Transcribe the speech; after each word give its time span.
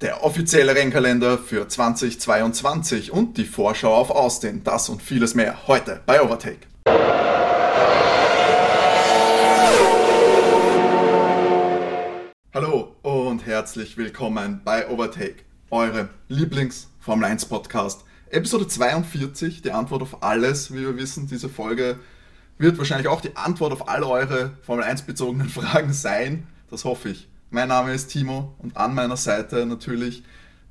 der 0.00 0.22
offizielle 0.22 0.76
Rennkalender 0.76 1.38
für 1.38 1.66
2022 1.66 3.10
und 3.12 3.36
die 3.36 3.44
Vorschau 3.44 3.94
auf 3.94 4.10
Austin. 4.10 4.62
Das 4.62 4.88
und 4.88 5.02
vieles 5.02 5.34
mehr 5.34 5.66
heute 5.66 6.00
bei 6.06 6.22
Overtake. 6.22 6.68
Hallo 12.54 12.94
und 13.02 13.44
herzlich 13.44 13.96
willkommen 13.96 14.60
bei 14.64 14.88
Overtake, 14.88 15.42
eurem 15.70 16.08
Lieblings-Formel 16.28 17.24
1 17.24 17.46
Podcast. 17.46 18.04
Episode 18.30 18.68
42, 18.68 19.62
die 19.62 19.72
Antwort 19.72 20.02
auf 20.02 20.22
alles. 20.22 20.72
Wie 20.72 20.82
wir 20.82 20.96
wissen, 20.96 21.26
diese 21.26 21.48
Folge 21.48 21.98
wird 22.56 22.78
wahrscheinlich 22.78 23.08
auch 23.08 23.20
die 23.20 23.36
Antwort 23.36 23.72
auf 23.72 23.88
all 23.88 24.04
eure 24.04 24.52
Formel 24.62 24.84
1 24.84 25.02
bezogenen 25.02 25.48
Fragen 25.48 25.92
sein. 25.92 26.46
Das 26.70 26.84
hoffe 26.84 27.08
ich. 27.08 27.28
Mein 27.50 27.68
Name 27.68 27.94
ist 27.94 28.08
Timo 28.08 28.54
und 28.58 28.76
an 28.76 28.94
meiner 28.94 29.16
Seite 29.16 29.64
natürlich 29.64 30.22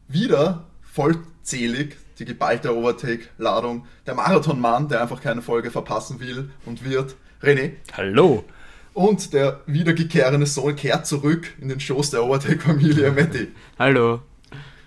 wieder 0.08 0.68
vollzählig 0.84 1.96
die 2.20 2.26
geballte 2.26 2.76
Overtake-Ladung. 2.76 3.88
Der 4.06 4.14
Marathonmann, 4.14 4.88
der 4.88 5.02
einfach 5.02 5.20
keine 5.20 5.42
Folge 5.42 5.72
verpassen 5.72 6.20
will 6.20 6.52
und 6.68 6.84
wird. 6.84 7.16
René. 7.42 7.72
Hallo. 7.94 8.44
Und 8.94 9.34
der 9.34 9.62
wiedergekehrende 9.66 10.46
Sohn 10.46 10.76
kehrt 10.76 11.08
zurück 11.08 11.52
in 11.60 11.70
den 11.70 11.80
Schoß 11.80 12.12
der 12.12 12.24
Overtake-Familie, 12.24 13.12
Matti. 13.16 13.48
Hallo. 13.80 14.22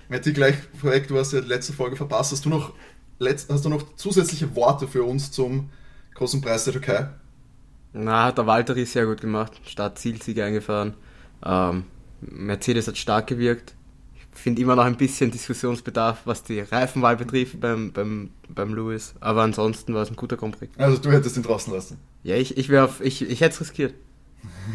Matti, 0.09 0.33
gleich 0.33 0.57
vorweg, 0.81 1.09
du 1.09 1.19
hast 1.19 1.33
ja 1.33 1.41
die 1.41 1.49
letzte 1.49 1.73
Folge 1.73 1.97
verpasst. 1.97 2.31
Hast 2.31 2.45
du 2.45 2.51
noch, 2.51 2.73
hast 3.21 3.65
du 3.65 3.69
noch 3.69 3.97
zusätzliche 3.97 4.55
Worte 4.55 4.87
für 4.87 5.03
uns 5.03 5.33
zum 5.33 5.71
großen 6.15 6.41
Preis 6.41 6.65
der 6.65 6.73
Türkei? 6.75 7.09
Na, 7.93 8.27
hat 8.27 8.39
der 8.39 8.47
Walteri 8.47 8.87
sehr 8.87 9.07
gut 9.07 9.21
gemacht. 9.21 9.61
Start-Zielsieg 9.65 10.39
eingefahren. 10.39 10.95
Ähm, 11.45 11.85
Mercedes 12.21 12.89
hat 12.89 12.99
stark 12.99 13.27
gewirkt. 13.27 13.75
Ich 14.15 14.41
finde 14.43 14.63
immer 14.63 14.77
noch 14.77 14.85
ein 14.85 14.97
bisschen 14.97 15.31
Diskussionsbedarf, 15.31 16.23
was 16.25 16.43
die 16.43 16.61
Reifenwahl 16.61 17.17
betrifft 17.17 17.61
beim, 17.61 17.93
beim, 17.93 18.31
beim 18.49 18.75
Lewis. 18.75 19.15
Aber 19.21 19.43
ansonsten 19.43 19.95
war 19.95 20.03
es 20.03 20.11
ein 20.11 20.17
guter 20.17 20.37
Grand 20.37 20.57
Also 20.79 20.99
du 20.99 21.11
hättest 21.11 21.37
ihn 21.37 21.43
draußen 21.43 21.73
lassen? 21.73 21.99
Ja, 22.23 22.37
ich, 22.37 22.57
ich, 22.57 22.73
auf, 22.77 23.01
ich, 23.01 23.29
ich 23.29 23.41
hätte 23.41 23.55
es 23.55 23.61
riskiert. 23.61 23.95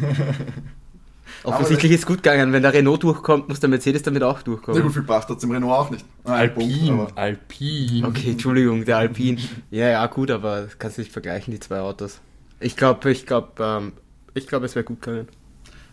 Offensichtlich 1.44 1.92
ist 1.92 2.00
es 2.00 2.06
gut 2.06 2.22
gegangen. 2.22 2.52
Wenn 2.52 2.62
der 2.62 2.72
Renault 2.72 3.02
durchkommt, 3.02 3.48
muss 3.48 3.60
der 3.60 3.68
Mercedes 3.68 4.02
damit 4.02 4.22
auch 4.22 4.42
durchkommen. 4.42 4.80
Na 4.80 4.84
gut, 4.84 4.94
viel 4.94 5.36
es 5.36 5.44
im 5.44 5.50
Renault 5.50 5.72
auch 5.72 5.90
nicht. 5.90 6.04
Alpin, 6.24 6.96
Punkt, 6.96 7.18
Alpin. 7.18 8.04
Okay, 8.04 8.30
Entschuldigung, 8.32 8.84
der 8.84 8.98
Alpin. 8.98 9.38
Ja, 9.70 9.88
ja, 9.88 10.06
gut, 10.06 10.30
aber 10.30 10.62
das 10.62 10.78
kannst 10.78 10.98
du 10.98 11.02
nicht 11.02 11.12
vergleichen, 11.12 11.52
die 11.52 11.60
zwei 11.60 11.80
Autos. 11.80 12.20
Ich 12.58 12.76
glaube, 12.76 13.10
ich 13.10 13.26
glaube, 13.26 13.52
ähm, 13.60 13.92
ich 14.34 14.46
glaube, 14.46 14.66
es 14.66 14.74
wäre 14.74 14.84
gut 14.84 15.02
gegangen. 15.02 15.28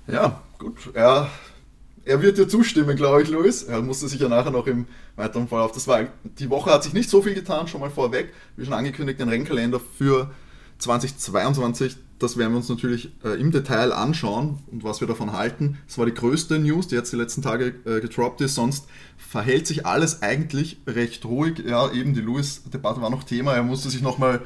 Ja, 0.07 0.41
gut. 0.59 0.91
Er, 0.93 1.29
er 2.05 2.21
wird 2.21 2.37
dir 2.37 2.47
zustimmen, 2.47 2.95
glaube 2.95 3.23
ich, 3.23 3.29
Luis. 3.29 3.63
Er 3.63 3.81
musste 3.81 4.07
sich 4.07 4.19
ja 4.19 4.27
nachher 4.27 4.51
noch 4.51 4.67
im 4.67 4.85
weiteren 5.15 5.47
Verlauf. 5.47 5.71
Das 5.71 5.87
war, 5.87 6.07
die 6.23 6.49
Woche 6.49 6.71
hat 6.71 6.83
sich 6.83 6.93
nicht 6.93 7.09
so 7.09 7.21
viel 7.21 7.33
getan, 7.33 7.67
schon 7.67 7.81
mal 7.81 7.89
vorweg. 7.89 8.33
Wie 8.57 8.65
schon 8.65 8.73
angekündigt, 8.73 9.19
den 9.19 9.29
Rennkalender 9.29 9.79
für 9.79 10.31
2022. 10.79 11.95
Das 12.19 12.37
werden 12.37 12.51
wir 12.51 12.57
uns 12.57 12.69
natürlich 12.69 13.11
äh, 13.23 13.39
im 13.39 13.51
Detail 13.51 13.91
anschauen 13.91 14.59
und 14.71 14.83
was 14.83 15.01
wir 15.01 15.07
davon 15.07 15.33
halten. 15.33 15.77
Das 15.87 15.97
war 15.97 16.05
die 16.05 16.13
größte 16.13 16.59
News, 16.59 16.87
die 16.87 16.95
jetzt 16.95 17.11
die 17.11 17.17
letzten 17.17 17.41
Tage 17.41 17.73
äh, 17.85 17.99
getroppt 17.99 18.41
ist. 18.41 18.55
Sonst 18.55 18.87
verhält 19.17 19.67
sich 19.67 19.85
alles 19.85 20.21
eigentlich 20.21 20.77
recht 20.87 21.25
ruhig. 21.25 21.63
Ja, 21.65 21.91
eben 21.91 22.13
die 22.13 22.21
Lewis-Debatte 22.21 23.01
war 23.01 23.09
noch 23.09 23.23
Thema. 23.23 23.53
Er 23.53 23.63
musste 23.63 23.89
sich 23.89 24.01
nochmal 24.01 24.41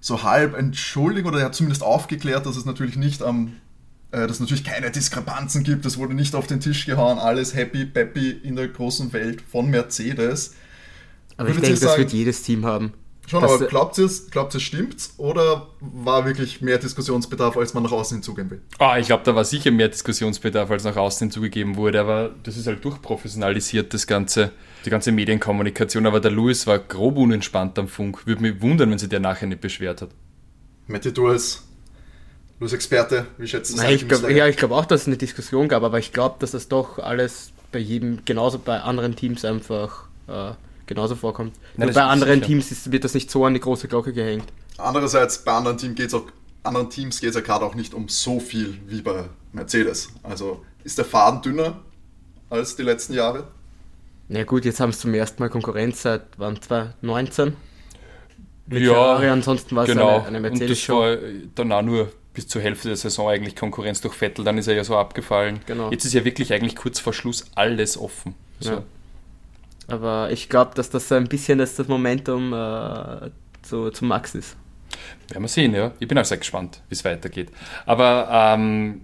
so 0.00 0.22
halb 0.22 0.56
entschuldigen 0.56 1.28
oder 1.28 1.38
er 1.38 1.46
hat 1.46 1.54
zumindest 1.54 1.82
aufgeklärt, 1.82 2.46
dass 2.46 2.56
es 2.56 2.64
natürlich 2.64 2.96
nicht 2.96 3.22
am 3.22 3.52
äh, 4.10 4.20
dass 4.20 4.32
es 4.32 4.40
natürlich 4.40 4.64
keine 4.64 4.90
Diskrepanzen 4.90 5.64
gibt, 5.64 5.84
es 5.86 5.98
wurde 5.98 6.14
nicht 6.14 6.34
auf 6.34 6.46
den 6.46 6.60
Tisch 6.60 6.86
gehauen, 6.86 7.18
alles 7.18 7.54
happy, 7.54 7.84
peppy 7.84 8.30
in 8.30 8.56
der 8.56 8.68
großen 8.68 9.12
Welt 9.12 9.42
von 9.42 9.68
Mercedes. 9.68 10.54
Aber 11.36 11.48
Würdet 11.48 11.64
ich 11.64 11.68
denke, 11.70 11.86
das 11.86 11.98
wird 11.98 12.12
jedes 12.12 12.42
Team 12.42 12.64
haben. 12.64 12.94
Schon, 13.28 13.44
aber 13.44 13.58
glaubt 13.66 13.98
ihr 13.98 14.06
es, 14.06 14.30
glaubt 14.30 14.54
ihr, 14.54 14.60
stimmt's? 14.60 15.12
Oder 15.18 15.68
war 15.80 16.24
wirklich 16.24 16.62
mehr 16.62 16.78
Diskussionsbedarf, 16.78 17.58
als 17.58 17.74
man 17.74 17.82
nach 17.82 17.92
außen 17.92 18.16
hinzugeben 18.16 18.50
will? 18.50 18.62
Ah, 18.78 18.98
ich 18.98 19.06
glaube, 19.06 19.22
da 19.22 19.34
war 19.34 19.44
sicher 19.44 19.70
mehr 19.70 19.88
Diskussionsbedarf, 19.88 20.70
als 20.70 20.84
nach 20.84 20.96
außen 20.96 21.26
hinzugegeben 21.26 21.76
wurde. 21.76 22.00
Aber 22.00 22.34
das 22.42 22.56
ist 22.56 22.66
halt 22.66 22.82
durchprofessionalisiert, 22.82 23.92
das 23.92 24.06
ganze, 24.06 24.52
die 24.86 24.90
ganze 24.90 25.12
Medienkommunikation. 25.12 26.06
Aber 26.06 26.20
der 26.20 26.30
Louis 26.30 26.66
war 26.66 26.78
grob 26.78 27.18
unentspannt 27.18 27.78
am 27.78 27.88
Funk. 27.88 28.26
Würde 28.26 28.40
mich 28.40 28.62
wundern, 28.62 28.90
wenn 28.90 28.98
sich 28.98 29.10
der 29.10 29.20
nachher 29.20 29.46
nicht 29.46 29.60
beschwert 29.60 30.00
hat. 30.00 30.10
Matti, 30.86 31.12
du 31.12 31.26
als 31.26 31.67
als 32.60 32.72
Experte, 32.72 33.26
wie 33.38 33.46
schätzt 33.46 33.72
du 33.72 33.76
das? 33.76 33.84
Nein, 33.84 33.94
ich 33.94 34.08
glaub, 34.08 34.28
ja, 34.28 34.46
ich 34.48 34.56
glaube 34.56 34.74
auch, 34.74 34.84
dass 34.84 35.02
es 35.02 35.06
eine 35.06 35.16
Diskussion 35.16 35.68
gab, 35.68 35.82
aber 35.82 35.98
ich 35.98 36.12
glaube, 36.12 36.36
dass 36.40 36.52
das 36.52 36.68
doch 36.68 36.98
alles 36.98 37.52
bei 37.70 37.78
jedem, 37.78 38.24
genauso 38.24 38.58
bei 38.58 38.80
anderen 38.80 39.14
Teams 39.14 39.44
einfach 39.44 40.04
äh, 40.26 40.52
genauso 40.86 41.14
vorkommt. 41.14 41.54
Nein, 41.76 41.92
bei 41.92 42.02
anderen 42.02 42.36
sicher. 42.36 42.46
Teams 42.46 42.72
ist, 42.72 42.90
wird 42.90 43.04
das 43.04 43.14
nicht 43.14 43.30
so 43.30 43.44
an 43.44 43.54
die 43.54 43.60
große 43.60 43.86
Glocke 43.86 44.12
gehängt. 44.12 44.46
Andererseits, 44.78 45.38
bei 45.38 45.52
anderen, 45.52 45.78
Team 45.78 45.94
geht's 45.94 46.14
auch, 46.14 46.26
anderen 46.64 46.90
Teams 46.90 47.20
geht 47.20 47.30
es 47.30 47.36
ja 47.36 47.42
gerade 47.42 47.64
auch 47.64 47.74
nicht 47.74 47.94
um 47.94 48.08
so 48.08 48.40
viel 48.40 48.78
wie 48.86 49.02
bei 49.02 49.24
Mercedes. 49.52 50.08
Also 50.22 50.64
ist 50.84 50.98
der 50.98 51.04
Faden 51.04 51.42
dünner 51.42 51.78
als 52.50 52.74
die 52.74 52.82
letzten 52.82 53.14
Jahre? 53.14 53.48
Na 54.28 54.44
gut, 54.44 54.64
jetzt 54.64 54.80
haben 54.80 54.92
sie 54.92 54.98
zum 54.98 55.14
ersten 55.14 55.42
Mal 55.42 55.48
Konkurrenz 55.48 56.02
seit 56.02 56.22
wann? 56.36 56.60
2019? 56.60 57.56
Mit 58.66 58.82
ja, 58.82 58.92
Ferrari, 58.92 59.28
ansonsten 59.28 59.74
war 59.74 59.84
es 59.84 59.90
genau. 59.90 60.18
eine, 60.18 60.26
eine 60.26 60.40
Mercedes-Show. 60.40 61.02
Und 61.02 61.14
das 61.14 61.22
war 61.22 61.30
dann 61.54 61.72
auch 61.72 61.82
nur 61.82 62.12
bis 62.38 62.46
zur 62.46 62.62
Hälfte 62.62 62.86
der 62.86 62.96
Saison 62.96 63.28
eigentlich 63.28 63.56
Konkurrenz 63.56 64.00
durch 64.00 64.14
Vettel, 64.14 64.44
dann 64.44 64.58
ist 64.58 64.68
er 64.68 64.74
ja 64.76 64.84
so 64.84 64.96
abgefallen. 64.96 65.58
Genau. 65.66 65.90
Jetzt 65.90 66.04
ist 66.04 66.14
ja 66.14 66.24
wirklich 66.24 66.52
eigentlich 66.52 66.76
kurz 66.76 67.00
vor 67.00 67.12
Schluss 67.12 67.46
alles 67.56 67.98
offen. 67.98 68.36
So. 68.60 68.70
Ja. 68.70 68.82
Aber 69.88 70.30
ich 70.30 70.48
glaube, 70.48 70.70
dass 70.76 70.88
das 70.88 71.08
so 71.08 71.16
ein 71.16 71.26
bisschen 71.26 71.58
das, 71.58 71.74
das 71.74 71.88
Momentum 71.88 72.52
äh, 72.52 73.30
zu, 73.62 73.90
zu 73.90 74.04
Max 74.04 74.36
ist. 74.36 74.54
Werden 75.28 75.42
wir 75.42 75.48
sehen, 75.48 75.74
ja. 75.74 75.90
Ich 75.98 76.06
bin 76.06 76.16
auch 76.16 76.24
sehr 76.24 76.36
gespannt, 76.38 76.80
wie 76.88 76.94
es 76.94 77.04
weitergeht. 77.04 77.50
Aber 77.86 78.28
ähm, 78.30 79.00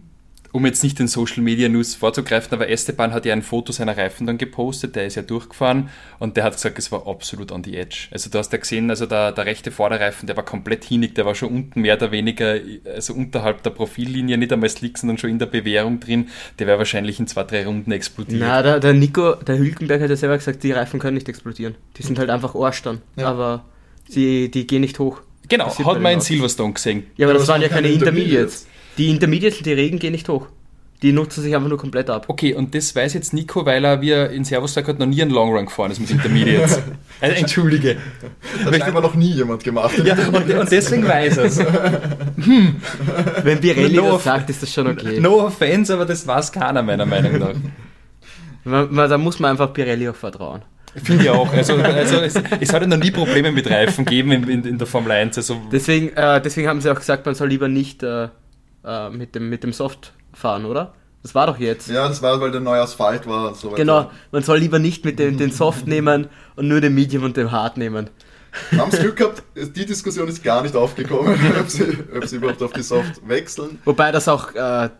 um 0.54 0.64
jetzt 0.66 0.84
nicht 0.84 1.00
den 1.00 1.08
Social 1.08 1.42
Media 1.42 1.68
News 1.68 1.96
vorzugreifen, 1.96 2.52
aber 2.52 2.68
Esteban 2.68 3.12
hat 3.12 3.26
ja 3.26 3.32
ein 3.32 3.42
Foto 3.42 3.72
seiner 3.72 3.98
Reifen 3.98 4.24
dann 4.24 4.38
gepostet, 4.38 4.94
der 4.94 5.04
ist 5.04 5.16
ja 5.16 5.22
durchgefahren 5.22 5.88
und 6.20 6.36
der 6.36 6.44
hat 6.44 6.52
gesagt, 6.52 6.78
es 6.78 6.92
war 6.92 7.08
absolut 7.08 7.50
on 7.50 7.64
the 7.64 7.76
edge. 7.76 8.06
Also 8.12 8.30
du 8.30 8.38
hast 8.38 8.52
ja 8.52 8.58
gesehen, 8.58 8.88
also 8.88 9.06
der, 9.06 9.32
der 9.32 9.46
rechte 9.46 9.72
Vorderreifen, 9.72 10.28
der 10.28 10.36
war 10.36 10.44
komplett 10.44 10.84
hinig, 10.84 11.16
der 11.16 11.26
war 11.26 11.34
schon 11.34 11.48
unten 11.48 11.80
mehr 11.80 11.96
oder 11.96 12.12
weniger, 12.12 12.60
also 12.86 13.14
unterhalb 13.14 13.64
der 13.64 13.70
Profillinie, 13.70 14.38
nicht 14.38 14.52
einmal 14.52 14.68
slick, 14.68 14.96
sondern 14.96 15.18
schon 15.18 15.30
in 15.30 15.40
der 15.40 15.46
Bewährung 15.46 15.98
drin, 15.98 16.28
der 16.60 16.68
wäre 16.68 16.78
wahrscheinlich 16.78 17.18
in 17.18 17.26
zwei, 17.26 17.42
drei 17.42 17.66
Runden 17.66 17.90
explodiert. 17.90 18.40
Na, 18.40 18.62
der, 18.62 18.78
der 18.78 18.92
Nico, 18.92 19.34
der 19.34 19.58
Hülkenberg 19.58 20.02
hat 20.02 20.10
ja 20.10 20.14
selber 20.14 20.38
gesagt, 20.38 20.62
die 20.62 20.70
Reifen 20.70 21.00
können 21.00 21.14
nicht 21.14 21.28
explodieren. 21.28 21.74
Die 21.96 22.04
sind 22.04 22.16
halt 22.16 22.30
einfach 22.30 22.54
Arsch 22.54 22.80
dann, 22.82 23.00
ja. 23.16 23.26
aber 23.26 23.64
sie, 24.08 24.52
die 24.52 24.68
gehen 24.68 24.82
nicht 24.82 25.00
hoch. 25.00 25.20
Genau, 25.48 25.76
hat 25.76 26.00
man 26.00 26.12
in 26.12 26.20
Silverstone 26.20 26.74
gesehen. 26.74 27.08
Ja, 27.16 27.26
aber 27.26 27.34
das, 27.34 27.42
das 27.42 27.48
waren 27.48 27.60
ja 27.60 27.68
keine 27.68 27.88
Intermediates. 27.88 28.68
Die 28.98 29.10
Intermediates 29.10 29.58
und 29.58 29.66
die 29.66 29.72
Regen 29.72 29.98
gehen 29.98 30.12
nicht 30.12 30.28
hoch. 30.28 30.46
Die 31.02 31.12
nutzen 31.12 31.42
sich 31.42 31.54
einfach 31.54 31.68
nur 31.68 31.76
komplett 31.76 32.08
ab. 32.08 32.26
Okay, 32.28 32.54
und 32.54 32.74
das 32.74 32.94
weiß 32.94 33.12
jetzt 33.14 33.34
Nico, 33.34 33.66
weil 33.66 33.84
er, 33.84 34.00
wie 34.00 34.10
er 34.10 34.30
in 34.30 34.44
Servus 34.44 34.72
sagt, 34.72 34.88
hat 34.88 34.98
noch 34.98 35.06
nie 35.06 35.20
einen 35.20 35.32
Long 35.32 35.54
Run 35.54 35.66
gefahren 35.66 35.90
ist 35.90 36.00
mit 36.00 36.10
Intermediates. 36.10 36.80
also, 37.20 37.36
Entschuldige. 37.36 37.96
Das 38.64 38.72
hat 38.72 38.80
scheinbar 38.80 39.02
noch 39.02 39.14
nie 39.14 39.32
jemand 39.32 39.62
gemacht. 39.62 39.98
Ja, 40.02 40.14
und, 40.14 40.50
und 40.50 40.72
deswegen 40.72 41.06
weiß 41.06 41.36
er 41.36 41.44
es. 41.44 41.58
Hm. 41.58 42.76
Wenn 43.42 43.60
Pirelli 43.60 43.96
no 43.96 44.12
das 44.12 44.24
sagt, 44.24 44.48
ist 44.48 44.62
das 44.62 44.72
schon 44.72 44.86
okay. 44.86 45.20
No 45.20 45.44
offense, 45.44 45.92
aber 45.92 46.06
das 46.06 46.26
weiß 46.26 46.52
keiner 46.52 46.82
meiner 46.82 47.06
Meinung 47.06 47.38
nach. 47.38 47.54
Man, 48.64 48.94
man, 48.94 49.10
da 49.10 49.18
muss 49.18 49.38
man 49.38 49.50
einfach 49.50 49.74
Pirelli 49.74 50.08
auch 50.08 50.14
vertrauen. 50.14 50.62
Finde 51.02 51.24
ich 51.24 51.30
auch. 51.30 51.52
Also, 51.52 51.74
also 51.74 52.16
es, 52.18 52.34
es, 52.60 52.72
hat 52.72 52.82
ja 52.82 52.88
noch 52.88 52.96
nie 52.96 53.10
Probleme 53.10 53.50
mit 53.52 53.68
Reifen 53.68 54.04
gegeben 54.04 54.32
in, 54.32 54.48
in, 54.48 54.64
in 54.64 54.78
der 54.78 54.86
Formel 54.86 55.12
1. 55.12 55.36
Also 55.36 55.60
deswegen, 55.70 56.16
äh, 56.16 56.40
deswegen 56.40 56.68
haben 56.68 56.80
sie 56.80 56.90
auch 56.90 56.98
gesagt, 56.98 57.26
man 57.26 57.34
soll 57.34 57.48
lieber 57.48 57.68
nicht 57.68 58.02
äh, 58.02 58.28
äh, 58.84 59.10
mit, 59.10 59.34
dem, 59.34 59.48
mit 59.48 59.62
dem 59.62 59.72
Soft 59.72 60.12
fahren, 60.32 60.64
oder? 60.64 60.94
Das 61.22 61.34
war 61.34 61.46
doch 61.46 61.58
jetzt. 61.58 61.88
Ja, 61.88 62.06
das 62.06 62.20
war, 62.20 62.38
weil 62.42 62.50
der 62.50 62.60
neue 62.60 62.82
Asphalt 62.82 63.26
war. 63.26 63.54
So 63.54 63.70
genau, 63.70 64.10
man 64.30 64.42
soll 64.42 64.58
lieber 64.58 64.78
nicht 64.78 65.06
mit 65.06 65.18
dem, 65.18 65.38
den 65.38 65.50
Soft 65.50 65.86
nehmen 65.86 66.28
und 66.54 66.68
nur 66.68 66.82
den 66.82 66.94
Medium 66.94 67.24
und 67.24 67.36
den 67.36 67.50
Hard 67.50 67.78
nehmen. 67.78 68.10
Haben 68.76 68.90
Sie 68.90 68.98
Glück 68.98 69.16
gehabt, 69.16 69.42
die 69.54 69.86
Diskussion 69.86 70.28
ist 70.28 70.44
gar 70.44 70.62
nicht 70.62 70.76
aufgekommen, 70.76 71.34
ob 71.60 71.68
sie, 71.68 71.98
ob 72.14 72.26
sie 72.26 72.36
überhaupt 72.36 72.62
auf 72.62 72.72
die 72.72 72.82
Soft 72.82 73.26
wechseln. 73.26 73.78
Wobei 73.86 74.12
das 74.12 74.28
auch, 74.28 74.54
äh, 74.54 74.90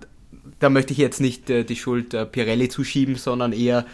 da 0.59 0.71
möchte 0.71 0.93
ich 0.93 0.99
jetzt 0.99 1.21
nicht 1.21 1.51
äh, 1.51 1.65
die 1.65 1.77
Schuld 1.77 2.15
äh, 2.15 2.25
Pirelli 2.25 2.71
zuschieben, 2.71 3.17
sondern 3.17 3.53
eher 3.53 3.85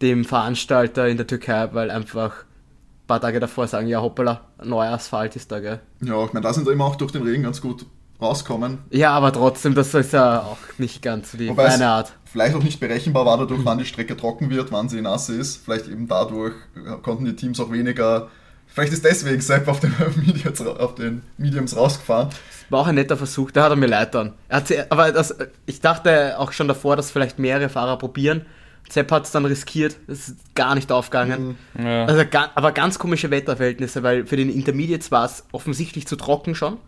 dem 0.00 0.24
Veranstalter 0.24 1.06
in 1.06 1.18
der 1.18 1.26
Türkei, 1.26 1.68
weil 1.72 1.90
einfach 1.90 2.44
ein 2.44 3.06
paar 3.06 3.20
Tage 3.20 3.40
davor 3.40 3.68
sagen, 3.68 3.88
ja 3.88 4.00
hoppala, 4.00 4.40
neuer 4.62 4.92
Asphalt 4.92 5.36
ist 5.36 5.52
da, 5.52 5.60
gell? 5.60 5.80
Ja, 6.02 6.24
ich 6.24 6.32
meine, 6.32 6.44
da 6.44 6.54
sind 6.54 6.66
wir 6.66 6.72
immer 6.72 6.86
auch 6.86 6.96
durch 6.96 7.12
den 7.12 7.22
Regen 7.22 7.42
ganz 7.42 7.60
gut 7.60 7.84
rauskommen. 8.20 8.78
Ja, 8.90 9.10
aber 9.10 9.32
trotzdem, 9.32 9.74
das 9.74 9.92
ist 9.94 10.12
ja 10.12 10.40
auch 10.40 10.58
nicht 10.78 11.02
ganz 11.02 11.32
so 11.32 11.38
die 11.38 11.48
Wobei 11.48 11.68
meine 11.68 11.88
Art. 11.88 12.12
Vielleicht 12.24 12.54
auch 12.54 12.62
nicht 12.62 12.80
berechenbar 12.80 13.26
war 13.26 13.38
dadurch, 13.38 13.64
wann 13.64 13.78
die 13.78 13.84
Strecke 13.84 14.16
trocken 14.16 14.50
wird, 14.50 14.72
wann 14.72 14.88
sie 14.88 15.00
nass 15.00 15.28
ist. 15.28 15.64
Vielleicht 15.64 15.88
eben 15.88 16.08
dadurch 16.08 16.54
konnten 17.02 17.24
die 17.24 17.36
Teams 17.36 17.60
auch 17.60 17.70
weniger. 17.70 18.28
Vielleicht 18.66 18.92
ist 18.92 19.04
deswegen 19.04 19.40
Sepp 19.40 19.68
auf 19.68 19.80
den, 19.80 19.94
Mediums, 20.16 20.60
auf 20.60 20.94
den 20.96 21.22
Mediums 21.38 21.76
rausgefahren. 21.76 22.30
War 22.70 22.80
auch 22.80 22.86
ein 22.86 22.96
netter 22.96 23.16
Versuch, 23.16 23.50
da 23.50 23.64
hat 23.64 23.70
er 23.70 23.76
mir 23.76 23.86
leid 23.86 24.14
dann. 24.14 24.32
Er 24.48 24.56
hat, 24.56 24.72
aber 24.90 25.12
das, 25.12 25.36
ich 25.66 25.80
dachte 25.80 26.38
auch 26.38 26.50
schon 26.50 26.66
davor, 26.66 26.96
dass 26.96 27.10
vielleicht 27.10 27.38
mehrere 27.38 27.68
Fahrer 27.68 27.98
probieren, 27.98 28.46
Sepp 28.88 29.10
hat 29.12 29.24
es 29.24 29.30
dann 29.30 29.44
riskiert, 29.44 29.96
es 30.06 30.28
ist 30.28 30.54
gar 30.54 30.74
nicht 30.74 30.92
aufgegangen. 30.92 31.56
Ja. 31.78 32.04
Also, 32.04 32.22
aber 32.54 32.72
ganz 32.72 32.98
komische 32.98 33.30
Wetterverhältnisse, 33.30 34.02
weil 34.02 34.26
für 34.26 34.36
den 34.36 34.50
Intermediates 34.50 35.10
war 35.10 35.24
es 35.24 35.44
offensichtlich 35.52 36.06
zu 36.06 36.16
trocken 36.16 36.54
schon. 36.54 36.78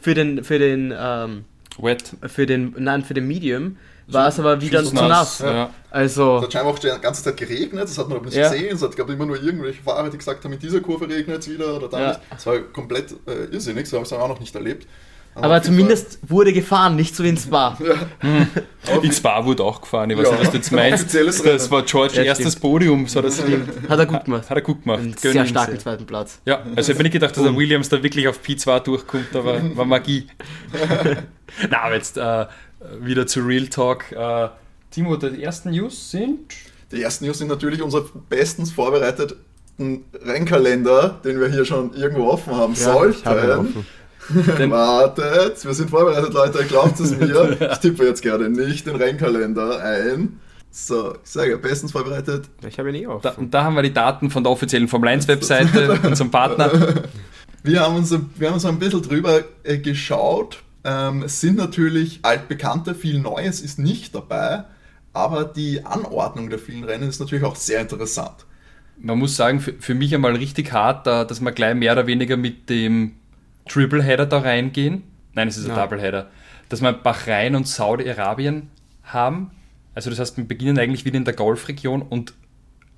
Für 0.00 0.14
den, 0.14 0.42
für 0.44 0.58
den, 0.58 0.94
ähm, 0.96 1.44
Wet. 1.78 2.12
für 2.26 2.46
den, 2.46 2.74
nein, 2.78 3.04
für 3.04 3.14
den 3.14 3.26
Medium 3.26 3.76
war 4.06 4.26
es 4.28 4.40
aber 4.40 4.60
wieder 4.60 4.82
zu 4.82 4.94
nass, 4.94 5.08
nass. 5.08 5.38
Ja. 5.40 5.70
Es 5.90 6.18
Also, 6.18 6.42
hat 6.42 6.52
scheinbar 6.52 6.72
auch 6.74 6.78
die 6.78 6.88
ganze 7.00 7.22
Zeit 7.22 7.36
geregnet, 7.36 7.84
das 7.84 7.96
hat 7.96 8.08
man 8.08 8.16
aber 8.18 8.26
nicht 8.26 8.36
Ja. 8.36 8.50
gesehen. 8.50 8.74
Es 8.74 8.82
hat, 8.82 8.96
glaube 8.96 9.12
immer 9.12 9.26
nur 9.26 9.40
irgendwelche 9.40 9.82
Fahrer, 9.82 10.10
die 10.10 10.18
gesagt 10.18 10.44
haben, 10.44 10.52
in 10.52 10.58
dieser 10.58 10.80
Kurve 10.80 11.08
regnet 11.08 11.38
es 11.40 11.48
wieder 11.50 11.76
oder 11.76 11.88
da 11.88 12.00
Ja. 12.00 12.08
nicht. 12.08 12.20
Es 12.36 12.44
war 12.46 12.58
komplett 12.58 13.12
äh, 13.26 13.44
irrsinnig, 13.52 13.88
so 13.88 13.96
habe 13.98 14.04
ich 14.06 14.12
es 14.12 14.18
auch 14.18 14.26
noch 14.28 14.40
nicht 14.40 14.54
erlebt. 14.54 14.86
Aber 15.42 15.62
zumindest 15.62 16.18
wurde 16.28 16.52
gefahren, 16.52 16.96
nicht 16.96 17.14
so 17.16 17.24
wie 17.24 17.28
in 17.30 17.36
Spa. 17.36 17.72
Fall- 17.76 17.86
Ja. 18.22 18.96
Auf 18.96 19.04
In 19.04 19.12
Spa 19.12 19.44
wurde 19.44 19.62
auch 19.62 19.80
gefahren, 19.80 20.08
ich 20.10 20.16
weiß 20.16 20.24
Ja. 20.26 20.30
nicht, 20.32 20.40
was 20.42 20.50
du 20.50 20.56
jetzt 20.56 20.72
meinst. 20.72 21.14
Das 21.14 21.44
Rennen. 21.44 21.70
war 21.70 21.82
George 21.82 22.14
Ja, 22.16 22.22
erstes 22.22 22.52
stimmt. 22.52 22.62
Podium, 22.62 23.06
so 23.06 23.20
das 23.20 23.42
Hat 23.88 23.98
er 23.98 24.06
gut 24.06 24.24
gemacht. 24.24 24.48
Hat 24.50 24.56
er 24.56 24.62
gut 24.62 24.82
gemacht. 24.82 25.00
Einen 25.00 25.12
Gönnen 25.14 25.32
sehr 25.34 25.46
starken 25.46 25.72
sehr. 25.72 25.80
zweiten 25.80 26.06
Platz. 26.06 26.40
Ja, 26.46 26.62
also 26.76 26.90
ich 26.92 26.96
habe 26.96 27.02
nicht 27.02 27.12
gedacht, 27.12 27.36
dass 27.36 27.42
der 27.44 27.54
Williams 27.56 27.88
da 27.90 28.02
wirklich 28.02 28.26
auf 28.28 28.40
P2 28.40 28.80
durchkommt, 28.80 29.34
aber 29.36 29.60
war 29.76 29.84
Magie. 29.84 30.26
Na, 31.70 31.82
aber 31.82 31.94
jetzt 31.96 32.16
äh, 32.16 32.46
wieder 33.00 33.26
zu 33.26 33.40
Real 33.40 33.66
Talk. 33.66 34.12
Äh, 34.12 34.48
Timo, 34.90 35.16
die 35.16 35.42
ersten 35.42 35.70
News 35.70 36.10
sind. 36.10 36.38
Die 36.90 37.02
ersten 37.02 37.26
News 37.26 37.38
sind 37.38 37.48
natürlich 37.48 37.82
unser 37.82 38.04
bestens 38.28 38.72
vorbereiteten 38.72 39.36
Rennkalender, 40.24 41.20
den 41.24 41.38
wir 41.40 41.48
hier 41.48 41.64
schon 41.64 41.94
irgendwo 41.94 42.28
offen 42.28 42.54
haben 42.54 42.74
Ja, 42.74 43.04
ich 43.06 43.24
habe 43.24 43.40
ihn 43.40 43.46
sollten. 43.46 43.86
Wartet, 44.70 45.64
wir 45.64 45.74
sind 45.74 45.90
vorbereitet, 45.90 46.32
Leute, 46.32 46.64
glaubt 46.64 46.98
es 47.00 47.16
mir. 47.16 47.56
Ich 47.72 47.78
tippe 47.78 48.04
jetzt 48.04 48.22
gerade 48.22 48.48
nicht 48.48 48.86
den 48.86 48.96
Rennkalender 48.96 49.82
ein. 49.82 50.40
So, 50.70 51.14
ich 51.24 51.30
sage, 51.30 51.58
bestens 51.58 51.90
vorbereitet. 51.92 52.48
Ich 52.66 52.78
habe 52.78 52.90
ihn 52.90 52.94
eh 52.94 53.02
Da, 53.04 53.10
offen. 53.10 53.30
und 53.38 53.54
da 53.54 53.64
haben 53.64 53.74
wir 53.74 53.82
die 53.82 53.92
Daten 53.92 54.30
von 54.30 54.44
der 54.44 54.52
offiziellen 54.52 54.86
Formel 54.88 55.08
1 55.08 55.26
Webseite, 55.28 55.98
unserem 56.04 56.30
Partner. 56.30 56.70
Wir 57.64 57.80
haben 57.80 57.96
uns, 57.96 58.10
wir 58.36 58.46
haben 58.48 58.54
uns 58.54 58.64
ein 58.64 58.78
bisschen 58.78 59.02
drüber 59.02 59.40
äh, 59.64 59.78
geschaut. 59.78 60.62
Ähm, 60.84 61.24
es 61.24 61.40
sind 61.40 61.56
natürlich 61.56 62.20
altbekannte, 62.22 62.94
viel 62.94 63.18
Neues 63.18 63.60
ist 63.60 63.78
nicht 63.78 64.14
dabei, 64.14 64.64
aber 65.12 65.44
die 65.44 65.84
Anordnung 65.84 66.48
der 66.50 66.58
vielen 66.58 66.84
Rennen 66.84 67.08
ist 67.08 67.18
natürlich 67.20 67.44
auch 67.44 67.56
sehr 67.56 67.80
interessant. 67.80 68.46
Man 69.02 69.18
muss 69.18 69.34
sagen, 69.36 69.60
für, 69.60 69.74
für 69.78 69.94
mich 69.94 70.14
einmal 70.14 70.36
richtig 70.36 70.72
hart, 70.72 71.06
da, 71.06 71.24
dass 71.24 71.40
wir 71.40 71.52
gleich 71.52 71.74
mehr 71.74 71.92
oder 71.92 72.06
weniger 72.06 72.36
mit 72.36 72.70
dem 72.70 73.12
Tripleheader 73.70 74.26
da 74.26 74.38
reingehen. 74.38 75.02
Nein, 75.34 75.48
es 75.48 75.56
ist 75.56 75.64
ein 75.64 75.76
Ja. 75.76 75.82
Doubleheader. 75.86 76.28
Dass 76.68 76.80
wir 76.82 76.92
Bahrain 76.92 77.54
und 77.56 77.66
Saudi-Arabien 77.66 78.68
haben. 79.04 79.50
Also 79.94 80.10
das 80.10 80.18
heißt, 80.18 80.36
wir 80.36 80.44
beginnen 80.44 80.78
eigentlich 80.78 81.04
wieder 81.04 81.16
in 81.16 81.24
der 81.24 81.34
Golfregion 81.34 82.02
und 82.02 82.34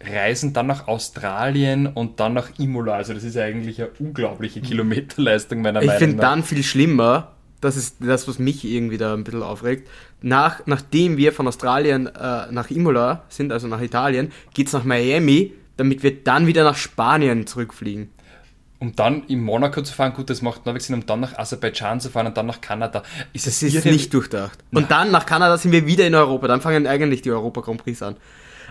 reisen 0.04 0.52
dann 0.52 0.66
nach 0.66 0.88
Australien 0.88 1.86
und 1.86 2.18
dann 2.20 2.34
nach 2.34 2.58
Imola. 2.58 2.94
Also 2.94 3.14
das 3.14 3.22
ist 3.24 3.36
eigentlich 3.36 3.80
eine 3.80 3.90
unglaubliche 3.98 4.60
Kilometerleistung 4.60 5.62
meiner 5.62 5.80
Ich 5.80 5.86
Meinung 5.86 5.98
finde 6.00 6.16
nach. 6.16 6.22
dann 6.22 6.42
viel 6.42 6.62
schlimmer, 6.62 7.32
das 7.60 7.76
ist 7.76 7.96
das, 8.00 8.26
was 8.26 8.38
mich 8.40 8.64
irgendwie 8.64 8.98
da 8.98 9.14
ein 9.14 9.22
bisschen 9.24 9.42
aufregt. 9.42 9.88
Nach, 10.20 10.66
nachdem 10.66 11.16
wir 11.16 11.32
von 11.32 11.46
Australien 11.46 12.06
äh, 12.08 12.50
nach 12.50 12.70
Imola 12.70 13.22
sind, 13.28 13.52
also 13.52 13.68
nach 13.68 13.80
Italien, 13.80 14.32
geht's 14.54 14.72
nach 14.72 14.84
Miami, 14.84 15.52
damit 15.76 16.02
wir 16.02 16.22
dann 16.24 16.46
wieder 16.48 16.64
nach 16.64 16.76
Spanien 16.76 17.46
zurückfliegen. 17.46 18.10
Um 18.82 18.96
dann 18.96 19.22
in 19.28 19.40
Monaco 19.40 19.80
zu 19.80 19.94
fahren, 19.94 20.12
gut, 20.12 20.28
das 20.28 20.42
macht 20.42 20.66
Norweg 20.66 20.82
Sinn, 20.82 20.96
um 20.96 21.06
dann 21.06 21.20
nach 21.20 21.38
Aserbaidschan 21.38 22.00
zu 22.00 22.10
fahren 22.10 22.26
und 22.26 22.36
dann 22.36 22.46
nach 22.46 22.60
Kanada. 22.60 23.04
Ist 23.32 23.46
Das 23.46 23.62
es 23.62 23.74
ist 23.74 23.84
nicht 23.84 24.12
durchdacht. 24.12 24.58
Und 24.72 24.90
dann 24.90 25.12
nach 25.12 25.24
Kanada 25.24 25.56
sind 25.56 25.70
wir 25.70 25.86
wieder 25.86 26.04
in 26.04 26.16
Europa. 26.16 26.48
Dann 26.48 26.60
fangen 26.60 26.88
eigentlich 26.88 27.22
die 27.22 27.30
Europa 27.30 27.60
Grand 27.60 27.80
Prix 27.80 28.02
an. 28.02 28.16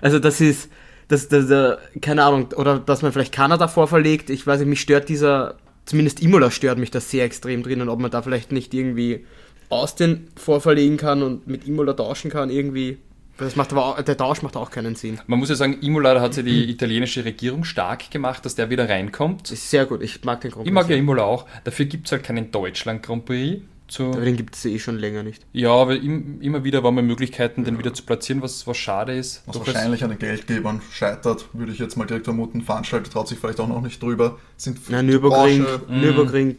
Also 0.02 0.19
das 0.19 0.42
ist, 0.42 0.69
das, 1.08 1.30
das, 1.30 1.50
äh, 1.50 1.78
keine 2.02 2.25
Ahnung, 2.25 2.50
oder 2.58 2.78
dass 2.78 3.04
man 3.04 3.13
vielleicht 3.13 3.34
Kanada 3.34 3.69
vorverlegt. 3.69 4.30
Ich 4.30 4.46
weiß 4.46 4.60
nicht, 4.60 4.68
mich 4.68 4.81
stört 4.81 5.08
dieser, 5.08 5.56
zumindest 5.86 6.22
Imola 6.22 6.52
stört 6.52 6.78
mich 6.78 6.92
das 6.92 7.10
sehr 7.10 7.24
extrem 7.24 7.63
drin 7.63 7.81
und 7.81 7.88
ob 7.88 8.02
man 8.02 8.12
da 8.12 8.22
vielleicht 8.22 8.52
nicht 8.52 8.74
irgendwie 8.74 9.25
Austin 9.69 10.28
vorverlegen 10.36 10.98
kann 10.98 11.24
und 11.24 11.48
mit 11.48 11.66
Imola 11.66 11.94
tauschen 11.94 12.30
kann 12.30 12.50
irgendwie. 12.50 12.98
Das 13.41 13.55
macht 13.55 13.71
aber 13.71 13.85
auch, 13.85 14.01
der 14.01 14.15
Tausch 14.17 14.41
macht 14.41 14.55
auch 14.55 14.71
keinen 14.71 14.95
Sinn. 14.95 15.19
Man 15.27 15.39
muss 15.39 15.49
ja 15.49 15.55
sagen, 15.55 15.79
Imola, 15.81 16.13
da 16.13 16.21
hat 16.21 16.33
sich 16.33 16.45
die 16.45 16.69
italienische 16.69 17.25
Regierung 17.25 17.63
stark 17.63 18.09
gemacht, 18.11 18.45
dass 18.45 18.55
der 18.55 18.69
wieder 18.69 18.88
reinkommt. 18.88 19.47
Sehr 19.47 19.85
gut. 19.85 20.01
Ich 20.01 20.23
mag 20.23 20.41
den 20.41 20.51
Grand 20.51 20.67
Ich 20.67 20.73
Prix. 20.73 20.83
mag 20.88 20.89
ja. 20.89 20.95
Imola 20.97 21.23
auch. 21.23 21.45
Dafür 21.63 21.85
gibt 21.85 22.05
es 22.07 22.11
halt 22.11 22.23
keinen 22.23 22.51
Deutschland 22.51 23.03
Grand 23.03 23.25
Prix. 23.25 23.61
Zu, 23.88 24.05
Aber 24.11 24.21
den 24.23 24.38
gibt 24.38 24.55
es 24.55 24.63
eh 24.63 24.79
schon 24.79 24.97
länger 24.99 25.21
nicht. 25.21 25.43
ja, 25.51 25.69
aber 25.69 25.97
im, 25.97 26.39
immer 26.39 26.63
wieder 26.63 26.81
waren 26.81 26.95
wir 26.95 27.01
Möglichkeiten, 27.03 27.65
den 27.65 27.77
wieder 27.77 27.93
zu 27.93 28.03
platzieren, 28.03 28.41
was, 28.41 28.65
was 28.65 28.77
schade 28.77 29.13
ist. 29.17 29.43
Was 29.47 29.57
Doch 29.57 29.67
wahrscheinlich 29.67 30.01
an 30.05 30.11
den 30.11 30.17
Geldgebern 30.19 30.81
scheitert, 30.93 31.47
würde 31.51 31.73
ich 31.73 31.79
jetzt 31.79 31.97
mal 31.97 32.05
direkt 32.05 32.23
vermuten. 32.23 32.61
Veranstalter 32.61 33.11
traut 33.11 33.27
sich 33.27 33.38
vielleicht 33.38 33.59
auch 33.59 33.67
noch 33.67 33.81
nicht 33.81 34.01
drüber. 34.01 34.39
Sind 34.55 34.79
Na, 34.88 35.03
Nürburgring, 35.03 35.65
Nürburgring 35.89 36.55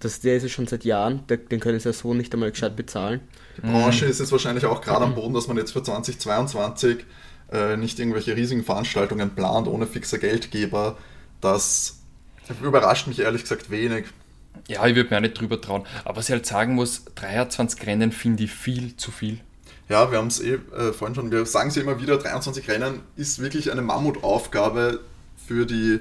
das, 0.00 0.18
der 0.20 0.36
ist 0.36 0.42
ja 0.42 0.48
schon 0.48 0.66
seit 0.66 0.84
Jahren. 0.84 1.22
Der, 1.28 1.36
den 1.36 1.60
können 1.60 1.78
sie 1.78 1.88
ja 1.88 1.92
so 1.92 2.14
nicht 2.14 2.32
einmal 2.34 2.50
gescheit 2.50 2.74
bezahlen. 2.74 3.20
Die 3.56 3.60
Branche 3.62 4.06
ist 4.06 4.20
jetzt 4.20 4.32
wahrscheinlich 4.32 4.66
auch 4.66 4.80
gerade 4.80 5.04
am 5.04 5.14
Boden, 5.14 5.34
dass 5.34 5.48
man 5.48 5.56
jetzt 5.56 5.72
für 5.72 5.82
2022 5.82 7.04
äh, 7.52 7.76
nicht 7.76 7.98
irgendwelche 7.98 8.34
riesigen 8.36 8.64
Veranstaltungen 8.64 9.30
plant 9.30 9.68
ohne 9.68 9.86
fixe 9.86 10.18
Geldgeber. 10.18 10.96
Das 11.40 11.98
überrascht 12.62 13.06
mich 13.06 13.20
ehrlich 13.20 13.42
gesagt 13.42 13.70
wenig. 13.70 14.06
Ja, 14.68 14.86
ich 14.86 14.94
würde 14.94 15.10
mir 15.10 15.16
auch 15.16 15.22
nicht 15.22 15.40
drüber 15.40 15.60
trauen. 15.60 15.84
Aber 16.04 16.16
was 16.16 16.28
ich 16.28 16.32
halt 16.32 16.46
sagen 16.46 16.74
muss, 16.74 17.04
23 17.14 17.86
Rennen 17.86 18.12
finde 18.12 18.44
ich 18.44 18.52
viel 18.52 18.96
zu 18.96 19.10
viel. 19.10 19.40
Ja, 19.88 20.10
wir 20.10 20.18
haben 20.18 20.28
es 20.28 20.40
eh 20.40 20.54
äh, 20.54 20.92
vorhin 20.92 21.14
schon, 21.14 21.30
wir 21.30 21.44
sagen 21.44 21.68
es 21.68 21.76
ja 21.76 21.82
immer 21.82 22.00
wieder, 22.00 22.16
23 22.16 22.68
Rennen 22.68 23.00
ist 23.16 23.40
wirklich 23.40 23.70
eine 23.72 23.82
Mammutaufgabe 23.82 25.00
für 25.46 25.66
die, 25.66 26.00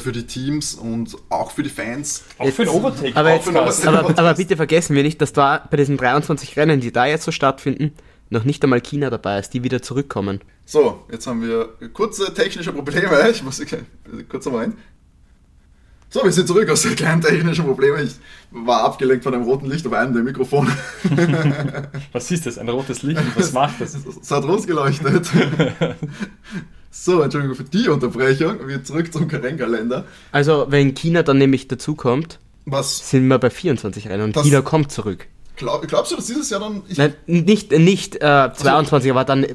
für 0.00 0.12
die 0.12 0.26
Teams 0.26 0.74
und 0.74 1.16
auch 1.28 1.50
für 1.52 1.62
die 1.62 1.70
Fans. 1.70 2.22
Auch 2.38 2.46
für 2.48 2.64
den 2.64 2.72
Jetzt- 2.72 2.74
Overtake. 2.84 3.16
Aber, 3.16 3.32
jetzt, 3.34 3.44
für 3.44 3.52
den 3.52 3.62
Overtake. 3.62 3.88
aber, 3.88 4.18
aber 4.18 4.34
bitte 4.34 4.56
vergessen 4.56 4.94
wir 4.96 5.02
nicht, 5.02 5.20
dass 5.20 5.32
da 5.32 5.66
bei 5.70 5.76
diesen 5.76 5.96
23 5.96 6.56
Rennen, 6.56 6.80
die 6.80 6.92
da 6.92 7.06
jetzt 7.06 7.24
so 7.24 7.32
stattfinden, 7.32 7.92
noch 8.30 8.44
nicht 8.44 8.62
einmal 8.64 8.80
China 8.80 9.10
dabei 9.10 9.38
ist, 9.38 9.50
die 9.54 9.62
wieder 9.62 9.82
zurückkommen. 9.82 10.40
So, 10.64 11.04
jetzt 11.10 11.26
haben 11.26 11.42
wir 11.42 11.68
kurze 11.92 12.32
technische 12.32 12.72
Probleme. 12.72 13.28
Ich 13.30 13.42
muss 13.42 13.60
kurz 14.30 14.46
einmal 14.46 14.72
So, 16.08 16.24
wir 16.24 16.32
sind 16.32 16.46
zurück 16.48 16.70
aus 16.70 16.80
den 16.82 16.96
kleinen 16.96 17.20
technischen 17.20 17.66
Problemen. 17.66 18.06
Ich 18.06 18.14
war 18.50 18.84
abgelenkt 18.84 19.24
von 19.24 19.34
einem 19.34 19.44
roten 19.44 19.66
Licht 19.66 19.86
auf 19.86 19.92
einem 19.92 20.14
der 20.14 20.22
Mikrofone. 20.22 20.70
Was 22.12 22.30
ist 22.30 22.46
das? 22.46 22.56
Ein 22.56 22.68
rotes 22.70 23.02
Licht? 23.02 23.20
Was 23.36 23.52
macht 23.52 23.80
das? 23.80 23.94
Es 24.22 24.30
hat 24.30 24.44
losgeleuchtet. 24.44 25.26
So, 26.94 27.22
Entschuldigung 27.22 27.56
für 27.56 27.64
die 27.64 27.88
Unterbrechung. 27.88 28.68
Wir 28.68 28.84
zurück 28.84 29.10
zum 29.12 29.24
Rennkalender. 29.28 30.04
Also, 30.30 30.66
wenn 30.68 30.94
China 30.94 31.22
dann 31.22 31.38
nämlich 31.38 31.66
dazukommt, 31.66 32.38
Was 32.66 33.08
sind 33.10 33.26
wir 33.28 33.38
bei 33.38 33.48
24 33.50 34.08
Rennen 34.08 34.24
und 34.24 34.36
Das- 34.36 34.44
China 34.44 34.60
kommt 34.60 34.92
zurück. 34.92 35.26
glaub, 35.56 35.86
glaubst 35.88 36.12
du, 36.12 36.16
dass 36.16 36.26
dieses 36.26 36.50
Jahr 36.50 36.60
dann. 36.60 36.82
Ich, 36.88 36.98
Nein, 36.98 37.14
nicht 37.26 37.72
nicht 37.72 38.16
äh, 38.16 38.50
22, 38.54 39.10
aber 39.10 39.24
dann 39.24 39.46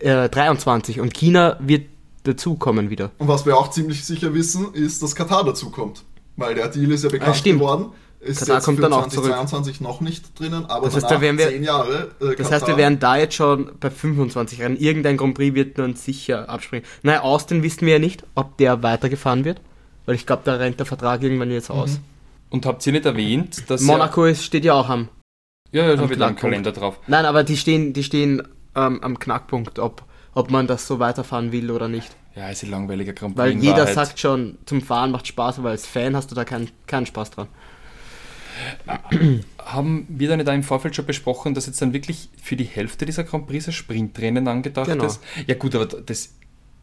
äh, 0.00 0.28
23 0.28 1.00
und 1.00 1.14
China 1.14 1.56
wird 1.60 1.86
dazukommen 2.24 2.90
wieder. 2.90 3.12
Und 3.18 3.28
was 3.28 3.46
wir 3.46 3.56
auch 3.56 3.70
ziemlich 3.70 4.04
sicher 4.04 4.34
wissen, 4.34 4.74
ist, 4.74 5.02
dass 5.02 5.14
Katar 5.14 5.44
dazukommt. 5.44 6.02
Weil 6.36 6.54
der 6.56 6.68
Deal 6.68 6.90
ist 6.90 7.04
ja 7.04 7.10
bekannt 7.10 7.30
Ah, 7.30 7.34
stimmt. 7.34 7.60
geworden. 7.60 7.86
Ist 8.20 8.40
Katar 8.40 8.56
jetzt 8.56 8.64
kommt 8.66 8.76
für 8.76 8.82
dann 8.82 8.92
auch 8.92 9.08
zurück. 9.08 9.26
2022 9.30 9.80
noch 9.80 10.00
nicht 10.02 10.38
drinnen, 10.38 10.66
aber 10.66 10.86
Das 10.86 10.96
heißt, 10.96 11.10
da 11.10 11.20
wären 11.22 11.38
wir- 11.38 11.48
zehn 11.48 11.62
Jahre. 11.64 12.10
Äh, 12.20 12.34
Das 12.36 12.52
heißt, 12.52 12.66
wir 12.66 12.76
wären 12.76 12.98
da 12.98 13.16
jetzt 13.16 13.34
schon 13.34 13.72
bei 13.80 13.88
25 13.90 14.60
Rennen. 14.60 14.76
Irgendein 14.76 15.16
Grand 15.16 15.34
Prix 15.34 15.54
wird 15.54 15.78
dann 15.78 15.94
sicher 15.94 16.48
abspringen. 16.50 16.86
Naja, 17.02 17.22
Austin 17.22 17.62
wissen 17.62 17.86
wir 17.86 17.94
ja 17.94 17.98
nicht, 17.98 18.24
ob 18.34 18.58
der 18.58 18.82
weitergefahren 18.82 19.44
wird, 19.46 19.60
weil 20.04 20.16
ich 20.16 20.26
glaube, 20.26 20.42
da 20.44 20.56
rennt 20.56 20.78
der 20.78 20.84
Vertrag 20.86 21.22
irgendwann 21.22 21.50
jetzt 21.50 21.70
aus. 21.70 21.98
Und 22.50 22.66
habt 22.66 22.86
ihr 22.86 22.92
nicht 22.92 23.06
erwähnt, 23.06 23.70
dass. 23.70 23.80
Monaco 23.82 24.26
ist, 24.26 24.44
steht 24.44 24.64
ja 24.66 24.74
auch 24.74 24.88
am. 24.90 25.08
Ja, 25.72 25.82
ja, 25.82 25.88
da 25.88 25.94
am 25.94 26.00
habe 26.02 26.14
ich 26.14 26.22
einen. 26.22 26.36
Kalender 26.36 26.72
drauf. 26.72 26.98
Nein, 27.06 27.24
aber 27.24 27.42
die 27.42 27.56
stehen, 27.56 27.92
die 27.94 28.02
stehen 28.02 28.42
ähm, 28.74 29.02
am 29.02 29.18
Knackpunkt, 29.18 29.78
ob, 29.78 30.02
ob 30.34 30.50
man 30.50 30.66
das 30.66 30.86
so 30.86 30.98
weiterfahren 30.98 31.52
will 31.52 31.70
oder 31.70 31.88
nicht. 31.88 32.10
Ja, 32.36 32.48
ist 32.50 32.62
ein 32.64 32.70
langweiliger 32.70 33.12
Grand 33.12 33.34
Prix. 33.34 33.46
Weil 33.54 33.62
jeder 33.62 33.78
Wahrheit. 33.78 33.94
sagt 33.94 34.20
schon, 34.20 34.58
zum 34.66 34.82
Fahren 34.82 35.10
macht 35.10 35.26
Spaß, 35.26 35.58
aber 35.60 35.70
als 35.70 35.86
Fan 35.86 36.14
hast 36.14 36.30
du 36.30 36.34
da 36.34 36.44
keinen 36.44 36.70
keinen 36.86 37.06
Spaß 37.06 37.30
dran. 37.30 37.48
Haben 39.64 40.06
wir 40.08 40.28
da 40.28 40.36
nicht 40.36 40.48
auch 40.48 40.52
im 40.54 40.62
Vorfeld 40.62 40.96
schon 40.96 41.06
besprochen, 41.06 41.54
dass 41.54 41.66
jetzt 41.66 41.80
dann 41.80 41.92
wirklich 41.92 42.28
für 42.42 42.56
die 42.56 42.64
Hälfte 42.64 43.06
dieser 43.06 43.24
Grand 43.24 43.46
Prix 43.46 43.66
ein 43.68 43.72
Sprintrennen 43.72 44.48
angedacht 44.48 44.86
Genau. 44.90 45.04
ist? 45.06 45.20
Ja, 45.46 45.54
gut, 45.54 45.74
aber 45.74 45.86
das. 45.86 46.34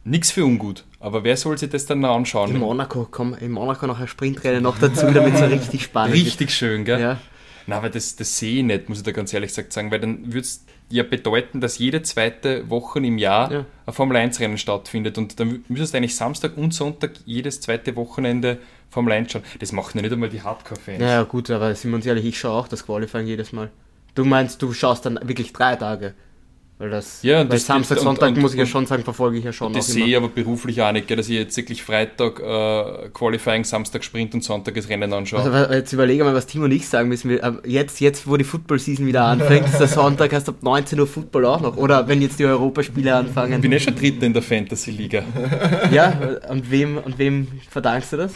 Nichts 0.03 0.31
für 0.31 0.45
ungut. 0.45 0.85
Aber 1.01 1.25
wer 1.25 1.35
soll 1.35 1.57
sich 1.57 1.69
das 1.69 1.85
dann 1.85 1.99
noch 1.99 2.11
In 2.11 2.15
anschauen? 2.19 2.57
Monaco, 2.57 3.05
komm, 3.11 3.33
in 3.33 3.51
Monaco 3.51 3.87
noch 3.87 3.99
ein 3.99 4.07
Sprintrennen 4.07 4.63
noch 4.63 4.77
dazu, 4.79 5.05
damit 5.11 5.33
es 5.33 5.41
richtig 5.41 5.83
spannend 5.83 6.15
Richtig 6.15 6.51
schön, 6.51 6.85
gell? 6.85 6.95
ist. 6.95 7.01
Ja. 7.01 7.19
Na, 7.65 7.75
aber 7.75 7.89
das, 7.89 8.15
das 8.15 8.37
sehe 8.39 8.59
ich 8.59 8.63
nicht, 8.63 8.87
muss 8.87 8.99
ich 8.99 9.03
da 9.03 9.11
ganz 9.11 9.33
ehrlich 9.33 9.49
gesagt 9.49 9.73
sagen, 9.73 9.91
weil 9.91 9.99
dann 9.99 10.27
würde 10.27 10.39
es 10.39 10.63
ja 10.89 11.03
bedeuten, 11.03 11.59
dass 11.59 11.77
jede 11.79 12.03
zweite 12.03 12.69
Woche 12.69 12.99
im 12.99 13.17
Jahr 13.17 13.51
Ja. 13.51 13.65
ein 13.85 13.93
Formel-1-Rennen 13.93 14.57
stattfindet 14.57 15.17
und 15.17 15.37
dann 15.41 15.65
müsstest 15.67 15.93
du 15.93 15.97
eigentlich 15.97 16.15
Samstag 16.15 16.55
und 16.55 16.73
Sonntag 16.73 17.11
jedes 17.25 17.59
zweite 17.59 17.97
Wochenende 17.97 18.59
Formel 18.89 19.13
1 19.13 19.31
schauen. 19.31 19.43
Das 19.59 19.71
machen 19.71 19.97
ja 19.97 20.01
nicht 20.01 20.13
einmal 20.13 20.29
die 20.29 20.41
Hardcore-Fans. 20.41 21.01
Ja, 21.01 21.23
gut, 21.23 21.49
aber 21.49 21.73
sind 21.75 21.91
wir 21.91 21.95
uns 21.95 22.05
ehrlich, 22.05 22.25
ich 22.25 22.39
schaue 22.39 22.53
auch 22.53 22.67
das 22.67 22.85
Qualifying 22.85 23.27
jedes 23.27 23.51
Mal. 23.51 23.69
Du 24.15 24.25
meinst, 24.25 24.61
du 24.61 24.73
schaust 24.73 25.05
dann 25.05 25.19
wirklich 25.23 25.53
drei 25.53 25.75
Tage. 25.75 26.13
Weil 26.79 26.91
das, 26.91 27.23
Ja, 27.23 27.41
und 27.41 27.49
weil 27.49 27.57
das 27.57 27.65
Samstag, 27.65 27.95
gilt- 27.95 28.07
und- 28.07 28.15
Sonntag 28.17 28.35
und- 28.35 28.41
muss 28.41 28.53
ich 28.53 28.59
ja 28.59 28.65
schon 28.67 28.85
sagen, 28.85 29.03
verfolge 29.03 29.39
ich 29.39 29.43
ja 29.43 29.51
schon 29.51 29.73
Das 29.73 29.87
sehe 29.87 30.01
immer. 30.01 30.07
ich 30.09 30.17
aber 30.17 30.27
beruflich 30.27 30.79
auch 30.83 30.91
nicht, 30.91 31.07
gell, 31.07 31.17
dass 31.17 31.27
ich 31.27 31.33
jetzt 31.35 31.57
wirklich 31.57 31.81
Freitag 31.81 32.39
äh, 32.39 33.09
Qualifying, 33.13 33.63
Samstag 33.63 34.03
Sprint 34.03 34.35
und 34.35 34.43
Sonntag 34.43 34.75
das 34.75 34.87
Rennen 34.87 35.11
anschaue. 35.11 35.41
Also, 35.41 35.73
jetzt 35.73 35.91
überlege 35.93 36.23
mal, 36.23 36.35
was 36.35 36.45
Timo 36.45 36.65
und 36.65 36.71
ich 36.71 36.87
sagen 36.87 37.09
müssen. 37.09 37.31
Wir, 37.31 37.43
äh, 37.43 37.53
Jetzt, 37.65 37.99
jetzt, 37.99 38.27
wo 38.27 38.37
die 38.37 38.43
Football-Season 38.43 39.07
wieder 39.07 39.23
anfängt, 39.23 39.65
ist 39.67 39.79
der 39.79 39.87
Sonntag 39.87 40.31
erst 40.33 40.49
ab 40.49 40.57
19 40.61 40.99
Uhr 40.99 41.07
Football 41.07 41.45
auch 41.47 41.61
noch. 41.61 41.77
Oder 41.77 42.07
wenn 42.07 42.21
jetzt 42.21 42.37
die 42.37 42.45
Europaspiele 42.45 43.15
anfangen. 43.15 43.53
ich 43.55 43.61
bin 43.61 43.71
eh 43.71 43.79
schon 43.79 43.95
Dritter 43.95 44.27
in 44.27 44.33
der 44.33 44.43
Fantasy-Liga. 44.43 45.23
Ja, 45.91 46.13
und 46.49 46.69
wem, 46.69 46.99
und 46.99 47.17
wem 47.17 47.47
verdankst 47.71 48.13
du 48.13 48.17
das? 48.17 48.33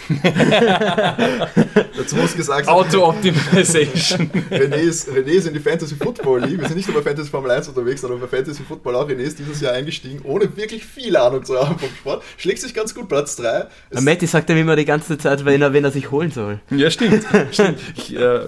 Dazu 1.98 2.16
muss 2.16 2.36
gesagt 2.36 2.66
sein, 2.66 2.74
Auto-Optimization. 2.74 4.30
René 4.50 4.76
ist, 4.78 5.10
René 5.10 5.28
ist 5.28 5.48
in 5.48 5.54
die 5.54 5.60
Fantasy 5.60 5.96
Football 5.96 6.42
League. 6.42 6.60
Wir 6.60 6.68
sind 6.68 6.78
nicht 6.78 6.88
nur 6.90 6.98
bei 7.02 7.10
Fantasy 7.10 7.30
Formel 7.30 7.52
1 7.52 7.68
unterwegs, 7.68 8.02
sondern 8.02 8.20
bei 8.20 8.28
Fantasy 8.32 8.64
Football 8.64 8.96
auch. 8.96 9.08
René 9.08 9.20
ist 9.20 9.38
dieses 9.40 9.62
Jahr 9.62 9.74
eingestiegen, 9.74 10.22
ohne 10.24 10.56
wirklich 10.58 10.86
viel 10.86 11.16
Ahnung 11.16 11.44
zu 11.44 11.60
haben 11.60 11.78
vom 11.78 11.90
Sport. 11.90 12.24
Schlägt 12.38 12.62
sich 12.62 12.74
ganz 12.74 12.96
gut, 12.96 13.08
Platz 13.08 13.36
3. 13.36 13.68
Der 13.94 14.02
Matti 14.02 14.26
sagt 14.26 14.50
ihm 14.50 14.58
immer 14.58 14.76
die 14.76 14.86
ganze 14.86 15.18
Zeit, 15.18 15.46
wenn 15.46 15.62
er, 15.62 15.74
wenn 15.74 15.84
er 15.84 15.92
sich 15.92 16.10
holen 16.10 16.32
soll. 16.32 16.60
ja, 16.72 16.90
stimmt. 16.90 17.26
stimmt. 17.52 17.80
Ich, 17.96 18.16
äh, 18.16 18.48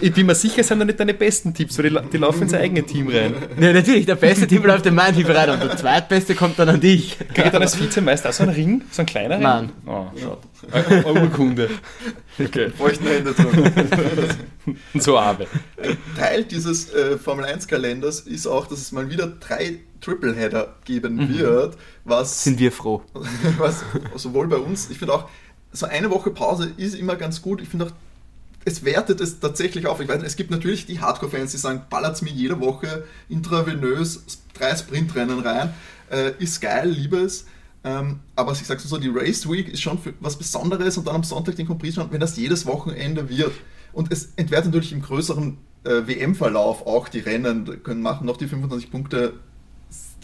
ich, 0.00 0.12
bin 0.12 0.26
mir 0.26 0.34
sicher, 0.34 0.60
es 0.60 0.68
sind 0.68 0.78
noch 0.78 0.86
nicht 0.86 1.00
deine 1.00 1.14
besten 1.14 1.54
Tipps, 1.54 1.78
weil 1.78 1.90
die, 1.90 1.98
die 2.12 2.18
laufen 2.18 2.42
ins 2.42 2.54
eigene 2.54 2.82
Team 2.82 3.08
rein. 3.08 3.34
Ja, 3.58 3.72
natürlich, 3.72 4.06
der 4.06 4.16
beste 4.16 4.46
Team 4.46 4.64
läuft 4.64 4.86
in 4.86 4.94
mein 4.94 5.14
Team 5.14 5.26
rein 5.26 5.50
und 5.50 5.62
der 5.62 5.76
zweitbeste 5.76 6.34
kommt 6.34 6.58
dann 6.58 6.68
an 6.68 6.80
dich. 6.80 7.16
Kriege 7.18 7.44
ich 7.46 7.52
dann 7.52 7.62
als 7.62 7.80
Vizemeister 7.80 8.28
auch 8.30 8.32
so 8.32 8.42
einen 8.42 8.52
Ring? 8.52 8.82
So 8.90 9.02
einen 9.02 9.06
kleineren? 9.06 9.42
Nein. 9.42 9.72
Oh, 9.86 10.06
schade. 10.18 10.38
Urkunde. 11.04 11.70
Okay. 12.38 12.70
Feuchten 12.70 13.06
Hände 13.06 13.32
drin. 13.32 14.76
Und 14.92 15.02
so 15.02 15.18
Abe. 15.18 15.46
Teil 16.16 16.44
dieses 16.44 16.92
äh, 16.92 17.18
Formel 17.18 17.44
1 17.44 17.66
Kalenders 17.68 18.20
ist 18.20 18.46
auch, 18.46 18.66
dass 18.66 18.80
es 18.80 18.92
mal 18.92 19.10
wieder 19.10 19.26
drei 19.26 19.80
Tripleheader 20.00 20.76
geben 20.84 21.28
wird, 21.38 21.76
was, 22.04 22.44
Sind 22.44 22.58
wir 22.58 22.72
froh. 22.72 23.02
was 23.58 23.84
sowohl 24.16 24.48
bei 24.48 24.58
uns, 24.58 24.90
ich 24.90 24.98
finde 24.98 25.14
auch, 25.14 25.28
so 25.72 25.86
eine 25.86 26.10
Woche 26.10 26.30
Pause 26.30 26.72
ist 26.76 26.94
immer 26.94 27.16
ganz 27.16 27.42
gut. 27.42 27.60
Ich 27.60 27.68
finde 27.68 27.86
auch, 27.86 27.90
es 28.64 28.84
wertet 28.84 29.20
es 29.20 29.40
tatsächlich 29.40 29.86
auf. 29.86 30.00
Ich 30.00 30.08
weiß 30.08 30.18
nicht, 30.18 30.26
es 30.26 30.36
gibt 30.36 30.50
natürlich 30.50 30.86
die 30.86 31.00
Hardcore-Fans, 31.00 31.52
die 31.52 31.58
sagen, 31.58 31.82
ballert's 31.90 32.22
mir 32.22 32.30
jede 32.30 32.60
Woche 32.60 33.04
intravenös 33.28 34.22
drei 34.54 34.74
Sprintrennen 34.76 35.40
rein. 35.40 35.74
Äh, 36.10 36.32
ist 36.38 36.60
geil, 36.60 36.88
liebe 36.88 37.18
es. 37.18 37.46
Ähm, 37.84 38.20
aber 38.34 38.52
ich 38.52 38.64
sage 38.66 38.80
so, 38.80 38.96
die 38.98 39.10
Race 39.14 39.48
Week 39.48 39.68
ist 39.68 39.82
schon 39.82 39.98
für 39.98 40.14
was 40.20 40.36
Besonderes 40.38 40.96
und 40.96 41.06
dann 41.06 41.16
am 41.16 41.24
Sonntag 41.24 41.56
den 41.56 41.66
Compris 41.66 41.94
schauen, 41.96 42.08
wenn 42.10 42.20
das 42.20 42.36
jedes 42.36 42.64
Wochenende 42.66 43.28
wird. 43.28 43.52
Und 43.92 44.10
es 44.10 44.30
entwertet 44.36 44.66
natürlich 44.66 44.92
im 44.92 45.02
größeren 45.02 45.58
äh, 45.84 46.06
WM-Verlauf 46.06 46.86
auch 46.86 47.08
die 47.08 47.20
Rennen, 47.20 47.82
können 47.82 48.00
machen 48.02 48.26
noch 48.26 48.38
die 48.38 48.48
25 48.48 48.90
Punkte. 48.90 49.34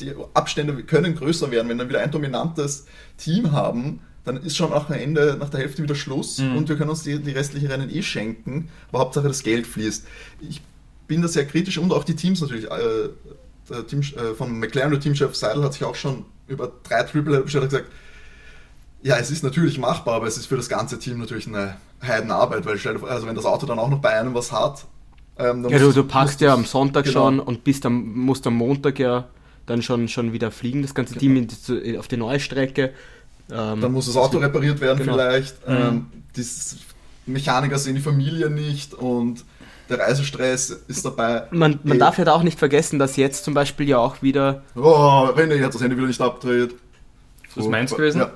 Die 0.00 0.12
Abstände 0.32 0.82
können 0.84 1.14
größer 1.14 1.50
werden, 1.50 1.68
wenn 1.68 1.76
dann 1.78 1.88
wieder 1.90 2.00
ein 2.00 2.10
dominantes 2.10 2.86
Team 3.18 3.52
haben, 3.52 4.00
dann 4.24 4.38
ist 4.38 4.56
schon 4.56 4.70
nach, 4.70 4.88
Ende, 4.90 5.36
nach 5.38 5.50
der 5.50 5.60
Hälfte 5.60 5.82
wieder 5.82 5.94
Schluss 5.94 6.38
Mhm. 6.38 6.56
und 6.56 6.68
wir 6.68 6.76
können 6.76 6.90
uns 6.90 7.02
die, 7.02 7.18
die 7.18 7.30
restlichen 7.30 7.68
Rennen 7.68 7.90
eh 7.94 8.02
schenken, 8.02 8.68
aber 8.88 9.00
Hauptsache 9.00 9.28
das 9.28 9.42
Geld 9.42 9.66
fließt. 9.66 10.06
Ich 10.48 10.62
bin 11.06 11.20
da 11.22 11.28
sehr 11.28 11.46
kritisch 11.46 11.76
und 11.78 11.92
auch 11.92 12.04
die 12.04 12.16
Teams 12.16 12.40
natürlich. 12.40 12.64
Äh, 12.64 13.10
der 13.70 13.86
Team, 13.86 14.00
äh, 14.00 14.34
von 14.34 14.58
McLaren, 14.58 14.90
der 14.90 15.00
Teamchef 15.00 15.34
Seidel 15.34 15.62
hat 15.64 15.72
sich 15.74 15.84
auch 15.84 15.94
schon 15.94 16.24
über 16.48 16.70
drei 16.82 17.02
Triple 17.04 17.40
bestellt 17.40 17.64
und 17.64 17.70
gesagt, 17.70 17.90
ja, 19.02 19.16
es 19.16 19.30
ist 19.30 19.42
natürlich 19.42 19.78
machbar, 19.78 20.16
aber 20.16 20.26
es 20.26 20.36
ist 20.36 20.46
für 20.46 20.56
das 20.56 20.68
ganze 20.68 20.98
Team 20.98 21.18
natürlich 21.18 21.46
eine 21.46 21.76
Heidenarbeit, 22.02 22.66
weil 22.66 22.78
vor, 22.78 23.10
also 23.10 23.26
wenn 23.26 23.34
das 23.34 23.46
Auto 23.46 23.66
dann 23.66 23.78
auch 23.78 23.88
noch 23.88 24.00
bei 24.00 24.10
einem 24.10 24.34
was 24.34 24.52
hat, 24.52 24.84
ähm, 25.38 25.66
Ja, 25.68 25.78
du, 25.78 25.92
du 25.92 26.04
packst 26.04 26.40
ja 26.40 26.52
am 26.52 26.64
Sonntag 26.64 27.04
genau. 27.04 27.26
schon 27.26 27.40
und 27.40 27.64
bist 27.64 27.86
am, 27.86 28.12
musst 28.14 28.46
am 28.46 28.54
Montag 28.54 28.98
ja 28.98 29.28
dann 29.66 29.82
schon, 29.82 30.08
schon 30.08 30.32
wieder 30.32 30.50
fliegen, 30.50 30.82
das 30.82 30.94
ganze 30.94 31.14
Team 31.14 31.36
in 31.36 31.98
auf 31.98 32.08
die 32.08 32.16
neue 32.16 32.40
Strecke. 32.40 32.92
Ähm, 33.50 33.80
Dann 33.80 33.92
muss 33.92 34.06
das 34.06 34.16
Auto 34.16 34.38
repariert 34.38 34.80
werden 34.80 34.98
Genau. 34.98 35.14
vielleicht. 35.14 35.56
Ähm, 35.66 36.06
die 36.36 36.44
Mechaniker 37.26 37.78
sehen 37.78 37.94
die 37.94 38.00
Familie 38.00 38.50
nicht 38.50 38.94
und 38.94 39.44
der 39.90 39.98
Reisestress 39.98 40.70
ist 40.88 41.04
dabei. 41.04 41.48
man 41.50 41.78
man 41.82 41.98
darf 41.98 42.18
ja 42.18 42.24
da 42.24 42.32
auch 42.32 42.42
nicht 42.42 42.58
vergessen, 42.58 42.98
dass 42.98 43.16
jetzt 43.16 43.44
zum 43.44 43.54
Beispiel 43.54 43.88
ja 43.88 43.98
auch 43.98 44.22
wieder 44.22 44.62
Oh, 44.74 45.28
René 45.36 45.62
hat 45.62 45.74
das 45.74 45.82
Handy 45.82 45.96
wieder 45.96 46.06
nicht 46.06 46.20
abgedreht. 46.20 46.74
Ist 47.50 47.56
das 47.56 47.66
meins 47.66 47.94
gewesen? 47.94 48.20
Ja. 48.20 48.32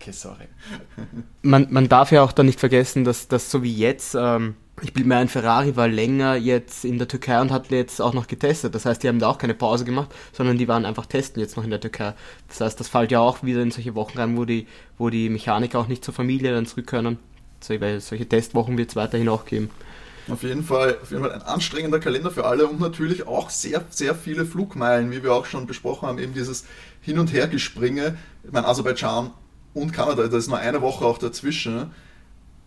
Okay, 0.00 0.12
sorry. 0.12 0.48
man, 1.42 1.66
man 1.70 1.88
darf 1.88 2.12
ja 2.12 2.22
auch 2.22 2.32
dann 2.32 2.46
nicht 2.46 2.60
vergessen, 2.60 3.04
dass 3.04 3.28
das 3.28 3.50
so 3.50 3.62
wie 3.62 3.74
jetzt, 3.74 4.16
ähm, 4.18 4.54
ich 4.80 4.94
bin 4.94 5.06
mir 5.06 5.16
ein 5.16 5.28
Ferrari 5.28 5.76
war 5.76 5.86
länger 5.86 6.36
jetzt 6.36 6.86
in 6.86 6.96
der 6.96 7.08
Türkei 7.08 7.38
und 7.40 7.50
hat 7.50 7.70
jetzt 7.70 8.00
auch 8.00 8.14
noch 8.14 8.26
getestet. 8.26 8.74
Das 8.74 8.86
heißt, 8.86 9.02
die 9.02 9.08
haben 9.08 9.18
da 9.18 9.28
auch 9.28 9.36
keine 9.36 9.52
Pause 9.52 9.84
gemacht, 9.84 10.08
sondern 10.32 10.56
die 10.56 10.66
waren 10.66 10.86
einfach 10.86 11.04
testen 11.04 11.42
jetzt 11.42 11.58
noch 11.58 11.64
in 11.64 11.70
der 11.70 11.80
Türkei. 11.80 12.14
Das 12.48 12.62
heißt, 12.62 12.80
das 12.80 12.88
fällt 12.88 13.12
ja 13.12 13.20
auch 13.20 13.42
wieder 13.42 13.60
in 13.60 13.70
solche 13.70 13.94
Wochen 13.94 14.16
rein, 14.16 14.38
wo 14.38 14.46
die, 14.46 14.66
wo 14.96 15.10
die 15.10 15.28
Mechaniker 15.28 15.78
auch 15.78 15.88
nicht 15.88 16.02
zur 16.02 16.14
Familie 16.14 16.52
dann 16.52 16.64
zurück 16.64 16.86
können. 16.86 17.18
So, 17.60 17.80
weil 17.80 18.00
solche 18.00 18.28
Testwochen 18.28 18.78
wird 18.78 18.90
es 18.90 18.96
weiterhin 18.96 19.28
auch 19.28 19.44
geben. 19.44 19.70
Auf 20.30 20.42
jeden, 20.42 20.62
Fall, 20.62 20.98
auf 21.02 21.10
jeden 21.10 21.22
Fall 21.22 21.32
ein 21.32 21.42
anstrengender 21.42 22.00
Kalender 22.00 22.30
für 22.30 22.44
alle 22.44 22.66
und 22.66 22.80
natürlich 22.80 23.26
auch 23.26 23.48
sehr, 23.48 23.84
sehr 23.88 24.14
viele 24.14 24.44
Flugmeilen, 24.44 25.10
wie 25.10 25.22
wir 25.22 25.32
auch 25.32 25.46
schon 25.46 25.66
besprochen 25.66 26.06
haben, 26.06 26.18
eben 26.18 26.34
dieses 26.34 26.64
Hin- 27.00 27.18
und 27.18 27.32
Hergespringe. 27.32 28.18
Ich 28.44 28.52
meine, 28.52 28.68
Aserbaidschan 28.68 29.30
und 29.72 29.92
Kanada, 29.92 30.26
da 30.26 30.36
ist 30.36 30.48
nur 30.48 30.58
eine 30.58 30.82
Woche 30.82 31.04
auch 31.04 31.18
dazwischen. 31.18 31.92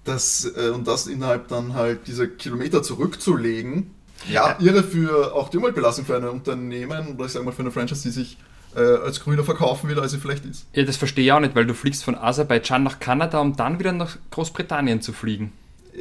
Das, 0.04 0.52
äh, 0.56 0.70
und 0.70 0.88
das 0.88 1.06
innerhalb 1.06 1.50
dann 1.50 1.76
halt 1.76 2.08
diese 2.08 2.28
Kilometer 2.28 2.82
zurückzulegen. 2.82 3.92
Ja, 4.32 4.58
irre 4.60 4.84
für 4.84 5.36
auch 5.36 5.50
die 5.50 5.58
Umweltbelastung 5.58 6.06
für 6.06 6.16
ein 6.16 6.28
Unternehmen 6.28 7.16
oder 7.16 7.26
ich 7.26 7.32
sage 7.32 7.46
mal 7.46 7.52
für 7.52 7.62
eine 7.62 7.72
Franchise, 7.72 8.02
die 8.04 8.10
sich 8.10 8.38
als 8.80 9.20
grüner 9.20 9.44
verkaufen 9.44 9.90
will, 9.90 10.00
als 10.00 10.12
sie 10.12 10.18
vielleicht 10.20 10.46
ist. 10.46 10.66
Ja, 10.74 10.84
das 10.84 10.98
verstehe 10.98 11.26
ich 11.26 11.32
auch 11.32 11.40
nicht, 11.40 11.56
weil 11.56 11.66
du 11.66 11.74
fliegst 11.74 12.04
von 12.04 12.16
Aserbaidschan 12.16 12.84
nach 12.84 13.00
Kanada, 13.00 13.40
um 13.40 13.56
dann 13.56 13.80
wieder 13.80 13.92
nach 13.92 14.18
Großbritannien 14.32 15.02
zu 15.02 15.14
fliegen. 15.14 15.52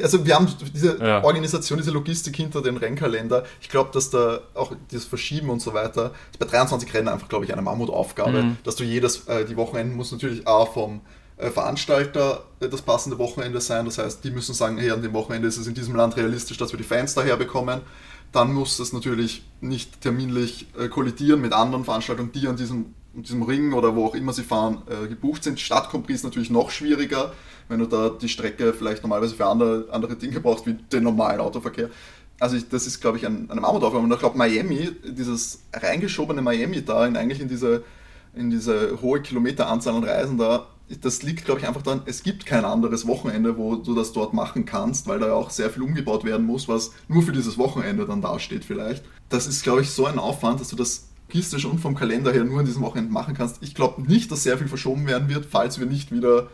Also 0.00 0.24
wir 0.24 0.36
haben 0.36 0.46
diese 0.72 0.98
Ja. 1.04 1.24
Organisation, 1.24 1.76
diese 1.78 1.90
Logistik 1.90 2.36
hinter 2.36 2.62
den 2.62 2.76
Rennkalender. 2.76 3.42
Ich 3.60 3.68
glaube, 3.68 3.90
dass 3.92 4.08
da 4.10 4.38
auch 4.54 4.72
das 4.92 5.04
Verschieben 5.04 5.50
und 5.50 5.60
so 5.60 5.74
weiter, 5.74 6.12
ist 6.30 6.38
bei 6.38 6.46
23 6.46 6.94
Rennen 6.94 7.08
einfach, 7.08 7.28
glaube 7.28 7.44
ich, 7.44 7.52
eine 7.52 7.60
Mammutaufgabe, 7.62 8.40
Mhm. 8.42 8.56
dass 8.62 8.76
du 8.76 8.84
jedes, 8.84 9.26
äh, 9.26 9.44
die 9.44 9.56
Wochenenden 9.56 9.96
muss 9.96 10.12
natürlich 10.12 10.46
auch 10.46 10.72
vom 10.74 11.00
äh, 11.38 11.50
Veranstalter 11.50 12.44
äh, 12.60 12.68
das 12.68 12.82
passende 12.82 13.16
Wochenende 13.18 13.60
sein. 13.62 13.86
Das 13.86 13.96
heißt, 13.98 14.22
die 14.22 14.30
müssen 14.30 14.54
sagen, 14.54 14.76
hey, 14.78 14.90
an 14.90 15.00
dem 15.02 15.14
Wochenende 15.14 15.48
ist 15.48 15.56
es 15.56 15.66
in 15.66 15.72
diesem 15.74 15.96
Land 15.96 16.16
realistisch, 16.18 16.58
dass 16.58 16.70
wir 16.72 16.76
die 16.76 16.84
Fans 16.84 17.14
daher 17.14 17.36
bekommen. 17.38 17.80
Dann 18.32 18.52
muss 18.52 18.78
es 18.78 18.92
natürlich 18.92 19.42
nicht 19.60 20.00
terminlich 20.00 20.66
äh, 20.78 20.88
kollidieren 20.88 21.40
mit 21.40 21.52
anderen 21.52 21.84
Veranstaltungen, 21.84 22.32
die 22.32 22.46
an 22.46 22.56
diesem, 22.56 22.94
diesem 23.12 23.42
Ring 23.42 23.72
oder 23.72 23.96
wo 23.96 24.06
auch 24.06 24.14
immer 24.14 24.32
sie 24.32 24.44
fahren, 24.44 24.82
äh, 24.88 25.08
gebucht 25.08 25.42
sind. 25.42 25.58
Stadtcompris 25.58 26.16
ist 26.16 26.24
natürlich 26.24 26.50
noch 26.50 26.70
schwieriger, 26.70 27.32
wenn 27.68 27.80
du 27.80 27.86
da 27.86 28.10
die 28.10 28.28
Strecke 28.28 28.72
vielleicht 28.72 29.02
normalerweise 29.02 29.34
für 29.34 29.46
andere, 29.46 29.88
andere 29.90 30.16
Dinge 30.16 30.40
brauchst, 30.40 30.66
wie 30.66 30.74
den 30.74 31.02
normalen 31.02 31.40
Autoverkehr. 31.40 31.90
Also 32.38 32.56
ich, 32.56 32.68
das 32.68 32.86
ist, 32.86 33.00
glaube 33.00 33.18
ich, 33.18 33.26
ein, 33.26 33.50
eine 33.50 33.60
Mammutaufgabe. 33.60 34.04
Und 34.04 34.12
ich 34.12 34.18
glaube, 34.18 34.38
Miami, 34.38 34.90
dieses 35.04 35.62
reingeschobene 35.72 36.40
Miami 36.40 36.84
da, 36.84 37.06
in, 37.06 37.16
eigentlich 37.16 37.40
in 37.40 37.48
diese, 37.48 37.82
in 38.34 38.50
diese 38.50 39.00
hohe 39.02 39.20
Kilometeranzahl 39.20 39.94
an 39.94 40.04
Reisen 40.04 40.38
da, 40.38 40.68
das 41.00 41.22
liegt, 41.22 41.44
glaube 41.44 41.60
ich, 41.60 41.68
einfach 41.68 41.82
daran, 41.82 42.02
es 42.06 42.22
gibt 42.22 42.46
kein 42.46 42.64
anderes 42.64 43.06
Wochenende, 43.06 43.56
wo 43.56 43.76
du 43.76 43.94
das 43.94 44.12
dort 44.12 44.34
machen 44.34 44.64
kannst, 44.64 45.06
weil 45.06 45.20
da 45.20 45.28
ja 45.28 45.34
auch 45.34 45.50
sehr 45.50 45.70
viel 45.70 45.82
umgebaut 45.82 46.24
werden 46.24 46.46
muss, 46.46 46.68
was 46.68 46.92
nur 47.08 47.22
für 47.22 47.32
dieses 47.32 47.58
Wochenende 47.58 48.06
dann 48.06 48.20
dasteht 48.20 48.64
vielleicht. 48.64 49.04
Das 49.28 49.46
ist, 49.46 49.62
glaube 49.62 49.82
ich, 49.82 49.90
so 49.90 50.06
ein 50.06 50.18
Aufwand, 50.18 50.60
dass 50.60 50.68
du 50.68 50.76
das 50.76 51.10
logistisch 51.28 51.64
und 51.64 51.78
vom 51.78 51.94
Kalender 51.94 52.32
her 52.32 52.42
nur 52.42 52.58
an 52.58 52.64
diesem 52.64 52.82
Wochenende 52.82 53.12
machen 53.12 53.34
kannst. 53.34 53.62
Ich 53.62 53.74
glaube 53.74 54.02
nicht, 54.02 54.32
dass 54.32 54.42
sehr 54.42 54.58
viel 54.58 54.66
verschoben 54.66 55.06
werden 55.06 55.28
wird, 55.28 55.46
falls 55.46 55.78
wir 55.78 55.86
nicht 55.86 56.10
wieder 56.10 56.48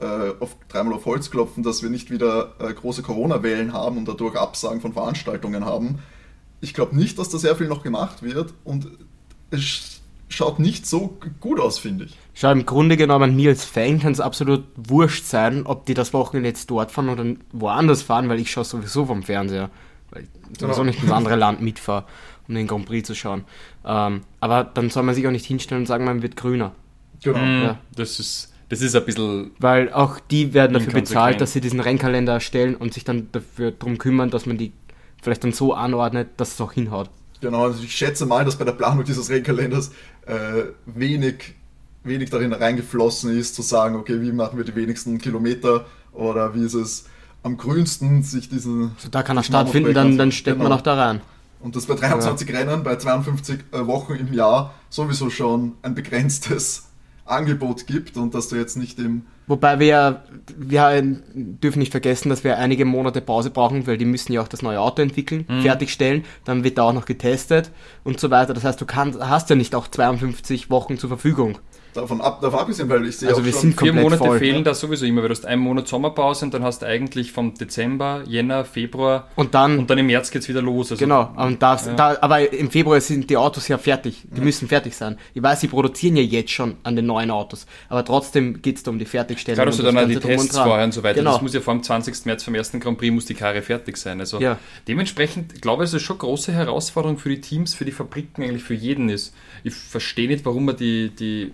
äh, 0.00 0.32
auf, 0.40 0.56
dreimal 0.68 0.94
auf 0.94 1.06
Holz 1.06 1.30
klopfen, 1.30 1.62
dass 1.62 1.82
wir 1.82 1.90
nicht 1.90 2.10
wieder 2.10 2.54
äh, 2.58 2.74
große 2.74 3.02
Corona-Wellen 3.02 3.72
haben 3.72 3.96
und 3.98 4.08
dadurch 4.08 4.36
Absagen 4.36 4.80
von 4.80 4.92
Veranstaltungen 4.92 5.64
haben. 5.64 6.00
Ich 6.60 6.74
glaube 6.74 6.96
nicht, 6.96 7.18
dass 7.18 7.28
da 7.28 7.38
sehr 7.38 7.54
viel 7.54 7.68
noch 7.68 7.84
gemacht 7.84 8.22
wird 8.22 8.52
und 8.64 8.90
es 9.50 9.95
schaut 10.28 10.58
nicht 10.58 10.86
so 10.86 11.18
gut 11.40 11.60
aus, 11.60 11.78
finde 11.78 12.04
ich. 12.06 12.16
Schau, 12.34 12.50
im 12.52 12.66
Grunde 12.66 12.96
genommen, 12.96 13.34
mir 13.36 13.50
als 13.50 13.64
Fan 13.64 14.00
kann 14.00 14.12
es 14.12 14.20
absolut 14.20 14.64
wurscht 14.76 15.24
sein, 15.24 15.64
ob 15.66 15.86
die 15.86 15.94
das 15.94 16.12
Wochenende 16.12 16.48
jetzt 16.48 16.70
dort 16.70 16.90
fahren 16.90 17.08
oder 17.08 17.24
woanders 17.52 18.02
fahren, 18.02 18.28
weil 18.28 18.40
ich 18.40 18.50
schaue 18.50 18.64
sowieso 18.64 19.06
vom 19.06 19.22
Fernseher. 19.22 19.70
Weil 20.10 20.22
ich 20.24 20.28
sowieso 20.60 20.80
Genau. 20.82 20.90
nicht 20.90 21.02
ins 21.02 21.12
andere 21.12 21.36
Land 21.36 21.60
mitfahre, 21.62 22.04
um 22.48 22.54
den 22.54 22.66
Grand 22.66 22.86
Prix 22.86 23.06
zu 23.06 23.14
schauen. 23.14 23.44
Ähm, 23.84 24.22
aber 24.40 24.64
dann 24.64 24.90
soll 24.90 25.02
man 25.04 25.14
sich 25.14 25.26
auch 25.26 25.30
nicht 25.32 25.46
hinstellen 25.46 25.82
und 25.82 25.86
sagen, 25.86 26.04
man 26.04 26.22
wird 26.22 26.36
grüner. 26.36 26.72
Genau. 27.22 27.38
Mhm. 27.38 27.62
Ja. 27.62 27.78
Das, 27.94 28.20
ist, 28.20 28.52
das 28.68 28.82
ist 28.82 28.94
ein 28.94 29.04
bisschen. 29.04 29.52
Weil 29.58 29.92
auch 29.92 30.18
die 30.20 30.52
werden 30.54 30.74
dafür 30.74 30.92
bezahlt, 30.92 31.40
dass 31.40 31.52
sie 31.52 31.60
diesen 31.60 31.80
Rennkalender 31.80 32.34
erstellen 32.34 32.74
und 32.74 32.92
sich 32.92 33.04
dann 33.04 33.28
dafür 33.32 33.70
darum 33.70 33.96
kümmern, 33.98 34.30
dass 34.30 34.44
man 34.46 34.58
die 34.58 34.72
vielleicht 35.22 35.44
dann 35.44 35.52
so 35.52 35.72
anordnet, 35.72 36.28
dass 36.36 36.54
es 36.54 36.60
auch 36.60 36.72
hinhaut. 36.72 37.08
Genau, 37.40 37.64
also 37.64 37.82
ich 37.82 37.94
schätze 37.94 38.26
mal, 38.26 38.44
dass 38.44 38.56
bei 38.56 38.64
der 38.64 38.72
Planung 38.72 39.04
dieses 39.04 39.28
Rennkalenders 39.30 39.90
äh, 40.26 40.64
wenig, 40.86 41.54
wenig 42.04 42.30
darin 42.30 42.52
reingeflossen 42.52 43.36
ist, 43.38 43.54
zu 43.54 43.62
sagen, 43.62 43.96
okay, 43.96 44.20
wie 44.20 44.32
machen 44.32 44.56
wir 44.56 44.64
die 44.64 44.74
wenigsten 44.74 45.18
Kilometer 45.18 45.86
oder 46.12 46.54
wie 46.54 46.64
ist 46.64 46.74
es 46.74 47.04
am 47.42 47.56
grünsten, 47.56 48.22
sich 48.22 48.48
diesen. 48.48 48.92
So, 48.98 49.08
da 49.08 49.22
kann 49.22 49.36
er 49.36 49.42
stattfinden, 49.42 49.94
dann, 49.94 50.18
dann 50.18 50.32
steckt 50.32 50.58
man 50.58 50.66
Genau. 50.66 50.76
auch 50.78 50.82
da 50.82 50.94
rein. 50.94 51.20
Und 51.60 51.76
das 51.76 51.86
bei 51.86 51.94
23 51.94 52.52
Rennen, 52.52 52.82
bei 52.82 52.96
52 52.96 53.60
äh, 53.72 53.86
Wochen 53.86 54.14
im 54.14 54.32
Jahr 54.32 54.74
sowieso 54.90 55.30
schon 55.30 55.72
ein 55.82 55.94
begrenztes 55.94 56.88
Angebot 57.26 57.86
gibt 57.86 58.16
und 58.16 58.34
dass 58.34 58.48
du 58.48 58.56
jetzt 58.56 58.76
nicht 58.76 58.98
im 58.98 59.22
Wobei 59.48 59.78
wir, 59.78 60.24
wir 60.56 60.90
dürfen 61.34 61.78
nicht 61.78 61.92
vergessen, 61.92 62.30
dass 62.30 62.42
wir 62.42 62.58
einige 62.58 62.84
Monate 62.84 63.20
Pause 63.20 63.50
brauchen, 63.50 63.86
weil 63.86 63.96
die 63.96 64.04
müssen 64.04 64.32
ja 64.32 64.40
auch 64.42 64.48
das 64.48 64.60
neue 64.62 64.80
Auto 64.80 65.02
entwickeln, 65.02 65.44
Mhm. 65.48 65.62
fertigstellen, 65.62 66.24
dann 66.44 66.64
wird 66.64 66.78
da 66.78 66.82
auch 66.82 66.92
noch 66.92 67.04
getestet 67.04 67.70
und 68.02 68.18
so 68.18 68.30
weiter. 68.30 68.54
Das 68.54 68.64
heißt, 68.64 68.80
du 68.80 68.86
kannst, 68.86 69.20
hast 69.20 69.48
ja 69.50 69.54
nicht 69.54 69.76
auch 69.76 69.86
52 69.86 70.68
Wochen 70.70 70.98
zur 70.98 71.08
Verfügung. 71.08 71.58
Davon 71.96 72.20
ab, 72.20 72.40
davon 72.40 72.60
abgesehen, 72.60 72.88
weil 72.88 73.06
ich 73.06 73.16
sehe 73.18 73.28
Also 73.28 73.40
auch 73.40 73.44
wir 73.44 73.52
schon, 73.52 73.60
sind 73.62 73.80
Vier 73.80 73.92
Monate 73.92 74.18
voll. 74.24 74.38
fehlen 74.38 74.64
da 74.64 74.74
sowieso 74.74 75.06
immer, 75.06 75.22
weil 75.22 75.28
du 75.28 75.34
hast 75.34 75.46
einen 75.46 75.62
Monat 75.62 75.88
Sommerpause 75.88 76.44
und 76.44 76.54
dann 76.54 76.62
hast 76.62 76.82
du 76.82 76.86
eigentlich 76.86 77.32
vom 77.32 77.54
Dezember, 77.54 78.22
Jänner, 78.26 78.64
Februar 78.64 79.28
Und 79.36 79.54
dann, 79.54 79.78
und 79.78 79.90
dann 79.90 79.98
im 79.98 80.06
März 80.06 80.30
geht's 80.30 80.48
wieder 80.48 80.62
los. 80.62 80.90
Also 80.92 81.02
genau, 81.04 81.32
und 81.36 81.62
da, 81.62 81.76
da, 81.96 82.16
aber 82.20 82.52
im 82.52 82.70
Februar 82.70 83.00
sind 83.00 83.28
die 83.30 83.36
Autos 83.36 83.68
ja 83.68 83.78
fertig. 83.78 84.22
Die 84.34 84.40
müssen 84.40 84.68
fertig 84.68 84.94
sein. 84.94 85.18
Ich 85.34 85.42
weiß, 85.42 85.60
sie 85.60 85.68
produzieren 85.68 86.16
ja 86.16 86.22
jetzt 86.22 86.50
schon 86.52 86.76
an 86.82 86.96
den 86.96 87.06
neuen 87.06 87.30
Autos, 87.30 87.66
aber 87.88 88.04
trotzdem 88.04 88.62
geht 88.62 88.76
es 88.76 88.82
da 88.82 88.90
um 88.90 88.98
die 88.98 89.04
Fertigstellung. 89.04 89.64
Du 89.64 89.70
und 89.70 89.84
dann 89.84 89.94
das 89.94 90.04
auch 90.04 90.08
die 90.08 90.16
Tests 90.16 90.58
vorher 90.58 90.84
und 90.84 90.92
so 90.92 91.02
weiter. 91.02 91.18
Genau. 91.20 91.32
Das 91.32 91.42
muss 91.42 91.54
ja 91.54 91.60
vor 91.60 91.74
dem 91.74 91.82
20. 91.82 92.26
März 92.26 92.44
vom 92.44 92.54
ersten 92.54 92.80
Grand 92.80 92.98
Prix 92.98 93.12
muss 93.12 93.24
die 93.26 93.34
Karre 93.34 93.62
fertig 93.62 93.96
sein. 93.96 94.20
Also 94.20 94.40
Ja. 94.40 94.58
dementsprechend 94.88 95.60
glaube 95.62 95.84
ich, 95.84 95.90
dass 95.90 95.94
es 96.00 96.02
schon 96.02 96.14
eine 96.16 96.20
große 96.20 96.52
Herausforderung 96.52 97.18
für 97.18 97.28
die 97.28 97.40
Teams, 97.40 97.74
für 97.74 97.84
die 97.84 97.92
Fabriken, 97.92 98.42
eigentlich 98.42 98.64
für 98.64 98.74
jeden 98.74 99.08
ist. 99.08 99.34
Ich 99.64 99.74
verstehe 99.74 100.28
nicht, 100.28 100.44
warum 100.44 100.64
man 100.66 100.76
die, 100.76 101.10
die 101.10 101.52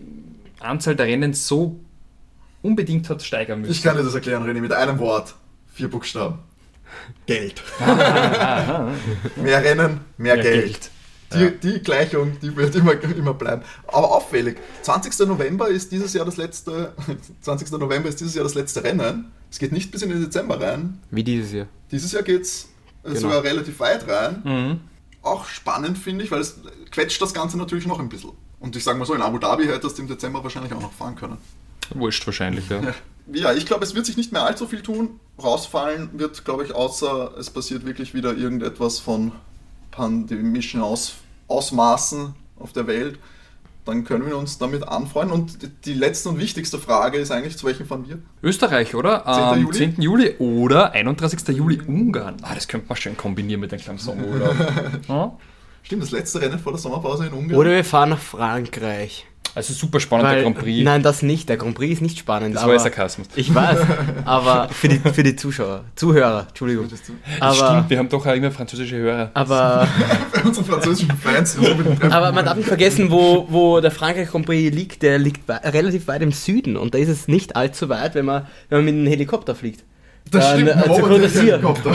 Anzahl 0.62 0.96
der 0.96 1.06
Rennen 1.06 1.34
so 1.34 1.80
unbedingt 2.62 3.08
hat 3.10 3.22
steigern 3.22 3.60
müssen. 3.60 3.72
ich 3.72 3.82
kann 3.82 3.96
dir 3.96 4.02
das 4.04 4.14
erklären, 4.14 4.44
René, 4.44 4.60
mit 4.60 4.72
einem 4.72 4.98
Wort. 4.98 5.34
Vier 5.74 5.88
Buchstaben. 5.88 6.38
Geld. 7.26 7.62
mehr 7.80 9.64
Rennen, 9.64 10.00
mehr, 10.16 10.34
Mehr 10.36 10.38
Geld. 10.38 10.64
Geld. 10.64 10.90
Die, 11.62 11.72
die 11.72 11.78
Gleichung, 11.82 12.38
die 12.42 12.54
wird 12.54 12.74
immer, 12.74 12.92
immer 13.02 13.32
bleiben. 13.32 13.62
Aber 13.88 14.12
auffällig, 14.12 14.58
20. 14.82 15.18
November 15.26 15.68
ist 15.68 15.90
dieses 15.90 16.12
Jahr 16.12 16.26
das 16.26 16.36
letzte, 16.36 16.92
20. 17.40 17.70
November 17.72 18.08
ist 18.10 18.20
dieses 18.20 18.34
Jahr 18.34 18.44
das 18.44 18.54
letzte 18.54 18.84
Rennen. 18.84 19.32
Es 19.50 19.58
geht 19.58 19.72
nicht 19.72 19.90
bis 19.90 20.02
in 20.02 20.10
den 20.10 20.20
Dezember 20.20 20.60
rein. 20.60 21.00
Wie 21.10 21.24
dieses 21.24 21.52
Jahr. 21.52 21.66
Dieses 21.90 22.12
Jahr 22.12 22.22
geht 22.22 22.42
es 22.42 22.68
Genau. 23.04 23.18
sogar 23.18 23.42
relativ 23.42 23.80
weit 23.80 24.06
rein. 24.06 24.42
Mhm. 24.44 24.80
Auch 25.22 25.46
spannend 25.46 25.98
finde 25.98 26.24
ich, 26.24 26.30
weil 26.30 26.40
es 26.40 26.60
quetscht 26.92 27.20
das 27.20 27.34
Ganze 27.34 27.56
natürlich 27.58 27.86
noch 27.86 27.98
ein 27.98 28.08
bisschen. 28.08 28.30
Und 28.62 28.76
ich 28.76 28.84
sage 28.84 28.98
mal 28.98 29.04
so, 29.04 29.14
in 29.14 29.22
Abu 29.22 29.38
Dhabi 29.38 29.66
hättest 29.66 29.98
du 29.98 30.02
im 30.02 30.08
Dezember 30.08 30.42
wahrscheinlich 30.42 30.72
auch 30.72 30.80
noch 30.80 30.92
fahren 30.92 31.16
können. 31.16 31.36
Wurscht 31.90 32.24
wahrscheinlich, 32.26 32.68
ja. 32.68 32.80
Ja, 33.32 33.52
ich 33.52 33.66
glaube, 33.66 33.84
es 33.84 33.94
wird 33.94 34.06
sich 34.06 34.16
nicht 34.16 34.32
mehr 34.32 34.44
allzu 34.44 34.66
viel 34.66 34.82
tun. 34.82 35.20
Rausfallen 35.42 36.10
wird, 36.12 36.44
glaube 36.44 36.64
ich, 36.64 36.72
außer 36.72 37.36
es 37.38 37.50
passiert 37.50 37.84
wirklich 37.84 38.14
wieder 38.14 38.36
irgendetwas 38.36 39.00
von 39.00 39.32
pandemischen 39.90 40.80
Aus 40.80 41.14
Ausmaßen 41.48 42.34
auf 42.58 42.72
der 42.72 42.86
Welt. 42.86 43.18
Dann 43.84 44.04
können 44.04 44.26
wir 44.26 44.38
uns 44.38 44.58
damit 44.58 44.86
anfreunden. 44.86 45.34
Und 45.34 45.58
die 45.84 45.94
letzte 45.94 46.28
und 46.28 46.38
wichtigste 46.38 46.78
Frage 46.78 47.18
ist 47.18 47.32
eigentlich, 47.32 47.58
zu 47.58 47.66
welchem 47.66 47.86
fahren 47.86 48.04
wir? 48.06 48.18
Österreich, 48.42 48.94
oder? 48.94 49.24
10. 49.24 49.32
Am 49.32 49.60
Juli? 49.60 49.76
10. 49.76 50.00
Juli 50.00 50.36
oder 50.38 50.92
31. 50.92 51.48
Juli 51.48 51.80
Ungarn. 51.80 52.36
Ah, 52.42 52.54
das 52.54 52.68
könnte 52.68 52.86
man 52.88 52.96
schön 52.96 53.16
kombinieren 53.16 53.60
mit 53.60 53.72
einem 53.72 53.82
kleinen 53.82 53.98
Sommerurlaub. 53.98 54.54
ja? 55.08 55.36
Stimmt, 55.82 56.02
das 56.02 56.10
letzte 56.10 56.40
Rennen 56.40 56.58
vor 56.58 56.72
der 56.72 56.80
Sommerpause 56.80 57.26
in 57.26 57.32
Ungarn. 57.32 57.58
Oder 57.58 57.70
wir 57.70 57.84
fahren 57.84 58.10
nach 58.10 58.18
Frankreich. 58.18 59.26
Also 59.54 59.74
super 59.74 60.00
spannender 60.00 60.32
Weil, 60.36 60.42
Grand 60.44 60.58
Prix. 60.58 60.82
Nein, 60.82 61.02
das 61.02 61.20
nicht. 61.20 61.48
Der 61.48 61.58
Grand 61.58 61.74
Prix 61.74 61.94
ist 61.94 62.00
nicht 62.00 62.18
spannend. 62.18 62.56
das 62.56 62.64
war 62.64 62.72
ja 62.72 62.78
Sarkasmus. 62.78 63.26
Ich 63.36 63.54
weiß, 63.54 63.80
aber 64.24 64.70
für 64.70 64.88
die, 64.88 64.98
für 64.98 65.22
die 65.22 65.36
Zuschauer, 65.36 65.84
Zuhörer, 65.94 66.46
Entschuldigung. 66.48 66.88
Aber, 67.38 67.54
Stimmt, 67.54 67.90
wir 67.90 67.98
haben 67.98 68.08
doch 68.08 68.24
auch 68.26 68.34
immer 68.34 68.50
französische 68.50 68.96
Hörer. 68.96 69.30
aber, 69.34 69.86
Bei 70.34 70.42
unseren 70.42 70.64
französischen 70.64 71.10
Fans. 71.18 71.58
aber 72.08 72.32
man 72.32 72.46
darf 72.46 72.56
nicht 72.56 72.68
vergessen, 72.68 73.10
wo, 73.10 73.46
wo 73.50 73.80
der 73.80 73.90
Frankreich 73.90 74.30
Grand 74.30 74.46
Prix 74.46 74.74
liegt. 74.74 75.02
Der 75.02 75.18
liegt 75.18 75.46
relativ 75.48 76.06
weit 76.08 76.22
im 76.22 76.32
Süden 76.32 76.78
und 76.78 76.94
da 76.94 76.98
ist 76.98 77.08
es 77.08 77.28
nicht 77.28 77.54
allzu 77.54 77.90
weit, 77.90 78.14
wenn 78.14 78.24
man, 78.24 78.46
wenn 78.70 78.78
man 78.78 78.84
mit 78.86 78.94
einem 78.94 79.06
Helikopter 79.06 79.54
fliegt. 79.54 79.84
Das 80.30 80.44
Dann, 80.50 80.60
stimmt, 80.60 80.70
äh, 80.70 80.88
Côte 80.88 81.18
der 81.20 81.28
d'Azur. 81.28 81.40
Helikopter. 81.52 81.90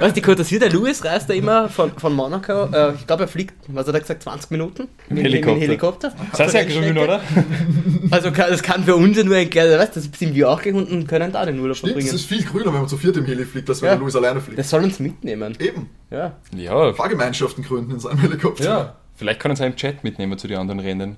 Weißt 0.00 0.16
du, 0.16 0.20
d'Azur, 0.20 0.58
der 0.58 0.70
Louis 0.70 1.04
reist 1.04 1.28
da 1.28 1.34
immer 1.34 1.68
von, 1.68 1.92
von 1.98 2.14
Monaco, 2.14 2.64
äh, 2.72 2.94
ich 2.94 3.06
glaube, 3.06 3.24
er 3.24 3.28
fliegt, 3.28 3.54
was 3.68 3.86
hat 3.86 3.94
er 3.94 4.00
gesagt, 4.00 4.22
20 4.22 4.50
Minuten? 4.52 4.88
Mit, 5.10 5.24
Helikopter. 5.24 5.52
Mit 5.54 5.62
dem 5.62 5.68
Helikopter. 5.68 6.12
Das 6.32 6.46
ist 6.46 6.54
ja 6.54 6.60
Rennstrecke. 6.60 7.04
oder? 7.04 7.20
Also 8.10 8.30
kann, 8.32 8.50
das 8.50 8.62
kann 8.62 8.84
für 8.84 8.96
uns 8.96 9.18
ja 9.18 9.24
nur 9.24 9.36
ein 9.36 9.50
kleiner, 9.50 9.78
weißt 9.78 9.96
du, 9.96 10.00
das 10.00 10.08
sind 10.18 10.34
wir 10.34 10.48
auch 10.48 10.62
gehunden 10.62 10.92
und 10.94 11.06
können 11.08 11.30
da 11.30 11.44
den 11.44 11.58
Urlaub 11.60 11.76
Stimmt, 11.76 11.96
es 11.98 12.04
verbringen. 12.08 12.14
ist 12.16 12.26
viel 12.26 12.42
grüner, 12.44 12.66
wenn 12.72 12.80
man 12.80 12.88
zu 12.88 12.96
viert 12.96 13.16
im 13.18 13.26
Heli 13.26 13.44
fliegt, 13.44 13.68
als 13.68 13.82
wenn 13.82 13.88
Ja. 13.88 13.94
der 13.96 14.00
Louis 14.00 14.16
alleine 14.16 14.40
fliegt. 14.40 14.58
Das 14.58 14.70
soll 14.70 14.82
uns 14.84 14.98
mitnehmen. 14.98 15.54
Eben. 15.60 15.90
Ja. 16.10 16.32
Ja, 16.56 16.92
Fahrgemeinschaften 16.94 17.64
gründen 17.64 17.92
in 17.92 18.00
seinem 18.00 18.18
Helikopter. 18.20 18.64
ja. 18.64 18.94
Vielleicht 19.14 19.40
kann 19.40 19.50
uns 19.50 19.60
einen 19.60 19.74
Chat 19.74 20.04
mitnehmen 20.04 20.38
zu 20.38 20.46
den 20.46 20.58
anderen 20.58 20.78
Rennen. 20.78 21.16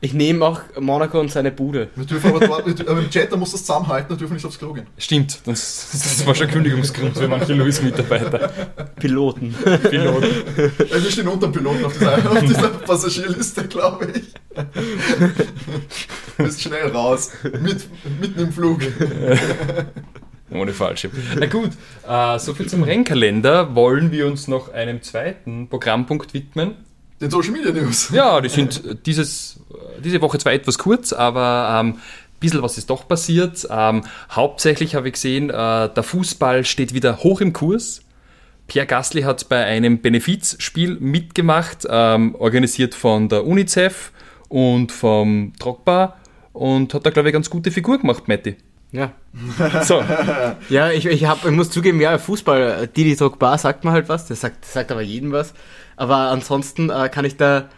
Ich 0.00 0.14
nehme 0.14 0.44
auch 0.44 0.60
Monaco 0.78 1.18
und 1.18 1.32
seine 1.32 1.50
Bude. 1.50 1.88
Wir 1.96 2.04
dürfen 2.04 2.30
aber, 2.30 2.46
dort, 2.46 2.88
aber 2.88 3.00
im 3.00 3.10
Chat, 3.10 3.32
da 3.32 3.36
muss 3.36 3.50
das 3.50 3.62
zusammenhalten, 3.62 4.10
da 4.10 4.14
dürfen 4.14 4.30
wir 4.30 4.36
nicht 4.36 4.46
aufs 4.46 4.58
Klo 4.58 4.72
gehen. 4.72 4.86
Stimmt, 4.96 5.40
das, 5.44 5.88
das 5.90 6.24
war 6.24 6.36
schon 6.36 6.46
Kündigungsgrund 6.46 7.18
für 7.18 7.26
manche 7.26 7.52
Louis-Mitarbeiter. 7.54 8.48
Piloten. 8.94 9.52
Piloten. 9.90 10.30
Ja, 10.56 11.02
wir 11.02 11.10
stehen 11.10 11.26
unter 11.26 11.48
Piloten 11.48 11.84
auf 11.84 11.98
dieser, 11.98 12.30
auf 12.30 12.40
dieser 12.40 12.68
Passagierliste, 12.68 13.66
glaube 13.66 14.12
ich. 14.14 14.34
Bist 16.36 16.62
schnell 16.62 16.88
raus. 16.92 17.32
Mit, 17.60 17.88
mitten 18.20 18.40
im 18.40 18.52
Flug. 18.52 18.80
Ohne 20.50 20.72
Fallschirm. 20.72 21.12
Na 21.38 21.46
gut, 21.46 21.70
äh, 22.08 22.38
soviel 22.38 22.68
zum 22.68 22.84
Rennkalender. 22.84 23.74
Wollen 23.74 24.12
wir 24.12 24.28
uns 24.28 24.46
noch 24.46 24.72
einem 24.72 25.02
zweiten 25.02 25.68
Programmpunkt 25.68 26.34
widmen? 26.34 26.76
Den 27.20 27.30
Social 27.30 27.50
Media 27.50 27.72
News. 27.72 28.10
Ja, 28.10 28.40
die 28.40 28.48
sind 28.48 28.84
äh, 28.84 28.94
dieses, 28.94 29.60
äh, 29.70 30.00
diese 30.02 30.20
Woche 30.20 30.38
zwar 30.38 30.52
etwas 30.52 30.78
kurz, 30.78 31.12
aber 31.12 31.80
ähm, 31.80 31.94
ein 31.94 32.00
bisschen 32.40 32.62
was 32.62 32.78
ist 32.78 32.90
doch 32.90 33.08
passiert. 33.08 33.66
Ähm, 33.70 34.04
hauptsächlich 34.30 34.94
habe 34.94 35.08
ich 35.08 35.14
gesehen, 35.14 35.50
äh, 35.50 35.52
der 35.92 36.02
Fußball 36.02 36.64
steht 36.64 36.94
wieder 36.94 37.18
hoch 37.18 37.40
im 37.40 37.52
Kurs. 37.52 38.02
Pierre 38.68 38.86
Gasly 38.86 39.22
hat 39.22 39.48
bei 39.48 39.64
einem 39.64 40.00
Benefizspiel 40.00 40.98
mitgemacht, 41.00 41.86
ähm, 41.88 42.34
organisiert 42.34 42.94
von 42.94 43.28
der 43.28 43.46
UNICEF 43.46 44.12
und 44.48 44.92
vom 44.92 45.54
Drogba 45.58 46.16
und 46.52 46.92
hat 46.92 47.06
da, 47.06 47.10
glaube 47.10 47.30
ich, 47.30 47.32
ganz 47.32 47.48
gute 47.48 47.70
Figur 47.70 47.98
gemacht, 47.98 48.28
Matti. 48.28 48.56
Ja. 48.92 49.12
So, 49.84 50.02
Ja, 50.68 50.90
ich, 50.90 51.06
ich, 51.06 51.26
hab, 51.26 51.44
ich 51.44 51.50
muss 51.50 51.70
zugeben, 51.70 52.00
ja, 52.00 52.18
Fußball, 52.18 52.82
äh, 52.82 52.88
Didi 52.88 53.16
Drogba 53.16 53.58
sagt 53.58 53.84
mir 53.84 53.92
halt 53.92 54.08
was, 54.08 54.26
der 54.26 54.36
sagt, 54.36 54.64
sagt 54.64 54.90
aber 54.90 55.02
jedem 55.02 55.32
was. 55.32 55.54
Aber 55.96 56.16
ansonsten 56.16 56.90
äh, 56.90 57.08
kann 57.08 57.24
ich 57.24 57.36
da 57.36 57.68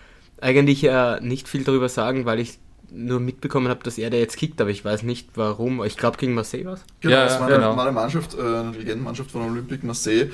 eigentlich 0.40 0.84
äh, 0.84 1.20
nicht 1.20 1.48
viel 1.48 1.64
darüber 1.64 1.88
sagen, 1.88 2.24
weil 2.24 2.40
ich 2.40 2.58
nur 2.92 3.20
mitbekommen 3.20 3.68
habe, 3.68 3.82
dass 3.84 3.98
er 3.98 4.10
da 4.10 4.16
jetzt 4.16 4.36
kickt, 4.36 4.60
aber 4.60 4.70
ich 4.70 4.84
weiß 4.84 5.02
nicht 5.04 5.28
warum. 5.34 5.84
Ich 5.84 5.96
glaube 5.96 6.16
gegen 6.18 6.34
Marseille 6.34 6.64
was. 6.64 6.84
Genau, 7.00 7.14
Ja, 7.14 7.24
das 7.24 7.40
war, 7.40 7.48
genau. 7.48 7.78
eine 7.78 7.92
Mannschaft, 7.92 8.34
äh, 8.34 8.40
eine 8.40 8.70
Legendenmannschaft 8.72 9.30
von 9.30 9.42
Olympique 9.42 9.86
Marseille, 9.86 10.30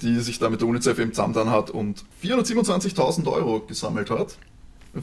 die 0.00 0.18
sich 0.20 0.38
da 0.38 0.48
mit 0.48 0.60
der 0.60 0.68
UNICEF 0.68 0.98
eben 0.98 1.12
zusammengetan 1.12 1.50
hat 1.50 1.70
und 1.70 2.04
427.000 2.24 3.30
Euro 3.30 3.60
gesammelt 3.60 4.10
hat 4.10 4.36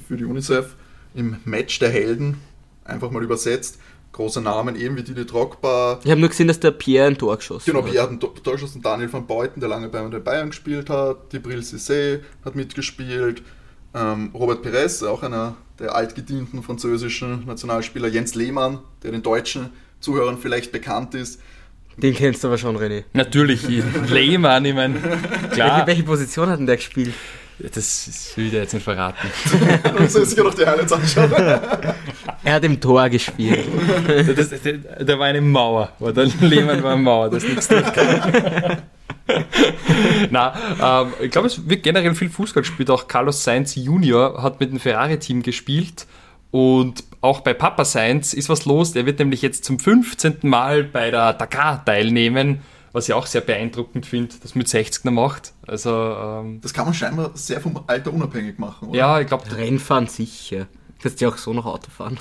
für 0.08 0.18
die 0.18 0.26
UNICEF 0.26 0.76
im 1.14 1.38
Match 1.46 1.80
der 1.80 1.90
Helden, 1.90 2.42
einfach 2.84 3.12
mal 3.12 3.24
übersetzt. 3.24 3.80
Große 4.18 4.42
Namen 4.42 4.76
eben 4.76 4.98
wie 4.98 5.04
Didi 5.04 5.28
Drogba, 5.28 6.00
Ich 6.04 6.10
habe 6.10 6.20
nur 6.20 6.30
gesehen, 6.30 6.48
dass 6.48 6.60
der 6.60 6.72
Pierre 6.72 7.06
ein 7.06 7.20
Tor 7.20 7.38
geschossen 7.38 7.72
Genau, 7.72 7.86
hat. 7.86 7.94
wir 7.94 8.02
hatten 8.02 8.20
Torschuss 8.20 8.76
Daniel 8.82 9.14
van 9.14 9.28
Beuten, 9.28 9.60
der 9.60 9.70
lange 9.70 9.90
bei 9.90 10.02
den 10.02 10.24
Bayern 10.24 10.50
gespielt 10.50 10.90
hat. 10.90 11.32
Dibril 11.32 11.60
Cissé 11.60 12.22
hat 12.44 12.56
mitgespielt. 12.56 13.44
Ähm, 13.94 14.32
Robert 14.34 14.64
Perez, 14.64 15.04
auch 15.04 15.22
einer 15.22 15.56
der 15.78 15.94
altgedienten 15.96 16.64
französischen 16.64 17.46
Nationalspieler. 17.46 18.08
Jens 18.08 18.34
Lehmann, 18.34 18.80
der 19.04 19.12
den 19.12 19.22
deutschen 19.22 19.70
Zuhörern 20.00 20.40
vielleicht 20.40 20.72
bekannt 20.72 21.14
ist. 21.14 21.40
Den 21.98 22.16
kennst 22.16 22.44
du 22.44 22.48
aber 22.48 22.58
schon, 22.58 22.76
René. 22.76 23.04
natürlich, 23.14 23.68
Lehmann, 24.10 24.66
ich 24.66 24.74
meine, 24.74 25.00
klar, 25.52 25.78
Welche, 25.78 25.88
welche 25.88 26.04
Position 26.04 26.50
hat 26.50 26.58
denn 26.58 26.66
der 26.66 26.78
gespielt? 26.78 27.14
das 27.60 28.34
will 28.36 28.46
ich 28.46 28.52
dir 28.52 28.60
jetzt 28.62 28.74
nicht 28.74 28.84
verraten. 28.84 29.28
Und 29.98 30.12
so 30.12 30.20
ist 30.20 30.30
sicher 30.32 30.44
noch 30.44 30.54
die 30.54 30.66
Highlights 30.66 30.94
anschauen. 30.94 31.32
Er 32.48 32.54
hat 32.54 32.64
im 32.64 32.80
Tor 32.80 33.10
gespielt. 33.10 33.68
Das, 34.08 34.50
das, 34.50 34.62
da 35.06 35.20
war 35.20 35.26
eine 35.26 35.42
Mauer, 35.42 35.92
der 36.00 36.28
Lehmann 36.40 36.82
war 36.82 36.94
eine 36.94 37.02
Mauer, 37.02 37.30
das 37.30 37.44
nichts. 37.44 37.68
Na, 40.32 40.54
ähm, 40.82 41.08
ich 41.22 41.32
glaube, 41.32 41.48
es 41.48 41.68
wird 41.68 41.84
generell 41.84 42.16
viel 42.16 42.30
Fußball 42.30 42.64
gespielt. 42.64 42.90
Auch 42.90 43.10
Carlos 43.10 43.44
Sainz 43.44 43.76
Junior 43.76 44.42
hat 44.42 44.62
mit 44.62 44.72
dem 44.72 44.80
Ferrari-Team 44.80 45.44
gespielt. 45.44 46.08
Und 46.52 47.04
auch 47.20 47.42
bei 47.42 47.54
Papa 47.54 47.84
Sainz 47.84 48.34
ist 48.34 48.48
was 48.48 48.64
los. 48.64 48.94
Der 48.94 49.06
wird 49.06 49.20
nämlich 49.20 49.42
jetzt 49.42 49.66
zum 49.66 49.78
15. 49.78 50.38
Mal 50.44 50.86
bei 50.86 51.12
der 51.12 51.34
Dakar 51.34 51.84
teilnehmen, 51.84 52.62
was 52.94 53.10
ich 53.10 53.14
auch 53.14 53.26
sehr 53.26 53.42
beeindruckend 53.42 54.06
finde, 54.06 54.36
dass 54.42 54.56
man 54.56 54.60
mit 54.60 54.70
60 54.70 55.04
noch 55.04 55.12
macht. 55.12 55.52
Also, 55.68 55.92
ähm, 55.92 56.62
Das 56.62 56.74
kann 56.74 56.86
man 56.86 56.94
scheinbar 56.94 57.32
sehr 57.34 57.60
vom 57.60 57.84
Alter 57.88 58.14
unabhängig 58.14 58.58
machen, 58.58 58.88
oder? 58.88 58.98
ja, 58.98 59.20
ich 59.20 59.28
glaube, 59.28 59.54
Rennfahren 59.54 60.08
sicher. 60.08 60.68
Kannst 61.02 61.22
ja 61.22 61.30
auch 61.30 61.38
so 61.38 61.54
noch 61.54 61.66
Auto 61.66 61.92
fahren. 61.96 62.18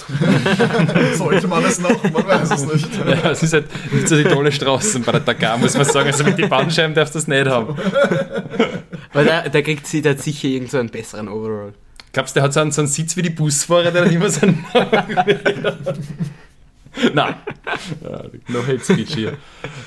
Sollte 1.14 1.48
man 1.48 1.64
es 1.64 1.80
noch, 1.80 2.02
man 2.04 2.26
weiß 2.26 2.50
es 2.50 2.66
nicht. 2.66 2.88
Ja, 2.94 3.30
es 3.30 3.42
ist 3.42 3.54
halt 3.54 3.66
nicht 3.92 4.06
so 4.06 4.16
die 4.16 4.24
tolle 4.24 4.52
Straßen 4.52 5.02
bei 5.02 5.12
der 5.12 5.22
Dakar, 5.22 5.56
muss 5.56 5.74
man 5.76 5.86
sagen. 5.86 6.08
Also 6.08 6.24
mit 6.24 6.36
den 6.38 6.50
Bandscheiben 6.50 6.94
darfst 6.94 7.14
du 7.14 7.18
das 7.18 7.26
nicht 7.26 7.46
haben. 7.46 7.74
Weil 9.14 9.24
der, 9.24 9.48
der 9.48 9.62
kriegt 9.62 9.86
sie, 9.86 10.02
hat 10.02 10.20
sicher 10.20 10.48
irgend 10.48 10.70
so 10.70 10.78
einen 10.78 10.90
besseren 10.90 11.28
Overall. 11.28 11.72
Glaubst 12.12 12.36
du, 12.36 12.40
der 12.40 12.44
hat 12.44 12.52
so 12.52 12.60
einen, 12.60 12.70
so 12.70 12.82
einen 12.82 12.88
Sitz 12.88 13.16
wie 13.16 13.22
die 13.22 13.30
Busfahrer, 13.30 13.90
der 13.90 14.04
dann 14.04 14.12
immer 14.12 14.28
so 14.28 14.42
einen 14.46 14.64
Nein. 17.14 17.34
No 18.48 18.62
hate 18.62 18.80
speech 18.80 19.14
hier. 19.14 19.32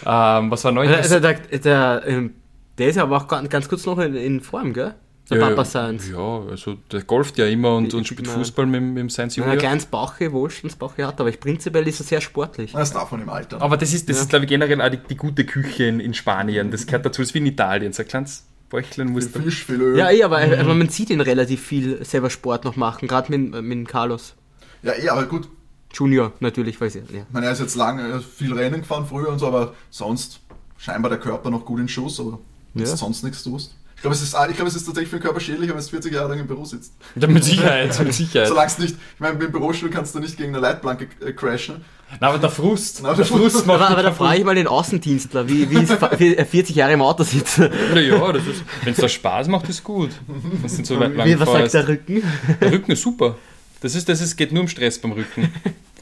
Ähm, 0.05 0.51
was 0.51 0.63
war 0.63 0.71
neu? 0.71 0.87
Also 0.87 1.19
der, 1.19 1.33
der, 1.35 1.59
der, 1.59 2.03
ähm, 2.05 2.33
der 2.77 2.89
ist 2.89 2.97
aber 2.97 3.17
auch 3.17 3.27
ganz 3.27 3.49
ganz 3.49 3.67
kurz 3.67 3.85
noch 3.85 3.99
in, 3.99 4.15
in 4.15 4.41
Form, 4.41 4.73
gell? 4.73 4.95
Der 5.29 5.37
ja, 5.39 5.49
Papa 5.49 5.63
Sainz. 5.65 6.09
Ja, 6.09 6.41
also 6.49 6.75
der 6.91 7.03
golft 7.03 7.37
ja 7.37 7.45
immer 7.45 7.75
und, 7.75 7.93
und 7.93 8.01
Ich 8.01 8.07
spielt 8.07 8.25
mein- 8.27 8.35
Fußball 8.37 8.65
mit, 8.65 8.75
dem- 8.81 8.93
mit 8.93 9.01
dem 9.01 9.09
Sainz 9.09 9.37
er 9.37 9.43
ein 9.43 9.49
Junior. 9.49 9.59
kleines 9.61 9.85
Bauche, 9.85 10.31
Wohlstandsbauche 10.31 11.05
hat, 11.05 11.19
aber 11.19 11.29
ich, 11.29 11.39
prinzipiell 11.39 11.87
ist 11.87 11.99
er 11.99 12.05
sehr 12.05 12.21
sportlich. 12.21 12.71
Das 12.71 12.91
darf 12.93 13.11
man 13.11 13.21
im 13.21 13.29
Alter. 13.29 13.61
Aber 13.61 13.77
das 13.77 13.93
ist, 13.93 14.09
das 14.09 14.17
Ja. 14.17 14.23
ist 14.23 14.29
glaube 14.29 14.45
ich, 14.45 14.49
generell 14.49 14.81
auch 14.81 14.89
die, 14.89 14.97
die 15.09 15.15
gute 15.15 15.45
Küche 15.45 15.85
in, 15.85 15.99
in 15.99 16.13
Spanien. 16.15 16.71
Das 16.71 16.85
gehört 16.87 17.05
dazu, 17.05 17.21
das 17.21 17.29
ist 17.29 17.33
wie 17.35 17.39
in 17.39 17.45
Italien. 17.45 17.93
So 17.93 18.01
ein 18.01 18.07
kleines 18.07 18.47
Bäuchlein 18.69 19.07
muss 19.11 19.31
da. 19.31 19.39
viel 19.39 19.51
Fisch, 19.51 19.65
viel 19.65 19.81
Öl. 19.81 19.97
Ja, 19.97 20.09
eh, 20.09 20.23
aber, 20.23 20.39
aber 20.41 20.73
man 20.73 20.89
sieht 20.89 21.09
ihn 21.11 21.21
relativ 21.21 21.61
viel 21.61 22.03
selber 22.03 22.29
Sport 22.29 22.65
noch 22.65 22.75
machen, 22.75 23.07
gerade 23.07 23.35
mit, 23.37 23.61
mit 23.63 23.87
Carlos 23.87 24.35
ja, 24.81 24.93
eh, 24.93 25.09
aber 25.09 25.25
gut. 25.25 25.47
Junior 25.93 26.31
natürlich, 26.39 26.79
weiß 26.79 26.95
ich. 26.95 27.03
Ja. 27.11 27.19
Ich 27.19 27.33
meine, 27.33 27.47
er 27.47 27.51
ist 27.51 27.59
jetzt 27.59 27.75
lange 27.75 28.21
viel 28.21 28.53
Rennen 28.53 28.81
gefahren 28.81 29.05
früher 29.07 29.29
und 29.29 29.39
so, 29.39 29.47
aber 29.47 29.73
sonst 29.89 30.39
scheinbar 30.77 31.09
der 31.09 31.19
Körper 31.19 31.49
noch 31.49 31.65
gut 31.65 31.79
in 31.79 31.87
Schuss, 31.87 32.19
aber 32.19 32.39
wenn 32.73 32.83
du 32.83 32.89
Ja. 32.89 32.95
sonst 32.95 33.23
nichts 33.23 33.43
tust. 33.43 33.75
Ich 33.99 34.01
glaube, 34.01 34.15
es 34.15 34.21
ist, 34.21 34.33
ich 34.33 34.55
glaube, 34.55 34.69
es 34.69 34.77
ist 34.77 34.85
tatsächlich 34.85 35.09
für 35.09 35.17
den 35.17 35.23
Körper 35.23 35.41
schädlich, 35.41 35.69
wenn 35.69 35.75
du 35.75 35.83
40 35.83 36.13
Jahre 36.13 36.29
lang 36.29 36.39
im 36.39 36.47
Büro 36.47 36.63
sitzt. 36.63 36.93
Ja, 37.17 37.27
mit 37.27 37.43
Sicherheit, 37.43 37.99
mit 38.03 38.13
Sicherheit. 38.13 38.47
Solange 38.47 38.67
es 38.67 38.79
nicht, 38.79 38.95
ich 38.95 39.19
meine, 39.19 39.43
im 39.43 39.51
Bürostuhl 39.51 39.89
kannst 39.89 40.15
du 40.15 40.19
nicht 40.19 40.37
gegen 40.37 40.55
eine 40.55 40.59
Leitplanke 40.59 41.09
äh, 41.19 41.33
crashen. 41.33 41.83
Na, 42.21 42.29
aber 42.29 42.37
der 42.37 42.49
Frust, 42.49 43.01
Na, 43.03 43.13
der 43.13 43.25
Frust 43.25 43.67
macht 43.67 43.81
Aber, 43.81 43.89
aber 43.89 44.03
da 44.03 44.13
frage 44.13 44.39
ich 44.39 44.45
mal 44.45 44.55
den 44.55 44.67
Außendienstler, 44.67 45.49
wie, 45.49 45.69
wie 45.69 45.89
wie 46.17 46.33
er 46.33 46.45
40 46.45 46.73
Jahre 46.77 46.93
im 46.93 47.01
Auto 47.01 47.23
sitzt. 47.23 47.57
kaputt. 47.57 47.97
Ja, 47.97 48.31
das 48.31 48.47
ist, 48.47 48.63
wenn 48.85 48.93
es 48.93 48.99
da 48.99 49.09
Spaß 49.09 49.49
macht, 49.49 49.67
ist 49.67 49.83
gut. 49.83 50.11
Wenn's 50.27 50.77
nicht 50.77 50.87
so 50.87 50.97
weit 50.97 51.17
lang 51.17 51.27
Wie, 51.27 51.37
was 51.37 51.51
sagt 51.51 51.73
der 51.73 51.87
Rücken? 51.89 52.23
Der 52.61 52.71
Rücken 52.71 52.91
ist 52.93 53.01
super. 53.01 53.35
Das 53.81 53.95
ist, 53.95 54.07
das 54.07 54.21
ist, 54.21 54.37
geht 54.37 54.53
nur 54.53 54.61
um 54.61 54.69
Stress 54.69 54.97
beim 54.97 55.11
Rücken. 55.11 55.53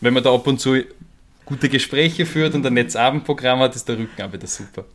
Wenn 0.01 0.13
man 0.13 0.21
da 0.21 0.31
ab 0.35 0.45
und 0.45 0.61
zu 0.61 0.83
gute 1.45 1.67
Gespräche 1.67 2.27
führt 2.27 2.53
und 2.53 2.63
ein 2.63 2.73
Netzabendprogramm 2.73 3.59
hat, 3.59 3.75
ist 3.75 3.89
der 3.89 3.97
Rücken 3.97 4.21
auch 4.21 4.31
wieder 4.31 4.45
super. 4.45 4.85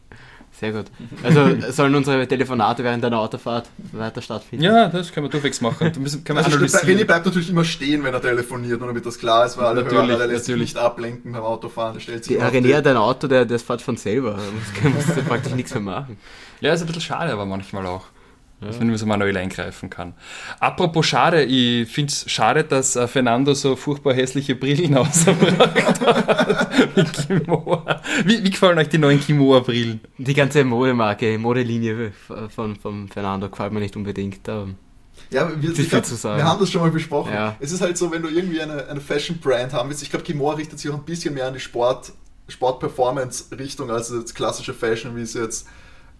Sehr 0.63 0.71
gut. 0.71 0.87
Also 1.25 1.57
sollen 1.73 1.93
unsere 1.97 2.25
Telefonate 2.29 2.85
während 2.85 3.03
deiner 3.03 3.19
Autofahrt 3.19 3.69
weiter 3.91 4.23
stattfinden? 4.23 4.65
Ja, 4.65 4.87
das 4.87 5.11
können 5.11 5.27
wir 5.27 5.31
durchwegs 5.31 5.61
machen. 5.61 5.91
Müssen, 5.99 6.23
kann 6.23 6.37
man 6.37 6.45
Also 6.45 6.57
René 6.57 7.05
bleibt 7.05 7.27
natürlich 7.27 7.51
immer 7.51 7.65
stehen, 7.65 8.05
wenn 8.05 8.15
er 8.15 8.23
telefoniert, 8.23 8.79
nur 8.79 8.87
damit 8.87 9.05
das 9.05 9.19
klar 9.19 9.45
ist, 9.45 9.57
weil 9.57 9.65
alle 9.65 9.83
Natürlich, 9.83 10.07
Hörer, 10.07 10.19
der 10.19 10.27
lässt 10.29 10.45
sich 10.45 10.55
nicht 10.55 10.77
ablenken 10.77 11.33
beim 11.33 11.43
Autofahren, 11.43 11.95
der 11.95 12.01
stellt 12.01 12.25
sich 12.25 12.41
auf 12.41 12.53
René 12.53 12.77
hat 12.77 12.87
ein 12.87 12.97
Auto, 12.97 13.27
der, 13.27 13.45
das 13.45 13.63
fährt 13.63 13.83
von 13.83 13.97
selber. 13.97 14.39
Da 14.83 14.89
musst 14.89 15.17
du 15.17 15.23
praktisch 15.23 15.53
nichts 15.55 15.75
mehr 15.75 15.83
machen. 15.83 16.17
Ja, 16.61 16.73
ist 16.73 16.83
ein 16.83 16.87
bisschen 16.87 17.03
schade, 17.03 17.33
aber 17.33 17.45
manchmal 17.45 17.85
auch. 17.87 18.05
Dass 18.67 18.79
man 18.79 18.89
mehr 18.89 18.99
so 18.99 19.07
manuell 19.07 19.37
eingreifen 19.37 19.91
kann. 19.91 20.15
Apropos 20.61 21.07
schade, 21.07 21.45
ich 21.45 21.89
finde 21.91 22.13
es 22.13 22.31
schade, 22.31 22.65
dass 22.65 22.97
äh, 22.97 23.09
Fernando 23.09 23.55
so 23.55 23.77
furchtbar 23.77 24.15
hässliche 24.15 24.55
Brillen 24.55 24.97
ausgebracht 24.97 26.01
hat. 26.01 26.97
Mit 26.97 27.13
Kimoa. 27.13 28.01
Wie, 28.25 28.45
wie 28.45 28.51
gefallen 28.51 28.79
euch 28.79 28.89
die 28.89 28.99
neuen 28.99 29.21
Kimoa-Brillen? 29.21 30.01
Die 30.19 30.35
ganze 30.35 30.65
Modemarke, 30.65 31.39
Modelinie 31.39 32.13
von, 32.55 32.77
von 32.77 33.09
Fernando 33.09 33.49
gefällt 33.49 33.73
mir 33.73 33.81
nicht 33.81 33.97
unbedingt. 33.97 34.49
aber 34.49 34.69
Ja, 35.31 35.51
wir, 35.61 35.73
glaub, 35.73 36.05
zu 36.05 36.15
sagen. 36.15 36.39
wir 36.39 36.45
haben 36.45 36.61
das 36.61 36.71
schon 36.71 36.83
mal 36.83 36.91
besprochen. 36.91 37.33
Ja. 37.33 37.57
Es 37.61 37.73
ist 37.73 37.81
halt 37.81 37.99
so, 37.99 38.11
wenn 38.13 38.23
du 38.23 38.29
irgendwie 38.29 38.61
eine, 38.61 38.87
eine 38.87 39.01
Fashion-Brand 39.01 39.73
haben 39.73 39.89
willst, 39.89 40.03
ich 40.03 40.11
glaube, 40.11 40.25
Kimora 40.25 40.57
richtet 40.57 40.79
sich 40.79 40.91
auch 40.91 40.99
ein 40.99 41.05
bisschen 41.05 41.35
mehr 41.35 41.47
an 41.47 41.55
die 41.55 41.61
Sport, 41.61 42.13
Sport-Performance-Richtung 42.49 43.91
als 43.91 44.11
jetzt 44.11 44.35
klassische 44.35 44.75
Fashion, 44.75 45.17
wie 45.17 45.23
es 45.23 45.35
jetzt 45.35 45.67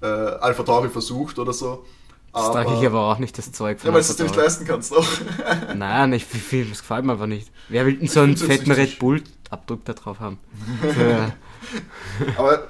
äh, 0.01 0.07
Alpha 0.07 0.63
Tauri 0.63 0.89
versucht 0.89 1.39
oder 1.39 1.53
so. 1.53 1.85
Das 2.33 2.51
trage 2.51 2.75
ich 2.79 2.87
aber 2.87 3.13
auch 3.13 3.19
nicht 3.19 3.37
das 3.37 3.53
Zeug 3.53 3.79
Ja, 3.81 3.87
weil 3.93 3.93
du 3.93 3.99
es 3.99 4.17
dir 4.17 4.23
nicht 4.23 4.37
leisten 4.37 4.65
kannst 4.65 4.93
auch. 4.95 5.05
Tauri. 5.05 5.75
Nein, 5.77 6.13
ich, 6.15 6.27
das 6.27 6.81
gefällt 6.81 7.05
mir 7.05 7.13
einfach 7.13 7.27
nicht. 7.27 7.51
Wer 7.69 7.85
will 7.85 7.97
denn 7.97 8.09
so 8.09 8.21
einen 8.21 8.37
fetten 8.39 8.73
Red 8.73 8.99
Bull-Abdruck 8.99 9.85
da 9.85 9.93
drauf 9.93 10.21
haben? 10.21 10.39
So, 10.83 11.01
ja. 11.01 11.33
Aber 12.37 12.69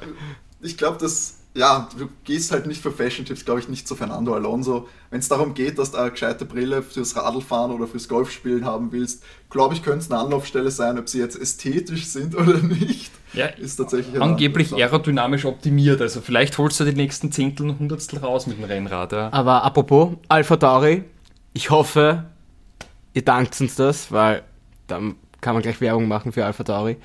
ich 0.60 0.76
glaube, 0.76 0.98
dass, 0.98 1.38
ja, 1.54 1.88
du 1.98 2.08
gehst 2.24 2.50
halt 2.50 2.66
nicht 2.66 2.80
für 2.80 2.90
Fashion-Tipps, 2.90 3.44
glaube 3.44 3.60
ich, 3.60 3.68
nicht 3.68 3.86
zu 3.86 3.94
Fernando 3.94 4.34
Alonso. 4.34 4.88
Wenn 5.10 5.20
es 5.20 5.28
darum 5.28 5.52
geht, 5.52 5.78
dass 5.78 5.90
du 5.90 5.98
eine 5.98 6.10
gescheite 6.10 6.46
Brille 6.46 6.82
fürs 6.82 7.14
Radlfahren 7.14 7.72
oder 7.72 7.86
fürs 7.86 8.08
Golfspielen 8.08 8.64
haben 8.64 8.90
willst, 8.92 9.22
glaube 9.50 9.74
ich, 9.74 9.82
könnte 9.82 9.98
es 9.98 10.10
eine 10.10 10.20
Anlaufstelle 10.20 10.70
sein, 10.70 10.98
ob 10.98 11.10
sie 11.10 11.18
jetzt 11.18 11.38
ästhetisch 11.38 12.06
sind 12.06 12.34
oder 12.38 12.58
nicht. 12.58 13.12
Ja, 13.34 13.46
Ist 13.46 13.76
tatsächlich 13.76 14.20
angeblich 14.20 14.74
aerodynamisch 14.74 15.44
optimiert. 15.44 16.00
Also 16.00 16.20
vielleicht 16.20 16.56
holst 16.56 16.80
du 16.80 16.84
die 16.84 16.94
nächsten 16.94 17.32
Zehntel 17.32 17.68
und 17.68 17.78
Hundertstel 17.78 18.18
raus 18.18 18.46
mit 18.46 18.58
dem 18.58 18.64
Rennrad. 18.64 19.12
Ja. 19.12 19.32
Aber 19.32 19.62
apropos 19.62 20.14
Alpha 20.28 20.56
Tauri, 20.56 21.04
ich 21.52 21.70
hoffe, 21.70 22.24
ihr 23.12 23.24
dankt 23.24 23.58
uns 23.60 23.74
das, 23.74 24.10
weil 24.10 24.42
dann 24.86 25.16
kann 25.40 25.54
man 25.54 25.62
gleich 25.62 25.80
Werbung 25.80 26.08
machen 26.08 26.32
für 26.32 26.44
Alpha 26.44 26.64
Tauri. 26.64 26.96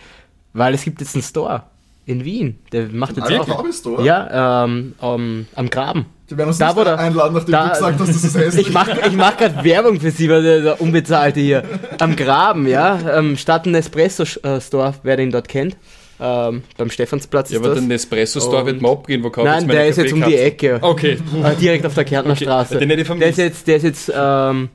Weil 0.53 0.73
es 0.73 0.83
gibt 0.83 1.01
jetzt 1.01 1.15
einen 1.15 1.23
Store 1.23 1.63
in 2.07 2.25
Wien, 2.25 2.57
der 2.71 2.87
macht 2.91 3.15
jetzt 3.17 3.27
Alpha 3.27 3.43
auch. 3.51 3.57
Tauri 3.57 3.73
Store? 3.73 4.03
Ja, 4.03 4.63
ähm, 4.65 4.95
am- 4.99 5.45
am 5.53 5.69
Graben. 5.69 6.05
Die 6.29 6.35
werden 6.37 6.49
uns 6.49 6.57
Da, 6.57 6.73
nicht 6.73 6.85
der- 6.85 6.97
einladen, 6.99 7.33
nachdem 7.35 7.51
da- 7.51 7.67
du 7.67 7.73
gesagt 7.75 7.99
hast, 7.99 8.09
dass 8.09 8.21
das 8.23 8.35
hässlich 8.35 8.67
Ich 8.67 8.73
mache 8.73 8.99
ich 9.07 9.13
mach 9.13 9.37
gerade 9.37 9.63
Werbung 9.63 9.99
für 9.99 10.11
sie, 10.11 10.29
weil 10.29 10.41
der, 10.43 10.61
der 10.61 10.81
Unbezahlte 10.81 11.39
hier. 11.39 11.63
Am 11.99 12.15
Graben, 12.15 12.67
ja. 12.67 12.99
Ähm, 13.19 13.37
statt 13.37 13.65
ein 13.65 13.75
Espresso-Store, 13.75 14.95
wer 15.03 15.17
den 15.17 15.31
dort 15.31 15.47
kennt. 15.47 15.77
Ähm, 16.19 16.63
beim 16.77 16.89
Stephansplatz 16.89 17.51
Ja, 17.51 17.57
ist 17.57 17.59
aber 17.63 17.75
das. 17.75 17.79
den 17.83 17.89
Nespresso-Store 17.89 18.61
Und- 18.61 18.65
wird 18.65 18.81
man 18.81 18.91
abgehen, 18.91 19.23
wo 19.23 19.29
kaufe 19.29 19.47
Nein, 19.47 19.67
der 19.67 19.87
ist 19.87 19.97
jetzt 19.97 20.13
um 20.13 20.23
die? 20.23 20.35
Ecke. 20.35 20.79
Okay. 20.81 21.17
Äh, 21.43 21.55
direkt 21.61 21.85
auf 21.85 21.93
der 21.93 22.05
Kärntner 22.05 22.33
Okay, 22.33 22.45
Straße. 22.45 22.77
den 22.79 22.89
hätte 22.89 23.01
ich 23.03 23.07
der 23.07 23.17
vermisst. 23.17 23.37
ist 23.39 23.45
jetzt, 23.45 23.67
der 23.67 23.75
ist 23.77 23.83
jetzt 23.83 24.11
ähm, 24.15 24.69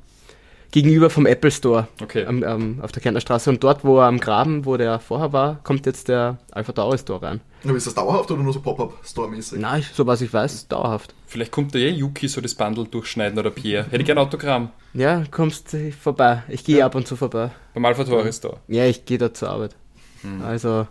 gegenüber 0.72 1.08
vom 1.10 1.26
Apple 1.26 1.50
Store 1.52 1.86
Okay. 2.02 2.24
am, 2.26 2.42
am, 2.42 2.80
auf 2.82 2.90
der 2.90 3.00
Kärntner 3.00 3.20
Straße. 3.20 3.48
Und 3.50 3.62
dort, 3.62 3.84
wo 3.84 3.98
er 4.00 4.06
am 4.06 4.18
Graben, 4.18 4.64
wo 4.66 4.76
der 4.76 4.98
vorher 4.98 5.32
war, 5.32 5.60
kommt 5.62 5.86
jetzt 5.86 6.08
der 6.08 6.38
Alpha 6.50 6.72
Tauri 6.72 6.98
Store 6.98 7.22
rein. 7.22 7.40
Aber 7.64 7.76
ist 7.76 7.86
das 7.86 7.94
dauerhaft 7.94 8.28
oder 8.32 8.42
nur 8.42 8.52
so 8.52 8.60
Pop-Up-Store-mäßig? 8.60 9.62
Ich, 9.78 9.88
so 9.94 10.04
was 10.06 10.20
ich 10.20 10.32
weiß, 10.32 10.66
dauerhaft. 10.66 11.14
Vielleicht 11.28 11.52
kommt 11.52 11.74
da 11.74 11.78
eh 11.78 11.90
Yuki 11.90 12.26
so 12.26 12.40
das 12.40 12.54
Bundle 12.56 12.84
durchschneiden 12.86 13.38
oder 13.38 13.50
Pierre. 13.50 13.84
Hätte 13.84 13.98
ich 13.98 14.06
gerne 14.06 14.20
Autogramm 14.20 14.70
Ja, 14.94 15.22
kommst 15.30 15.76
vorbei. 16.00 16.42
Ich 16.48 16.64
gehe 16.64 16.84
ab 16.84 16.94
und 16.96 17.06
zu 17.06 17.14
vorbei. 17.14 17.50
beim 17.74 17.84
Alpha 17.84 18.02
Tauri 18.02 18.32
Store. 18.32 18.56
Ja, 18.66 18.84
ich 18.86 19.04
gehe 19.04 19.18
dort 19.18 19.36
zur 19.36 19.50
Arbeit. 19.50 19.76
Hm. 20.22 20.42
Also, 20.42 20.88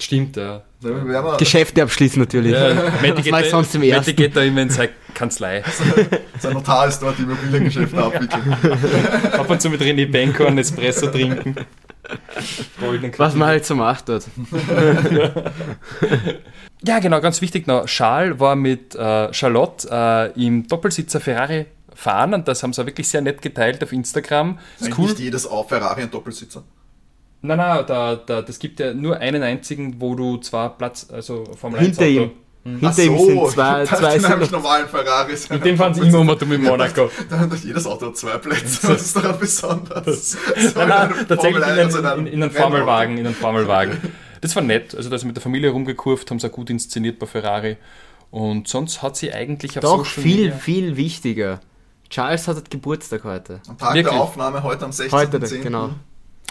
Stimmt, 0.00 0.36
ja. 0.36 0.62
Geschäfte 1.38 1.82
abschließen 1.82 2.20
natürlich. 2.20 2.52
ja 2.52 2.72
Matti 2.74 3.12
Das 3.14 3.22
geht, 3.24 3.32
da- 3.34 3.44
sonst 3.44 3.74
im 3.74 3.82
Matti 3.82 3.90
ersten. 3.92 4.16
geht 4.16 4.34
da 4.34 4.42
immer 4.42 4.62
in 4.62 4.70
seine 4.70 4.88
Kanzlei. 5.14 5.62
sein 6.38 6.54
Notar 6.54 6.88
ist 6.88 7.00
dort, 7.00 7.18
die 7.18 7.22
Immobiliengeschäfte 7.22 7.98
abwickeln. 8.02 8.56
Ab 9.32 9.48
und 9.50 9.60
zu 9.60 9.68
mit 9.70 9.80
René 9.82 10.10
Benko 10.10 10.46
einen 10.46 10.58
Espresso 10.58 11.08
trinken. 11.08 11.54
Was 13.18 13.34
man 13.34 13.48
halt 13.48 13.66
so 13.66 13.74
macht 13.74 14.08
dort. 14.08 14.24
Ja, 16.82 16.98
genau, 16.98 17.20
ganz 17.20 17.42
wichtig 17.42 17.66
noch. 17.66 17.84
Charles 17.84 18.40
war 18.40 18.56
mit 18.56 18.94
äh, 18.94 19.32
Charlotte 19.34 19.86
äh, 19.90 20.42
im 20.46 20.66
Doppelsitzer 20.66 21.20
Ferrari 21.20 21.66
fahren 21.94 22.32
und 22.32 22.48
das 22.48 22.62
haben 22.62 22.72
sie 22.72 22.80
auch 22.80 22.86
wirklich 22.86 23.06
sehr 23.06 23.20
nett 23.20 23.42
geteilt 23.42 23.82
auf 23.84 23.92
Instagram. 23.92 24.58
Ist 24.78 24.88
Ist 24.88 24.98
cool. 24.98 25.08
Nicht 25.08 25.18
jedes 25.18 25.46
auf 25.46 25.68
Ferrari 25.68 26.00
ein 26.02 26.10
Doppelsitzer. 26.10 26.62
Nein, 27.42 27.58
nein, 27.58 27.84
da, 27.86 28.16
da, 28.16 28.42
das 28.42 28.58
gibt 28.58 28.80
ja 28.80 28.92
nur 28.92 29.18
einen 29.18 29.42
einzigen, 29.42 30.00
wo 30.00 30.14
du 30.14 30.36
zwar 30.38 30.76
Platz, 30.76 31.08
also 31.10 31.44
Formel 31.56 31.80
1 31.80 31.88
Hinter 31.88 32.06
ihm. 32.08 32.22
Auto. 32.22 32.32
Hinter 32.64 33.02
ihm 33.02 33.18
sind 33.18 33.50
zwei, 33.50 33.84
zwei 33.86 34.14
in 34.14 34.20
sind 34.20 34.30
einem 34.30 34.40
noch, 34.40 34.50
normalen 34.50 34.88
Ferrari. 34.88 35.36
sind 35.36 35.50
Mit 35.50 35.64
dem 35.64 35.76
fahren 35.78 35.94
sie 35.94 36.06
immer 36.06 36.18
um 36.18 36.28
und 36.28 36.42
um 36.42 36.52
in 36.52 36.62
Monaco. 36.62 37.10
Da 37.30 37.38
hat 37.38 37.64
jedes 37.64 37.86
Auto 37.86 38.10
zwei 38.10 38.36
Plätze. 38.36 38.88
Was 38.88 39.00
ist 39.02 39.16
daran 39.16 39.38
besonders? 39.38 40.36
Nein, 40.74 40.88
nein, 40.88 41.14
tatsächlich 41.26 41.62
in, 41.62 41.70
einen, 41.70 42.26
in, 42.26 42.26
in 42.26 42.42
einen 42.42 42.52
Formelwagen, 42.52 43.16
in 43.16 43.26
einen 43.26 43.34
Formelwagen. 43.34 43.96
Das 44.42 44.54
war 44.54 44.62
nett. 44.62 44.94
Also 44.94 45.08
da 45.08 45.16
ist 45.16 45.24
mit 45.24 45.36
der 45.36 45.42
Familie 45.42 45.70
rumgekurvt, 45.70 46.30
haben 46.30 46.38
sie 46.38 46.46
auch 46.46 46.52
gut 46.52 46.68
inszeniert 46.68 47.18
bei 47.18 47.26
Ferrari. 47.26 47.78
Und 48.30 48.68
sonst 48.68 49.02
hat 49.02 49.16
sie 49.16 49.32
eigentlich 49.32 49.78
auf 49.78 49.82
doch 49.82 49.98
Social 50.04 50.22
viel, 50.22 50.44
Media... 50.44 50.56
viel 50.56 50.96
wichtiger. 50.96 51.60
Charles 52.10 52.48
hat 52.48 52.70
Geburtstag 52.70 53.24
heute. 53.24 53.60
Am 53.68 53.78
Tag 53.78 53.94
Wirklich? 53.94 54.12
der 54.12 54.22
Aufnahme, 54.22 54.62
heute 54.62 54.84
am 54.84 54.90
16.10. 54.90 55.12
Heute, 55.12 55.60
genau. 55.60 55.90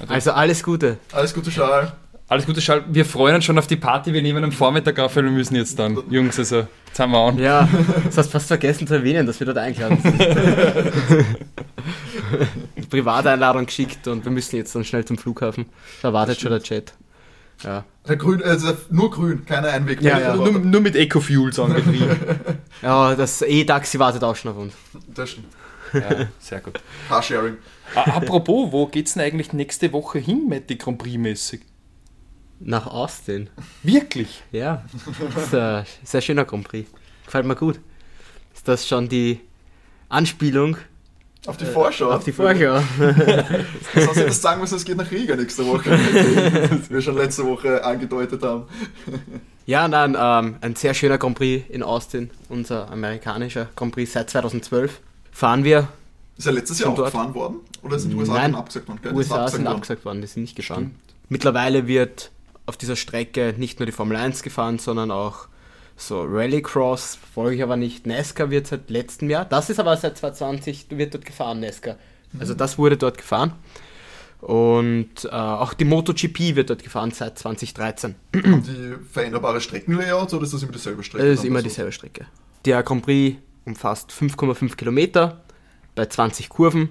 Also 0.07 0.31
alles 0.31 0.63
Gute. 0.63 0.97
Alles 1.11 1.33
Gute, 1.33 1.49
Charles. 1.49 1.91
Alles 2.27 2.45
Gute, 2.45 2.61
Charles. 2.61 2.85
Wir 2.89 3.05
freuen 3.05 3.35
uns 3.35 3.45
schon 3.45 3.57
auf 3.57 3.67
die 3.67 3.75
Party. 3.75 4.13
Wir 4.13 4.21
nehmen 4.21 4.43
am 4.43 4.51
Vormittag 4.51 4.99
auf, 4.99 5.15
weil 5.15 5.23
wir 5.23 5.31
müssen 5.31 5.55
jetzt 5.55 5.79
dann. 5.79 5.97
Jungs, 6.09 6.37
also, 6.37 6.67
jetzt 6.87 6.99
haben 6.99 7.11
wir 7.11 7.17
an. 7.17 7.39
Ja, 7.39 7.67
das 8.05 8.17
hast 8.17 8.31
fast 8.31 8.47
vergessen 8.47 8.87
zu 8.87 8.93
erwähnen, 8.93 9.25
dass 9.25 9.39
wir 9.39 9.45
dort 9.45 9.57
eingeladen 9.57 9.99
sind. 10.01 10.19
Privateinladung 12.89 13.65
geschickt 13.65 14.07
und 14.07 14.25
wir 14.25 14.31
müssen 14.31 14.55
jetzt 14.55 14.75
dann 14.75 14.83
schnell 14.83 15.05
zum 15.05 15.17
Flughafen. 15.17 15.67
Da 16.01 16.13
wartet 16.13 16.39
schon 16.39 16.51
der 16.51 16.61
Chat. 16.61 16.93
Ja. 17.63 17.83
Der 18.07 18.15
Grün, 18.15 18.41
also 18.43 18.75
nur 18.89 19.11
grün, 19.11 19.45
keine 19.45 19.69
Einweg. 19.69 20.01
Ja, 20.01 20.19
ja. 20.19 20.35
Nur, 20.35 20.51
nur 20.51 20.81
mit 20.81 20.95
Ecofuels 20.95 21.59
angetrieben. 21.59 22.17
ja, 22.81 23.15
das 23.15 23.41
E-Taxi 23.41 23.99
wartet 23.99 24.23
auch 24.23 24.35
schon 24.35 24.51
auf 24.51 24.57
uns. 24.57 24.73
Das 25.13 25.31
stimmt. 25.31 25.47
ja, 25.93 26.27
sehr 26.39 26.61
gut. 26.61 26.79
Carsharing. 27.09 27.57
Apropos, 27.95 28.71
wo 28.71 28.85
geht's 28.87 29.13
denn 29.13 29.23
eigentlich 29.23 29.53
nächste 29.53 29.91
Woche 29.93 30.19
hin, 30.19 30.47
Matti 30.49 30.75
Grand 30.75 30.97
Prix 30.97 31.17
mäßig? 31.17 31.61
Nach 32.59 32.87
Austin. 32.87 33.49
Wirklich? 33.83 34.43
Ja, 34.51 34.83
das 35.35 35.45
ist 35.45 35.55
ein 35.55 35.85
sehr 36.03 36.21
schöner 36.21 36.45
Grand 36.45 36.67
Prix. 36.67 36.89
Gefällt 37.25 37.45
mir 37.45 37.55
gut. 37.55 37.79
Ist 38.53 38.67
das 38.67 38.87
schon 38.87 39.07
die 39.07 39.39
Anspielung 40.09 40.75
Auf 41.45 41.55
die 41.55 41.65
Vorschau. 41.65 42.09
Äh, 42.09 42.15
auf 42.15 42.23
die 42.23 42.31
Vorschau. 42.33 42.81
Das 43.95 44.07
heißt, 44.07 44.17
jetzt 44.17 44.41
sagen 44.41 44.59
müssen, 44.59 44.75
es 44.75 44.83
geht 44.83 44.97
nach 44.97 45.09
Riga 45.09 45.35
nächste 45.35 45.65
Woche. 45.65 45.91
Wie 45.91 46.89
wir 46.89 47.01
schon 47.01 47.15
letzte 47.15 47.45
Woche 47.45 47.83
angedeutet 47.83 48.43
haben. 48.43 48.63
Ja, 49.65 49.87
nein, 49.87 50.17
ähm, 50.19 50.57
ein 50.61 50.75
sehr 50.75 50.93
schöner 50.93 51.17
Grand 51.17 51.37
Prix 51.37 51.69
in 51.69 51.83
Austin, 51.83 52.31
unser 52.49 52.91
amerikanischer 52.91 53.69
Grand 53.75 53.93
Prix 53.93 54.11
seit 54.11 54.29
2012. 54.29 54.99
Fahren 55.31 55.63
wir. 55.63 55.87
Ist 56.39 56.45
er 56.45 56.53
letztes 56.53 56.79
Jahr 56.79 56.91
auch 56.91 56.95
dort? 56.95 57.11
gefahren 57.11 57.35
worden? 57.35 57.57
Oder 57.83 57.99
sind 57.99 58.11
die 58.11 58.15
USA 58.15 58.33
Nein, 58.33 58.53
dann 58.53 58.61
abgesagt 58.61 58.87
worden? 58.87 58.99
Gell? 59.03 59.11
Das 59.11 59.19
ist 59.19 59.25
USA 59.27 59.35
abgesagt 59.35 59.55
sind 59.57 59.65
worden. 59.65 59.75
abgesagt 59.75 60.05
worden, 60.05 60.21
die 60.21 60.27
sind 60.27 60.41
nicht 60.43 60.55
gefahren. 60.55 60.95
Mittlerweile 61.27 61.85
wird 61.85 62.31
auf 62.65 62.77
dieser 62.77 62.95
Strecke 62.95 63.53
nicht 63.57 63.79
nur 63.79 63.85
die 63.85 63.91
Formel 63.91 64.15
1 64.15 64.41
gefahren, 64.41 64.79
sondern 64.79 65.11
auch 65.11 65.49
so 65.97 66.23
Rallycross, 66.23 67.17
folge 67.33 67.57
ich 67.57 67.63
aber 67.63 67.75
nicht. 67.75 68.07
NASCAR 68.07 68.49
wird 68.51 68.67
seit 68.67 68.89
letztem 68.89 69.29
Jahr, 69.29 69.43
das 69.43 69.69
ist 69.69 69.81
aber 69.81 69.97
seit 69.97 70.17
2020, 70.17 70.85
wird 70.91 71.13
dort 71.13 71.25
gefahren, 71.25 71.59
NASCAR. 71.59 71.97
Also 72.39 72.53
das 72.53 72.77
wurde 72.77 72.95
dort 72.95 73.17
gefahren. 73.17 73.51
Und 74.39 75.25
äh, 75.25 75.27
auch 75.35 75.73
die 75.73 75.83
MotoGP 75.83 76.55
wird 76.55 76.69
dort 76.69 76.83
gefahren 76.83 77.11
seit 77.11 77.37
2013. 77.37 78.15
Haben 78.33 78.63
die 78.63 78.95
veränderbare 79.11 79.59
Streckenlayouts 79.59 80.33
oder 80.33 80.45
ist 80.45 80.53
das 80.53 80.63
immer 80.63 80.71
dieselbe 80.71 81.03
Strecke? 81.03 81.27
Es 81.27 81.39
ist 81.39 81.45
immer 81.45 81.61
dieselbe 81.61 81.91
Strecke. 81.91 82.27
Der 82.63 82.81
Grand 82.83 83.03
Prix 83.03 83.37
umfasst 83.65 84.11
5,5 84.11 84.77
Kilometer 84.77 85.41
bei 85.99 86.05
20 86.05 86.47
Kurven. 86.47 86.89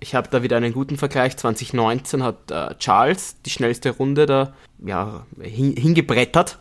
Ich 0.00 0.16
habe 0.16 0.28
da 0.30 0.42
wieder 0.42 0.56
einen 0.56 0.72
guten 0.72 0.96
Vergleich. 0.96 1.36
2019 1.36 2.24
hat 2.24 2.50
äh, 2.50 2.74
Charles 2.78 3.36
die 3.42 3.50
schnellste 3.50 3.90
Runde 3.90 4.26
da 4.26 4.52
ja, 4.84 5.26
hin, 5.40 5.76
hingebrettert 5.76 6.58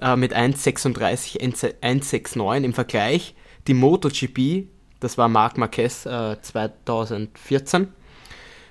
äh, 0.00 0.16
mit 0.16 0.34
1,36, 0.34 1.40
1,69 1.40 2.64
im 2.64 2.72
Vergleich. 2.72 3.34
Die 3.66 3.74
MotoGP, 3.74 4.68
das 5.00 5.18
war 5.18 5.28
Marc 5.28 5.58
Marquez 5.58 6.06
äh, 6.06 6.40
2014, 6.40 7.88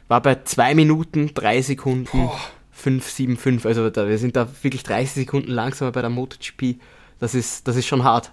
war 0.08 0.22
bei 0.22 0.42
2 0.44 0.74
Minuten 0.74 1.36
3 1.36 1.62
Sekunden 1.62 2.32
5,75. 2.76 3.68
Also 3.68 3.92
da, 3.92 4.08
wir 4.08 4.18
sind 4.18 4.36
da 4.36 4.48
wirklich 4.64 4.82
30 4.82 5.26
Sekunden 5.26 5.52
langsamer 5.52 5.92
bei 5.92 6.02
der 6.02 6.10
MotoGP. 6.10 6.80
Das 7.20 7.36
ist, 7.36 7.68
das 7.68 7.76
ist 7.76 7.86
schon 7.86 8.04
hart. 8.04 8.32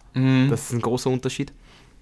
Das 0.48 0.62
ist 0.62 0.72
ein 0.72 0.80
großer 0.80 1.10
Unterschied. 1.10 1.52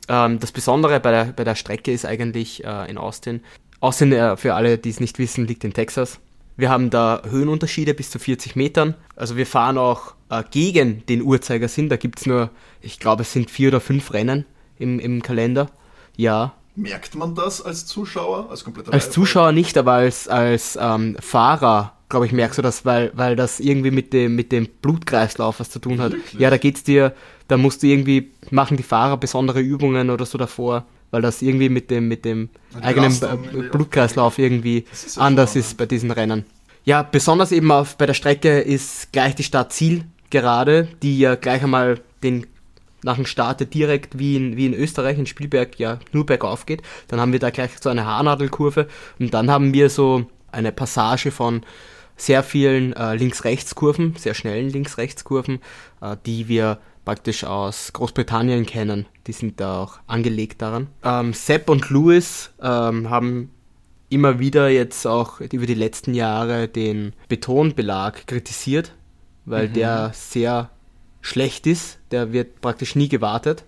Ähm, 0.08 0.38
das 0.40 0.52
Besondere 0.52 1.00
bei 1.00 1.10
der, 1.10 1.24
bei 1.26 1.44
der 1.44 1.54
Strecke 1.54 1.92
ist 1.92 2.04
eigentlich 2.04 2.64
äh, 2.64 2.90
in 2.90 2.98
Austin. 2.98 3.42
Austin, 3.80 4.12
äh, 4.12 4.36
für 4.36 4.54
alle, 4.54 4.78
die 4.78 4.90
es 4.90 5.00
nicht 5.00 5.18
wissen, 5.18 5.46
liegt 5.46 5.64
in 5.64 5.72
Texas. 5.72 6.20
Wir 6.56 6.70
haben 6.70 6.90
da 6.90 7.22
Höhenunterschiede 7.28 7.94
bis 7.94 8.10
zu 8.10 8.18
40 8.18 8.56
Metern. 8.56 8.94
Also 9.14 9.36
wir 9.36 9.46
fahren 9.46 9.78
auch 9.78 10.14
äh, 10.28 10.42
gegen 10.50 11.06
den 11.06 11.22
Uhrzeigersinn. 11.22 11.88
Da 11.88 11.96
gibt 11.96 12.20
es 12.20 12.26
nur, 12.26 12.50
ich 12.80 12.98
glaube, 12.98 13.22
es 13.22 13.32
sind 13.32 13.50
vier 13.50 13.68
oder 13.68 13.80
fünf 13.80 14.12
Rennen 14.12 14.44
im, 14.78 14.98
im 14.98 15.22
Kalender. 15.22 15.70
Ja, 16.16 16.54
Merkt 16.78 17.16
man 17.16 17.34
das 17.34 17.60
als 17.60 17.86
Zuschauer? 17.86 18.50
Als 18.50 18.62
kompletter 18.62 18.92
als 18.92 19.10
Zuschauer 19.10 19.50
nicht, 19.50 19.76
aber 19.76 19.94
als, 19.94 20.28
als 20.28 20.78
ähm, 20.80 21.16
Fahrer, 21.18 21.97
glaube 22.08 22.26
ich, 22.26 22.32
merkst 22.32 22.58
du 22.58 22.62
das, 22.62 22.84
weil, 22.84 23.10
weil 23.14 23.36
das 23.36 23.60
irgendwie 23.60 23.90
mit 23.90 24.12
dem, 24.12 24.34
mit 24.34 24.52
dem 24.52 24.66
Blutkreislauf 24.82 25.60
was 25.60 25.70
zu 25.70 25.78
tun 25.78 26.00
hat. 26.00 26.12
Wirklich? 26.12 26.40
Ja, 26.40 26.50
da 26.50 26.56
geht's 26.56 26.82
dir, 26.82 27.14
da 27.48 27.56
musst 27.56 27.82
du 27.82 27.86
irgendwie, 27.86 28.30
machen 28.50 28.76
die 28.76 28.82
Fahrer 28.82 29.16
besondere 29.16 29.60
Übungen 29.60 30.10
oder 30.10 30.24
so 30.26 30.38
davor, 30.38 30.86
weil 31.10 31.22
das 31.22 31.42
irgendwie 31.42 31.68
mit 31.68 31.90
dem, 31.90 32.08
mit 32.08 32.24
dem 32.24 32.48
Die 32.78 32.82
eigenen 32.82 33.14
Blutkreislauf 33.70 34.38
irgendwie 34.38 34.84
ist 34.92 35.18
anders 35.18 35.50
spannend. 35.50 35.66
ist 35.66 35.76
bei 35.76 35.86
diesen 35.86 36.10
Rennen. 36.10 36.44
Ja, 36.84 37.02
besonders 37.02 37.52
eben 37.52 37.70
auf, 37.70 37.96
bei 37.96 38.06
der 38.06 38.14
Strecke 38.14 38.60
ist 38.60 39.12
gleich 39.12 39.34
die 39.34 39.42
Stadt 39.42 39.72
Ziel 39.72 40.04
gerade, 40.30 40.88
die 41.02 41.18
ja 41.18 41.34
gleich 41.34 41.62
einmal 41.62 42.00
den 42.22 42.46
nach 43.04 43.14
dem 43.14 43.26
Start 43.26 43.72
direkt 43.72 44.18
wie 44.18 44.36
in, 44.36 44.56
wie 44.56 44.66
in 44.66 44.74
Österreich, 44.74 45.18
in 45.18 45.26
Spielberg, 45.26 45.78
ja 45.78 46.00
nur 46.12 46.26
bergauf 46.26 46.66
geht. 46.66 46.82
Dann 47.06 47.20
haben 47.20 47.32
wir 47.32 47.38
da 47.38 47.50
gleich 47.50 47.70
so 47.80 47.90
eine 47.90 48.04
Haarnadelkurve 48.04 48.88
und 49.20 49.32
dann 49.32 49.50
haben 49.50 49.72
wir 49.72 49.88
so 49.88 50.26
eine 50.50 50.72
Passage 50.72 51.30
von 51.30 51.62
sehr 52.18 52.42
vielen 52.42 52.92
äh, 52.92 53.14
Links-Rechts-Kurven, 53.14 54.16
sehr 54.16 54.34
schnellen 54.34 54.68
Links-Rechts-Kurven, 54.68 55.60
äh, 56.02 56.16
die 56.26 56.48
wir 56.48 56.78
praktisch 57.04 57.44
aus 57.44 57.92
Großbritannien 57.94 58.66
kennen. 58.66 59.06
Die 59.26 59.32
sind 59.32 59.60
da 59.60 59.82
auch 59.82 59.98
angelegt 60.06 60.60
daran. 60.60 60.88
Ähm, 61.02 61.32
Sepp 61.32 61.70
und 61.70 61.88
Lewis 61.88 62.50
ähm, 62.60 63.08
haben 63.08 63.50
immer 64.10 64.38
wieder 64.38 64.68
jetzt 64.68 65.06
auch 65.06 65.40
über 65.40 65.66
die 65.66 65.74
letzten 65.74 66.12
Jahre 66.14 66.68
den 66.68 67.14
Betonbelag 67.28 68.26
kritisiert, 68.26 68.92
weil 69.44 69.68
der 69.68 70.12
sehr 70.14 70.70
schlecht 71.20 71.66
ist. 71.66 71.98
Der 72.10 72.32
wird 72.32 72.60
praktisch 72.60 72.94
nie 72.94 73.08
gewartet 73.08 73.64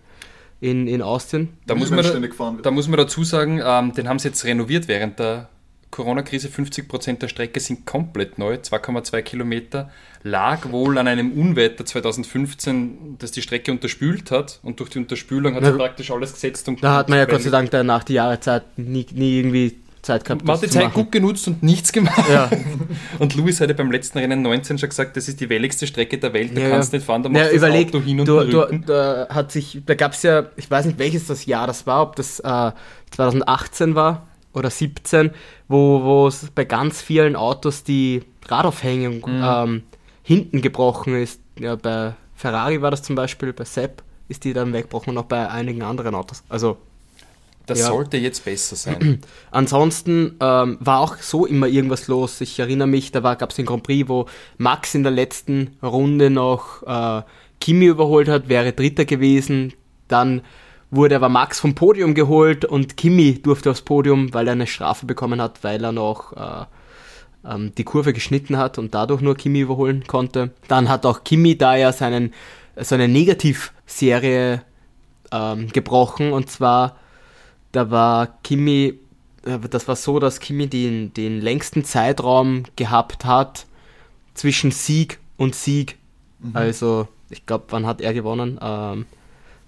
in, 0.60 0.86
in 0.86 1.02
Austin. 1.02 1.48
Da 1.66 1.74
muss, 1.74 1.90
man, 1.90 2.04
wird. 2.04 2.66
da 2.66 2.70
muss 2.70 2.88
man 2.88 2.98
dazu 2.98 3.24
sagen, 3.24 3.60
ähm, 3.64 3.94
den 3.94 4.08
haben 4.08 4.18
sie 4.18 4.28
jetzt 4.28 4.44
renoviert 4.44 4.88
während 4.88 5.18
der 5.18 5.48
Corona-Krise. 5.90 6.48
50% 6.48 7.18
der 7.18 7.28
Strecke 7.28 7.60
sind 7.60 7.86
komplett 7.86 8.38
neu, 8.38 8.54
2,2 8.54 9.22
Kilometer. 9.22 9.90
Lag 10.22 10.70
wohl 10.70 10.98
an 10.98 11.08
einem 11.08 11.32
Unwetter 11.32 11.84
2015, 11.84 13.16
das 13.18 13.32
die 13.32 13.42
Strecke 13.42 13.72
unterspült 13.72 14.30
hat. 14.30 14.60
Und 14.62 14.80
durch 14.80 14.90
die 14.90 14.98
Unterspülung 14.98 15.54
hat 15.54 15.62
Na, 15.62 15.72
sie 15.72 15.78
praktisch 15.78 16.10
alles 16.10 16.32
gesetzt. 16.32 16.68
Und 16.68 16.82
Da 16.82 16.96
hat 16.96 17.08
man 17.08 17.18
ja 17.18 17.24
Gott 17.24 17.42
sei 17.42 17.50
Dank 17.50 17.70
danach 17.70 18.04
die 18.04 18.14
Jahreszeit 18.14 18.64
nie, 18.78 19.06
nie 19.12 19.38
irgendwie 19.38 19.76
Zeit 20.02 20.24
gehabt. 20.24 20.44
Man 20.44 20.56
hat 20.56 20.62
die 20.62 20.68
Zeit 20.68 20.92
gut 20.94 21.12
genutzt 21.12 21.46
und 21.48 21.62
nichts 21.62 21.92
gemacht. 21.92 22.24
Ja. 22.30 22.50
Und 23.18 23.34
Lewis 23.34 23.60
hatte 23.60 23.74
beim 23.74 23.90
letzten 23.90 24.18
Rennen 24.18 24.40
19 24.42 24.78
schon 24.78 24.88
gesagt, 24.88 25.16
das 25.16 25.28
ist 25.28 25.40
die 25.40 25.48
welligste 25.50 25.86
Strecke 25.86 26.16
der 26.16 26.32
Welt, 26.32 26.56
da 26.56 26.60
Ja, 26.62 26.70
kannst 26.70 26.92
du 26.92 26.96
ja. 26.96 26.98
nicht 26.98 27.06
fahren, 27.06 27.22
da 27.22 27.28
Ja, 27.28 27.32
machst 27.34 27.52
du 27.52 27.56
überleg, 27.56 27.92
das 27.92 27.96
Auto 27.96 28.06
hin 28.06 28.20
und 28.20 28.26
du, 28.26 28.44
du, 28.44 28.78
da 28.86 29.28
hat 29.28 29.52
sich, 29.52 29.82
da 29.84 29.94
gab 29.94 30.12
es 30.12 30.22
ja, 30.22 30.46
ich 30.56 30.70
weiß 30.70 30.86
nicht 30.86 30.98
welches 30.98 31.26
das 31.26 31.44
Jahr 31.44 31.66
das 31.66 31.86
war, 31.86 32.02
ob 32.02 32.16
das 32.16 32.40
äh, 32.40 32.72
2018 33.10 33.94
war 33.94 34.26
oder 34.52 34.70
17, 34.70 35.30
wo 35.68 36.26
es 36.26 36.50
bei 36.54 36.64
ganz 36.64 37.00
vielen 37.00 37.36
Autos 37.36 37.84
die 37.84 38.22
Radaufhängung 38.48 39.18
Mhm. 39.26 39.42
ähm, 39.44 39.82
hinten 40.22 40.60
gebrochen 40.62 41.14
ist. 41.14 41.40
Ja, 41.58 41.76
bei 41.76 42.14
Ferrari 42.34 42.80
war 42.82 42.90
das 42.90 43.02
zum 43.02 43.16
Beispiel, 43.16 43.52
bei 43.52 43.64
Sepp 43.64 44.02
ist 44.28 44.44
die 44.44 44.52
dann 44.52 44.72
weggebrochen 44.72 45.10
und 45.10 45.18
auch 45.18 45.28
bei 45.28 45.48
einigen 45.48 45.82
anderen 45.82 46.14
Autos. 46.14 46.42
Also 46.48 46.76
Das 47.66 47.78
ja. 47.80 47.86
sollte 47.86 48.16
jetzt 48.16 48.44
besser 48.44 48.74
sein. 48.74 49.20
Ansonsten 49.52 50.36
ähm, 50.40 50.78
war 50.80 51.00
auch 51.00 51.16
so 51.18 51.46
immer 51.46 51.68
irgendwas 51.68 52.08
los. 52.08 52.40
Ich 52.40 52.58
erinnere 52.58 52.88
mich, 52.88 53.12
da 53.12 53.20
gab 53.34 53.50
es 53.50 53.56
den 53.56 53.66
Grand 53.66 53.82
Prix, 53.84 54.08
wo 54.08 54.26
Max 54.58 54.94
in 54.94 55.02
der 55.04 55.12
letzten 55.12 55.76
Runde 55.82 56.30
noch 56.30 56.82
äh, 56.84 57.22
Kimi 57.60 57.86
überholt 57.86 58.28
hat, 58.28 58.48
wäre 58.48 58.72
Dritter 58.72 59.04
gewesen. 59.04 59.72
Dann 60.08 60.42
wurde 60.90 61.16
aber 61.16 61.28
Max 61.28 61.60
vom 61.60 61.74
Podium 61.74 62.14
geholt 62.14 62.64
und 62.64 62.96
Kimi 62.96 63.40
durfte 63.40 63.70
aufs 63.70 63.82
Podium, 63.82 64.34
weil 64.34 64.48
er 64.48 64.52
eine 64.52 64.66
Strafe 64.66 65.06
bekommen 65.06 65.40
hat, 65.40 65.62
weil 65.62 65.82
er 65.84 65.92
noch 65.92 66.32
äh, 66.32 66.64
ähm, 67.48 67.72
die 67.76 67.84
Kurve 67.84 68.12
geschnitten 68.12 68.56
hat 68.56 68.78
und 68.78 68.94
dadurch 68.94 69.20
nur 69.20 69.36
Kimi 69.36 69.60
überholen 69.60 70.04
konnte. 70.06 70.50
Dann 70.68 70.88
hat 70.88 71.06
auch 71.06 71.22
Kimi 71.24 71.56
da 71.56 71.76
ja 71.76 71.92
seinen, 71.92 72.34
seine 72.76 73.08
Negativserie 73.08 74.62
ähm, 75.32 75.68
gebrochen 75.68 76.32
und 76.32 76.50
zwar 76.50 76.96
da 77.72 77.90
war 77.90 78.26
Kimi, 78.42 78.98
äh, 79.44 79.58
das 79.58 79.86
war 79.88 79.96
so, 79.96 80.18
dass 80.18 80.40
Kimi 80.40 80.66
den, 80.66 81.14
den 81.14 81.40
längsten 81.40 81.84
Zeitraum 81.84 82.64
gehabt 82.76 83.24
hat 83.24 83.66
zwischen 84.34 84.70
Sieg 84.70 85.18
und 85.36 85.54
Sieg. 85.54 85.98
Also, 86.54 87.06
ich 87.28 87.44
glaube, 87.44 87.66
wann 87.68 87.86
hat 87.86 88.00
er 88.00 88.14
gewonnen? 88.14 88.58
Ähm, 88.62 89.04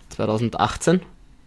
2018, 0.09 1.03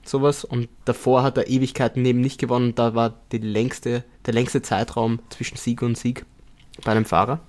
sowas. 0.08 0.44
Und 0.44 0.70
davor 0.86 1.24
hat 1.24 1.38
er 1.38 1.48
Ewigkeiten 1.48 2.02
neben 2.02 2.22
nicht 2.22 2.40
gewonnen. 2.40 2.76
Da 2.76 2.96
war 2.96 3.14
die 3.32 3.38
längste, 3.38 4.04
der 4.26 4.34
längste 4.34 4.62
Zeitraum 4.62 5.20
zwischen 5.30 5.58
Sieg 5.58 5.82
und 5.82 5.98
Sieg 5.98 6.26
bei 6.84 6.92
einem 6.92 7.06
Fahrer. 7.06 7.40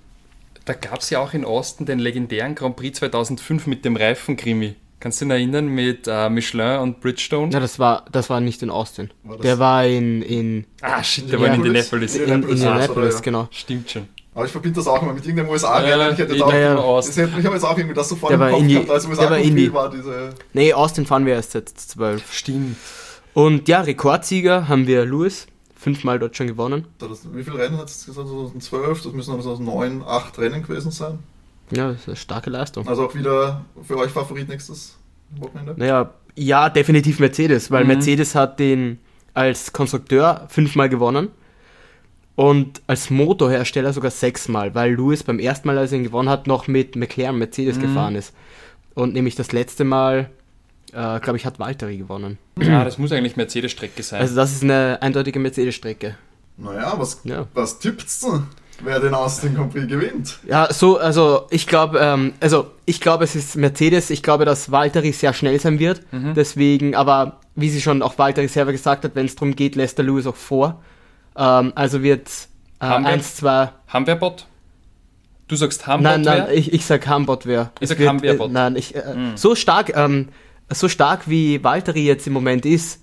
Da 0.64 0.74
gab 0.74 1.00
es 1.00 1.10
ja 1.10 1.20
auch 1.20 1.32
in 1.32 1.44
Austin 1.44 1.86
den 1.86 1.98
legendären 1.98 2.54
Grand 2.54 2.76
Prix 2.76 2.98
2005 2.98 3.66
mit 3.66 3.84
dem 3.84 3.96
Reifenkrimi. 3.96 4.74
Kannst 4.98 5.20
du 5.20 5.26
dich 5.26 5.34
erinnern 5.34 5.68
mit 5.68 6.08
äh, 6.08 6.28
Michelin 6.30 6.80
und 6.80 7.00
Bridgestone? 7.00 7.52
Ja, 7.52 7.60
das 7.60 7.78
war, 7.78 8.06
das 8.10 8.30
war 8.30 8.40
nicht 8.40 8.62
in 8.62 8.70
Austin. 8.70 9.10
War 9.22 9.38
der 9.38 9.58
war 9.58 9.86
in, 9.86 10.22
in, 10.22 10.64
ah, 10.80 11.04
shit, 11.04 11.30
der 11.30 11.40
war 11.40 11.48
in 11.48 11.54
Indianapolis? 11.56 12.16
Indianapolis. 12.16 12.16
Ja. 12.16 12.24
in, 12.24 12.32
Indianapolis, 12.32 12.62
Indianapolis, 12.62 13.22
genau. 13.22 13.48
Stimmt 13.50 13.90
schon. 13.90 14.08
Aber 14.36 14.44
ich 14.44 14.52
verbinde 14.52 14.76
das 14.76 14.86
auch 14.86 15.00
immer 15.02 15.14
mit 15.14 15.24
irgendeinem 15.24 15.48
USA-Rennen. 15.48 15.98
Ja, 15.98 16.10
ich 16.10 16.18
hätte 16.18 16.34
jetzt 16.34 16.42
auch, 16.42 16.52
ja, 16.52 16.74
das 16.74 17.16
hätte, 17.16 17.32
ich 17.38 17.44
habe 17.46 17.54
jetzt 17.56 17.64
auch 17.64 17.76
irgendwie 17.78 17.94
das 17.94 18.08
sofort 18.10 18.32
Der 18.32 18.38
im 18.40 18.50
Kopf 18.52 18.60
Indi- 18.62 18.74
gehabt, 18.74 18.90
als 18.90 19.06
USA 19.06 19.22
war 19.30 19.72
war 19.72 19.90
diese... 19.90 20.30
Nee, 20.52 20.72
Austin 20.74 21.06
fahren 21.06 21.24
wir 21.24 21.32
erst 21.32 21.52
seit 21.52 21.70
12. 21.70 22.32
Stimmt. 22.32 22.76
Und 23.32 23.66
ja, 23.66 23.80
Rekordsieger 23.80 24.68
haben 24.68 24.86
wir 24.86 25.06
Lewis, 25.06 25.46
fünfmal 25.74 26.18
dort 26.18 26.36
schon 26.36 26.46
gewonnen. 26.48 26.86
Das, 26.98 27.26
wie 27.34 27.42
viele 27.44 27.56
Rennen 27.58 27.78
hat 27.78 27.88
es 27.88 28.04
gesagt? 28.04 28.28
2012, 28.28 29.02
das 29.04 29.12
müssen 29.14 29.32
dann 29.32 29.40
so 29.42 29.56
neun, 29.56 30.02
acht 30.06 30.38
Rennen 30.38 30.62
gewesen 30.62 30.90
sein. 30.90 31.18
Ja, 31.70 31.88
das 31.92 32.02
ist 32.02 32.08
eine 32.08 32.16
starke 32.16 32.50
Leistung. 32.50 32.86
Also 32.86 33.06
auch 33.06 33.14
wieder 33.14 33.64
für 33.82 33.96
euch 33.96 34.10
Favorit 34.10 34.48
nächstes 34.50 34.96
Wochenende. 35.38 35.74
Naja, 35.78 36.10
ja, 36.34 36.68
definitiv 36.68 37.20
Mercedes, 37.20 37.70
weil 37.70 37.84
Mhm. 37.84 37.88
Mercedes 37.88 38.34
hat 38.34 38.60
den 38.60 38.98
als 39.32 39.72
Konstrukteur 39.72 40.46
fünfmal 40.50 40.90
gewonnen 40.90 41.28
und 42.36 42.80
als 42.86 43.10
Motorhersteller 43.10 43.92
sogar 43.92 44.10
sechsmal, 44.10 44.74
weil 44.74 44.94
Lewis 44.94 45.22
beim 45.24 45.38
ersten 45.38 45.66
Mal, 45.68 45.78
als 45.78 45.90
er 45.92 45.98
ihn 45.98 46.04
gewonnen 46.04 46.28
hat, 46.28 46.46
noch 46.46 46.68
mit 46.68 46.94
McLaren 46.94 47.38
Mercedes 47.38 47.76
Mhm. 47.78 47.82
gefahren 47.82 48.14
ist. 48.14 48.32
Und 48.94 49.12
nämlich 49.14 49.34
das 49.34 49.52
letzte 49.52 49.84
Mal 49.84 50.30
äh, 50.92 51.18
glaube 51.20 51.36
ich, 51.36 51.44
hat 51.44 51.58
Valtteri 51.58 51.98
gewonnen. 51.98 52.38
Ja, 52.62 52.84
das 52.84 52.96
muss 52.96 53.10
eigentlich 53.12 53.36
Mercedes-Strecke 53.36 54.02
sein. 54.02 54.20
Also 54.20 54.36
das 54.36 54.52
ist 54.52 54.62
eine 54.62 54.98
eindeutige 55.02 55.38
Mercedes-Strecke. 55.40 56.16
Naja, 56.56 56.94
was, 56.96 57.20
Ja. 57.24 57.48
was 57.52 57.80
tippt's 57.80 58.20
denn, 58.20 58.44
wer 58.82 59.00
den 59.00 59.12
Austin 59.12 59.56
Grand 59.56 59.72
Prix 59.74 59.88
gewinnt? 59.88 60.38
Ja, 60.48 60.72
so, 60.72 60.96
also 60.96 61.46
ich 61.50 61.66
glaube, 61.66 61.98
ähm, 61.98 62.32
also 62.40 62.68
ich 62.86 63.00
glaube, 63.00 63.24
es 63.24 63.34
ist 63.34 63.56
Mercedes. 63.56 64.08
Ich 64.10 64.22
glaube, 64.22 64.44
dass 64.46 64.70
Valtteri 64.70 65.12
sehr 65.12 65.34
schnell 65.34 65.60
sein 65.60 65.80
wird. 65.80 66.00
Deswegen, 66.34 66.94
aber 66.94 67.40
wie 67.56 67.68
sie 67.68 67.82
schon 67.82 68.00
auch 68.00 68.16
Valtteri 68.16 68.48
selber 68.48 68.72
gesagt 68.72 69.04
hat, 69.04 69.14
wenn 69.16 69.26
es 69.26 69.34
darum 69.34 69.54
geht, 69.56 69.74
lässt 69.74 69.98
der 69.98 70.04
Lewis 70.06 70.26
auch 70.26 70.36
vor. 70.36 70.80
Ähm, 71.36 71.72
also 71.74 72.02
wird 72.02 72.28
äh, 72.80 72.86
wir- 72.88 73.06
1, 73.06 73.36
2. 73.36 73.70
haben 73.88 74.06
wir 74.06 74.16
Bot? 74.16 74.46
Du 75.48 75.54
sagst 75.56 75.86
haben 75.86 76.02
Nein, 76.02 76.22
Bot 76.22 76.34
nein, 76.34 76.48
ich, 76.52 76.72
ich 76.72 76.84
sag 76.84 77.06
Hambot 77.06 77.46
wer. 77.46 77.70
Ich 77.80 77.88
sag 77.88 77.98
wird, 77.98 78.08
Hamwehr-Bot. 78.08 78.50
äh, 78.50 78.52
Nein, 78.52 78.76
ich, 78.76 78.96
äh, 78.96 79.02
so 79.36 79.54
stark, 79.54 79.94
ähm, 79.96 80.28
so 80.72 80.88
stark 80.88 81.28
wie 81.28 81.62
Valtteri 81.62 82.04
jetzt 82.04 82.26
im 82.26 82.32
Moment 82.32 82.66
ist, 82.66 83.00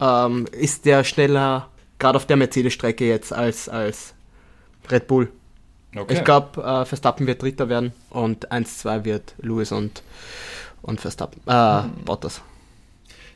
ähm, 0.00 0.46
ist 0.52 0.84
der 0.86 1.02
schneller, 1.04 1.68
gerade 1.98 2.16
auf 2.16 2.26
der 2.26 2.36
Mercedes-Strecke 2.36 3.06
jetzt 3.08 3.32
als, 3.32 3.68
als 3.68 4.14
Red 4.90 5.08
Bull. 5.08 5.30
Okay. 5.96 6.14
Ich 6.14 6.24
glaube, 6.24 6.62
äh, 6.62 6.84
Verstappen 6.84 7.26
wird 7.26 7.42
Dritter 7.42 7.68
werden 7.68 7.92
und 8.10 8.52
1-2 8.52 9.04
wird 9.04 9.34
Lewis 9.38 9.72
und, 9.72 10.02
und 10.82 11.00
Verstappen, 11.00 11.40
äh, 11.46 11.82
Bottas. 12.04 12.40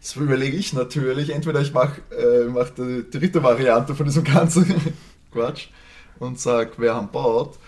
Das 0.05 0.17
überlege 0.17 0.55
ich 0.55 0.75
natürlich. 0.75 1.31
Entweder 1.31 1.63
ich 1.63 1.73
mache 1.73 2.03
äh, 2.11 2.45
mach 2.45 2.69
die 2.69 3.07
dritte 3.11 3.43
Variante 3.43 3.95
von 3.95 4.05
diesem 4.05 4.23
ganzen 4.23 4.67
Quatsch 5.33 5.69
und 6.19 6.39
sage, 6.39 6.73
wer 6.77 6.95
am 6.97 7.11
Bord. 7.11 7.59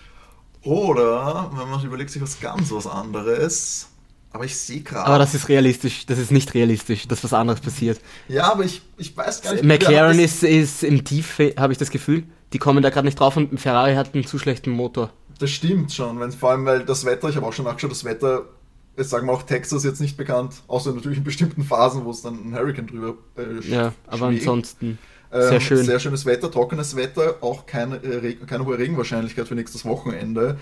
Oder 0.61 1.49
wenn 1.55 1.67
man 1.67 1.83
überlegt 1.83 2.11
sich 2.11 2.21
was 2.21 2.39
ganz 2.39 2.71
was 2.71 2.85
anderes. 2.85 3.87
Aber 4.33 4.45
ich 4.45 4.55
sehe 4.55 4.81
gerade. 4.81 5.07
Aber 5.07 5.17
das 5.17 5.33
ist 5.33 5.49
realistisch, 5.49 6.05
das 6.05 6.19
ist 6.19 6.31
nicht 6.31 6.53
realistisch, 6.53 7.07
dass 7.07 7.23
was 7.23 7.33
anderes 7.33 7.59
passiert. 7.59 7.99
Ja, 8.27 8.51
aber 8.51 8.65
ich, 8.65 8.83
ich 8.97 9.17
weiß 9.17 9.41
gar 9.41 9.53
nicht. 9.53 9.63
McLaren 9.63 10.19
ist, 10.19 10.43
ist 10.43 10.83
im 10.83 11.03
Tief, 11.03 11.39
habe 11.57 11.73
ich 11.73 11.79
das 11.79 11.89
Gefühl. 11.89 12.23
Die 12.53 12.59
kommen 12.59 12.83
da 12.83 12.91
gerade 12.91 13.07
nicht 13.07 13.19
drauf 13.19 13.35
und 13.35 13.59
Ferrari 13.59 13.95
hat 13.95 14.13
einen 14.13 14.27
zu 14.27 14.37
schlechten 14.37 14.69
Motor. 14.69 15.09
Das 15.39 15.49
stimmt 15.49 15.91
schon, 15.91 16.19
wenn 16.19 16.31
vor 16.31 16.51
allem, 16.51 16.65
weil 16.65 16.85
das 16.85 17.03
Wetter, 17.03 17.29
ich 17.29 17.35
habe 17.35 17.47
auch 17.47 17.53
schon 17.53 17.65
nachgeschaut, 17.65 17.91
das 17.91 18.03
Wetter, 18.03 18.45
jetzt 18.97 19.09
sagen 19.09 19.27
wir 19.27 19.33
auch 19.33 19.43
Texas 19.43 19.83
jetzt 19.83 20.01
nicht 20.01 20.17
bekannt, 20.17 20.55
außer 20.67 20.91
natürlich 20.93 21.19
in 21.19 21.23
bestimmten 21.23 21.63
Phasen, 21.63 22.03
wo 22.05 22.11
es 22.11 22.21
dann 22.21 22.35
ein 22.35 22.55
Hurricane 22.55 22.87
drüber 22.87 23.15
äh, 23.37 23.65
Ja, 23.67 23.93
aber 24.07 24.29
schlägt. 24.29 24.41
ansonsten 24.41 24.97
Ähm, 25.31 25.41
sehr 25.49 25.59
schön. 25.59 25.83
Sehr 25.83 25.99
schönes 25.99 26.25
Wetter, 26.25 26.49
trockenes 26.49 26.95
Wetter, 26.95 27.35
auch 27.41 27.65
keine, 27.65 27.97
äh, 27.97 28.35
keine 28.35 28.65
hohe 28.65 28.77
Regenwahrscheinlichkeit 28.77 29.47
für 29.47 29.55
nächstes 29.55 29.85
Wochenende, 29.85 30.57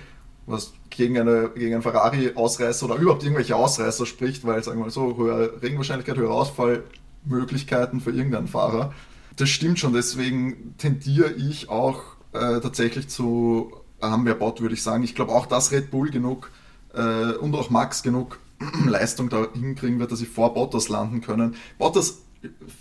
was 0.48 0.74
gegen, 0.90 1.18
eine, 1.20 1.50
gegen 1.56 1.74
einen 1.74 1.84
Ferrari-Ausreißer 1.84 2.86
oder 2.86 2.96
überhaupt 2.96 3.24
irgendwelche 3.24 3.56
Ausreißer 3.56 4.06
spricht, 4.06 4.46
weil, 4.46 4.64
sagen 4.64 4.80
wir 4.80 4.86
mal 4.86 4.92
so, 4.92 5.18
höhere 5.18 5.62
Regenwahrscheinlichkeit, 5.62 6.18
höhere 6.18 6.34
Ausfallmöglichkeiten 6.34 8.00
für 8.02 8.12
irgendeinen 8.12 8.48
Fahrer. 8.48 8.94
Das 9.38 9.50
stimmt 9.50 9.80
schon, 9.80 9.94
deswegen 9.94 10.76
tendiere 10.78 11.32
ich 11.34 11.70
auch 11.70 12.02
äh, 12.34 12.60
tatsächlich 12.60 13.08
zu 13.08 13.72
Hamwehr-Bot, 14.02 14.62
würde 14.62 14.76
ich 14.76 14.84
sagen. 14.84 15.04
Ich 15.04 15.16
glaube 15.16 15.32
auch, 15.32 15.46
dass 15.46 15.72
Red 15.72 15.92
Bull 15.92 16.10
genug 16.10 16.52
äh, 16.96 17.34
und 17.38 17.56
auch 17.56 17.70
Max 17.70 18.04
genug 18.04 18.40
Leistung 18.86 19.30
da 19.30 19.48
hinkriegen 19.54 20.00
wird, 20.00 20.12
dass 20.12 20.20
sie 20.20 20.26
vor 20.26 20.54
Bottas 20.54 20.90
landen 20.90 21.22
können. 21.22 21.56
Bottas 21.78 22.20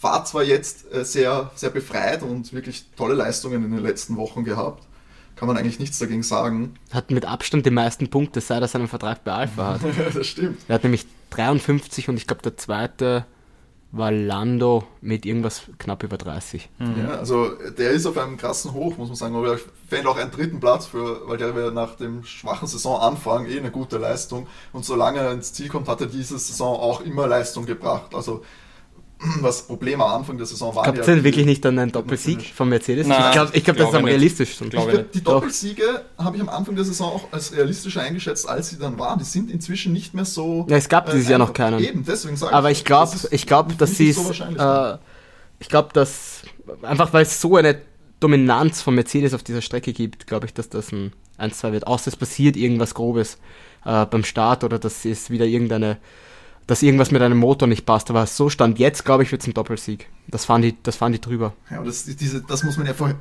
fahrt 0.01 0.29
zwar 0.29 0.43
jetzt 0.43 0.93
äh, 0.93 1.05
sehr, 1.05 1.51
sehr 1.55 1.71
befreit 1.71 2.23
und 2.23 2.53
wirklich 2.53 2.87
tolle 2.97 3.15
Leistungen 3.15 3.65
in 3.65 3.71
den 3.73 3.83
letzten 3.83 4.17
Wochen 4.17 4.45
gehabt. 4.45 4.85
Kann 5.37 5.49
man 5.49 5.57
eigentlich 5.57 5.81
nichts 5.81 5.99
dagegen 5.99 6.23
sagen. 6.23 6.75
hat 6.93 7.11
mit 7.11 7.25
Abstand 7.25 7.67
die 7.67 7.71
meisten 7.71 8.09
Punkte, 8.09 8.41
seit 8.41 8.63
er 8.63 8.69
seinen 8.69 8.87
Vertrag 8.87 9.25
bei 9.25 9.33
Alpha 9.33 9.75
hat. 9.75 9.81
das 10.15 10.27
stimmt. 10.27 10.61
Er 10.69 10.77
hat 10.77 10.85
nämlich 10.85 11.07
53 11.31 12.09
und 12.09 12.17
ich 12.17 12.27
glaube 12.27 12.43
der 12.43 12.57
zweite 12.57 13.27
war 13.97 14.11
Lando 14.11 14.85
mit 15.01 15.25
irgendwas 15.25 15.63
knapp 15.79 16.03
über 16.03 16.17
30. 16.17 16.69
Ja, 16.79 17.19
also 17.19 17.51
der 17.79 17.91
ist 17.91 18.07
auf 18.07 18.19
einem 18.19 18.37
krassen 18.37 18.73
Hoch, 18.73 18.97
muss 18.99 19.09
man 19.09 19.17
sagen. 19.17 19.37
Aber 19.37 19.53
er 19.53 19.59
fällt 19.89 20.07
auch 20.07 20.17
einen 20.17 20.31
dritten 20.31 20.61
Platz 20.61 20.87
für, 20.87 21.29
weil 21.29 21.39
der 21.39 21.55
wäre 21.55 21.73
nach 21.73 21.97
dem 21.97 22.25
schwachen 22.25 22.67
Saisonanfang 22.67 23.47
eh 23.47 23.59
eine 23.59 23.71
gute 23.71 23.99
Leistung. 23.99 24.47
Und 24.73 24.85
solange 24.85 25.21
er 25.21 25.33
ins 25.33 25.53
Ziel 25.53 25.69
kommt, 25.69 25.89
hat 25.89 26.01
er 26.01 26.09
diese 26.09 26.39
Saison 26.39 26.79
auch 26.79 27.01
immer 27.01 27.27
Leistung 27.27 27.67
gebracht. 27.67 28.15
Also 28.15 28.43
was 29.41 29.67
Problem 29.67 30.01
am 30.01 30.21
Anfang 30.21 30.37
der 30.37 30.47
Saison 30.47 30.75
war. 30.75 30.85
Glaubt 30.85 30.99
ihr 30.99 31.05
denn 31.05 31.25
wirklich 31.25 31.47
nicht 31.47 31.65
an 31.67 31.79
einen 31.79 31.93
Doppelsieg 31.93 32.53
von 32.55 32.69
Mercedes? 32.69 33.07
Nein, 33.07 33.23
ich 33.27 33.33
glaube, 33.33 33.51
ich 33.57 33.65
glaub, 33.65 33.77
das 33.77 33.89
ist 33.89 33.95
am 33.95 34.03
nicht. 34.03 34.11
realistischsten. 34.13 34.71
Glaube 34.71 34.91
Ich 34.91 34.93
glaub, 34.95 35.13
die. 35.13 35.25
Doppelsiege 35.25 36.05
habe 36.19 36.37
ich 36.37 36.43
am 36.43 36.49
Anfang 36.49 36.77
der 36.77 36.85
Saison 36.85 37.13
auch 37.13 37.33
als 37.33 37.55
realistischer 37.57 38.03
eingeschätzt, 38.03 38.49
als 38.49 38.71
sie 38.71 38.79
dann 38.79 38.99
waren. 38.99 39.19
Die 39.19 39.25
sind 39.25 39.51
inzwischen 39.51 39.93
nicht 39.93 40.15
mehr 40.15 40.25
so. 40.25 40.67
Ja, 40.69 40.77
es 40.77 40.89
gab 40.89 41.11
dieses 41.11 41.29
Jahr 41.29 41.39
noch 41.39 41.49
einfach. 41.49 41.71
keinen. 41.71 41.81
Eben, 41.81 42.05
deswegen 42.05 42.37
sage 42.37 42.55
Aber 42.55 42.71
ich 42.71 42.85
glaube, 42.85 43.13
das 43.13 43.33
ich 43.33 43.47
glaube, 43.47 43.75
dass 43.75 43.97
sie 43.97 44.13
so 44.13 44.21
es, 44.23 44.27
wahrscheinlich. 44.27 44.61
äh, 44.61 44.99
ich 45.61 45.69
glaube, 45.69 45.91
dass 45.93 46.43
einfach 46.83 47.13
weil 47.13 47.23
es 47.23 47.41
so 47.41 47.57
eine 47.57 47.81
Dominanz 48.21 48.81
von 48.81 48.95
Mercedes 48.95 49.35
auf 49.35 49.43
dieser 49.43 49.63
Strecke 49.63 49.93
gibt, 49.93 50.27
glaube 50.27 50.47
ich, 50.47 50.55
dass 50.55 50.69
das 50.69 50.93
ein 50.93 51.13
1-2 51.39 51.73
wird. 51.73 51.87
Außer 51.87 52.09
es 52.09 52.17
passiert 52.17 52.57
irgendwas 52.57 52.95
Grobes 52.95 53.39
äh, 53.85 54.07
beim 54.07 54.25
Start 54.25 54.65
oder 54.65 54.79
dass 54.79 55.05
es 55.05 55.31
wieder 55.31 55.45
irgendeine, 55.45 55.99
dass 56.67 56.83
irgendwas 56.83 57.11
mit 57.11 57.23
einem 57.23 57.39
Motor 57.39 57.69
nicht 57.69 57.87
passt. 57.87 58.11
Aber 58.11 58.27
so 58.27 58.49
stand 58.49 58.79
jetzt, 58.79 59.05
glaube 59.05 59.23
ich, 59.23 59.33
wird 59.33 59.43
es 59.43 59.49
ein 59.49 59.55
Doppelsieg. 59.55 60.09
Das 60.29 60.45
fahren 60.45 60.63
die, 60.63 60.77
das 60.83 60.97
fahren 60.97 61.13
die 61.13 61.21
drüber. 61.21 61.53
ja, 61.71 61.79
aber 61.79 61.87
das, 61.87 62.05
diese, 62.05 62.43
das 62.43 62.63
muss 62.65 62.77
man 62.77 62.87
ja 62.87 62.95
vorher. 62.95 63.17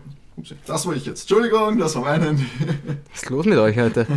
Das 0.66 0.88
war 0.88 0.96
ich 0.96 1.06
jetzt. 1.06 1.22
Entschuldigung, 1.22 1.78
das 1.78 1.96
war 1.96 2.04
mein 2.04 2.22
Handy. 2.22 2.46
Was 3.12 3.22
ist 3.24 3.30
los 3.30 3.46
mit 3.46 3.58
euch 3.60 3.78
heute? 3.78 4.08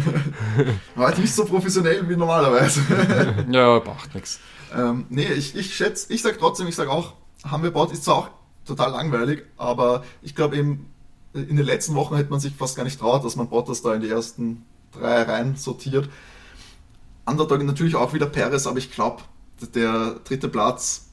War 0.95 1.09
halt 1.09 1.19
nicht 1.19 1.35
so 1.35 1.45
professionell 1.45 2.09
wie 2.09 2.17
normalerweise. 2.17 2.81
Ja, 3.51 3.83
macht 3.85 4.15
nichts. 4.15 4.41
ähm, 4.75 5.05
nee, 5.11 5.27
ich, 5.27 5.55
ich 5.55 5.75
schätze, 5.75 6.11
ich 6.13 6.23
sag 6.23 6.39
trotzdem, 6.39 6.69
ich 6.69 6.75
sag 6.75 6.89
auch, 6.89 7.13
haben 7.45 7.63
wir 7.63 7.71
Bord 7.71 7.93
ist 7.93 8.05
zwar 8.05 8.15
auch 8.17 8.29
total 8.65 8.93
langweilig, 8.93 9.45
aber 9.59 10.05
ich 10.23 10.35
glaube 10.35 10.57
eben, 10.57 10.87
in 11.35 11.57
den 11.57 11.67
letzten 11.67 11.95
Wochen 11.95 12.17
hätte 12.17 12.31
man 12.31 12.41
sich 12.41 12.55
fast 12.55 12.77
gar 12.77 12.85
nicht 12.85 12.99
traut, 12.99 13.25
dass 13.25 13.37
man 13.37 13.49
Bottas 13.49 13.83
da 13.83 13.95
in 13.95 14.01
die 14.01 14.09
ersten 14.09 14.65
drei 14.93 15.23
rein 15.23 15.57
sortiert. 15.57 16.09
Underdog 17.27 17.63
natürlich 17.65 17.95
auch 17.97 18.13
wieder 18.13 18.27
Perez, 18.27 18.67
aber 18.67 18.79
ich 18.79 18.91
glaube, 18.93 19.23
der 19.75 20.17
dritte 20.25 20.49
Platz, 20.49 21.07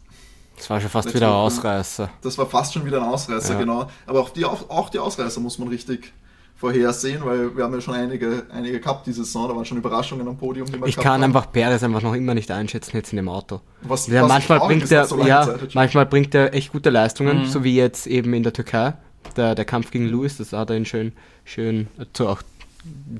Das 0.57 0.69
war 0.69 0.79
schon 0.79 0.89
fast 0.89 1.13
wieder 1.13 1.27
ein. 1.27 1.33
Ausreißer. 1.33 2.09
das 2.21 2.37
war 2.37 2.45
fast 2.45 2.73
schon 2.73 2.85
wieder 2.85 3.01
ein 3.01 3.09
Ausreißer, 3.09 3.53
Ja. 3.53 3.59
genau. 3.59 3.87
Aber 4.05 4.19
auch 4.19 4.29
die, 4.29 4.45
auch, 4.45 4.69
auch 4.69 4.89
die 4.89 4.99
Ausreißer 4.99 5.39
muss 5.41 5.57
man 5.59 5.67
richtig 5.69 6.13
vorhersehen, 6.55 7.25
weil 7.25 7.57
wir 7.57 7.63
haben 7.63 7.73
ja 7.73 7.81
schon 7.81 7.95
einige, 7.95 8.43
einige 8.51 8.79
gehabt 8.79 9.05
diese 9.07 9.25
Saison, 9.25 9.49
da 9.49 9.55
waren 9.55 9.65
schon 9.65 9.77
Überraschungen 9.79 10.25
am 10.27 10.37
Podium, 10.37 10.67
Ich 10.85 10.95
kann 10.95 11.13
haben. 11.15 11.23
einfach 11.23 11.51
Perez 11.51 11.83
einfach 11.83 12.01
noch 12.01 12.13
immer 12.13 12.33
nicht 12.35 12.51
einschätzen 12.51 12.95
jetzt 12.95 13.11
in 13.11 13.17
dem 13.17 13.27
Auto. 13.27 13.59
Was, 13.81 14.07
Ja, 14.07 14.21
was 14.21 14.29
manchmal 14.29 14.59
bringt 14.59 14.83
ist, 14.83 14.91
er, 14.91 15.05
so 15.05 15.19
ja, 15.25 15.43
Zeit 15.45 15.73
manchmal 15.75 16.05
bringt 16.05 16.33
er 16.35 16.53
echt 16.53 16.71
gute 16.71 16.89
Leistungen, 16.89 17.41
Mhm. 17.41 17.45
so 17.47 17.63
wie 17.63 17.75
jetzt 17.75 18.07
eben 18.07 18.33
in 18.33 18.43
der 18.43 18.53
Türkei. 18.53 18.93
Der, 19.35 19.55
der 19.55 19.65
Kampf 19.65 19.89
gegen 19.91 20.05
Lewis, 20.07 20.37
das 20.37 20.53
hat 20.53 20.69
er 20.69 20.77
ihn 20.77 20.85
schön, 20.85 21.11
schön 21.43 21.87
zu, 22.13 22.27
auch 22.27 22.41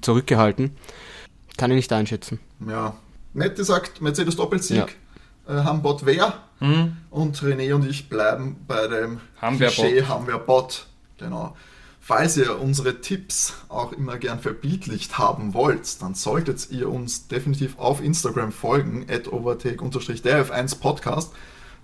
zurückgehalten. 0.01 0.71
Kann 1.57 1.71
ich 1.71 1.75
nicht 1.77 1.93
einschätzen. 1.93 2.39
Ja. 2.67 2.95
Mette 3.33 3.63
sagt 3.63 4.01
Mercedes 4.01 4.35
Doppelsieg, 4.35 4.95
äh, 5.47 5.53
Hambot 5.53 6.05
wer 6.05 6.33
Hm? 6.59 6.95
und 7.09 7.37
René 7.37 7.73
und 7.73 7.85
ich 7.89 8.09
bleiben 8.09 8.57
bei 8.67 8.87
dem 8.87 9.19
Haben 9.41 9.59
wir 9.59 9.67
Klischee 9.67 9.99
Bot. 10.01 10.09
haben 10.09 10.27
wir 10.27 10.37
Bot. 10.37 10.85
Genau. 11.17 11.55
Falls 11.99 12.35
ihr 12.37 12.59
unsere 12.59 13.01
Tipps 13.01 13.53
auch 13.69 13.91
immer 13.93 14.17
gern 14.17 14.39
verbildlicht 14.39 15.17
haben 15.17 15.53
wollt, 15.53 16.01
dann 16.01 16.15
solltet 16.15 16.69
ihr 16.69 16.89
uns 16.89 17.27
definitiv 17.29 17.79
auf 17.79 18.01
Instagram 18.03 18.51
folgen, 18.51 19.05
at 19.09 19.27
overtake-df1 19.27 20.79
Podcast. 20.79 21.33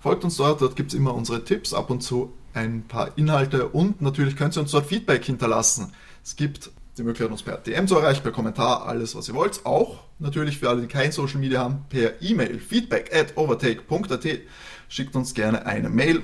Folgt 0.00 0.24
uns 0.24 0.36
dort, 0.36 0.60
dort 0.60 0.76
gibt 0.76 0.92
es 0.92 0.98
immer 0.98 1.14
unsere 1.14 1.44
Tipps, 1.44 1.74
ab 1.74 1.90
und 1.90 2.02
zu 2.02 2.32
ein 2.54 2.82
paar 2.86 3.16
Inhalte 3.16 3.68
und 3.68 4.02
natürlich 4.02 4.36
könnt 4.36 4.56
ihr 4.56 4.60
uns 4.62 4.72
dort 4.72 4.86
Feedback 4.86 5.24
hinterlassen. 5.24 5.92
Es 6.24 6.36
gibt 6.36 6.70
die 7.00 7.04
Möglichkeit, 7.04 7.32
uns 7.32 7.42
per 7.42 7.56
DM 7.56 7.88
zu 7.88 7.96
erreichen, 7.96 8.22
per 8.22 8.32
Kommentar, 8.32 8.86
alles 8.86 9.14
was 9.14 9.28
ihr 9.28 9.34
wollt. 9.34 9.64
Auch 9.64 10.04
natürlich 10.18 10.58
für 10.58 10.68
alle, 10.68 10.82
die 10.82 10.86
kein 10.86 11.12
Social 11.12 11.40
Media 11.40 11.60
haben, 11.60 11.84
per 11.88 12.20
E-Mail 12.22 12.58
feedback 12.60 13.14
at 13.14 13.36
overtake.at. 13.36 14.26
Schickt 14.88 15.16
uns 15.16 15.34
gerne 15.34 15.66
eine 15.66 15.88
Mail 15.88 16.22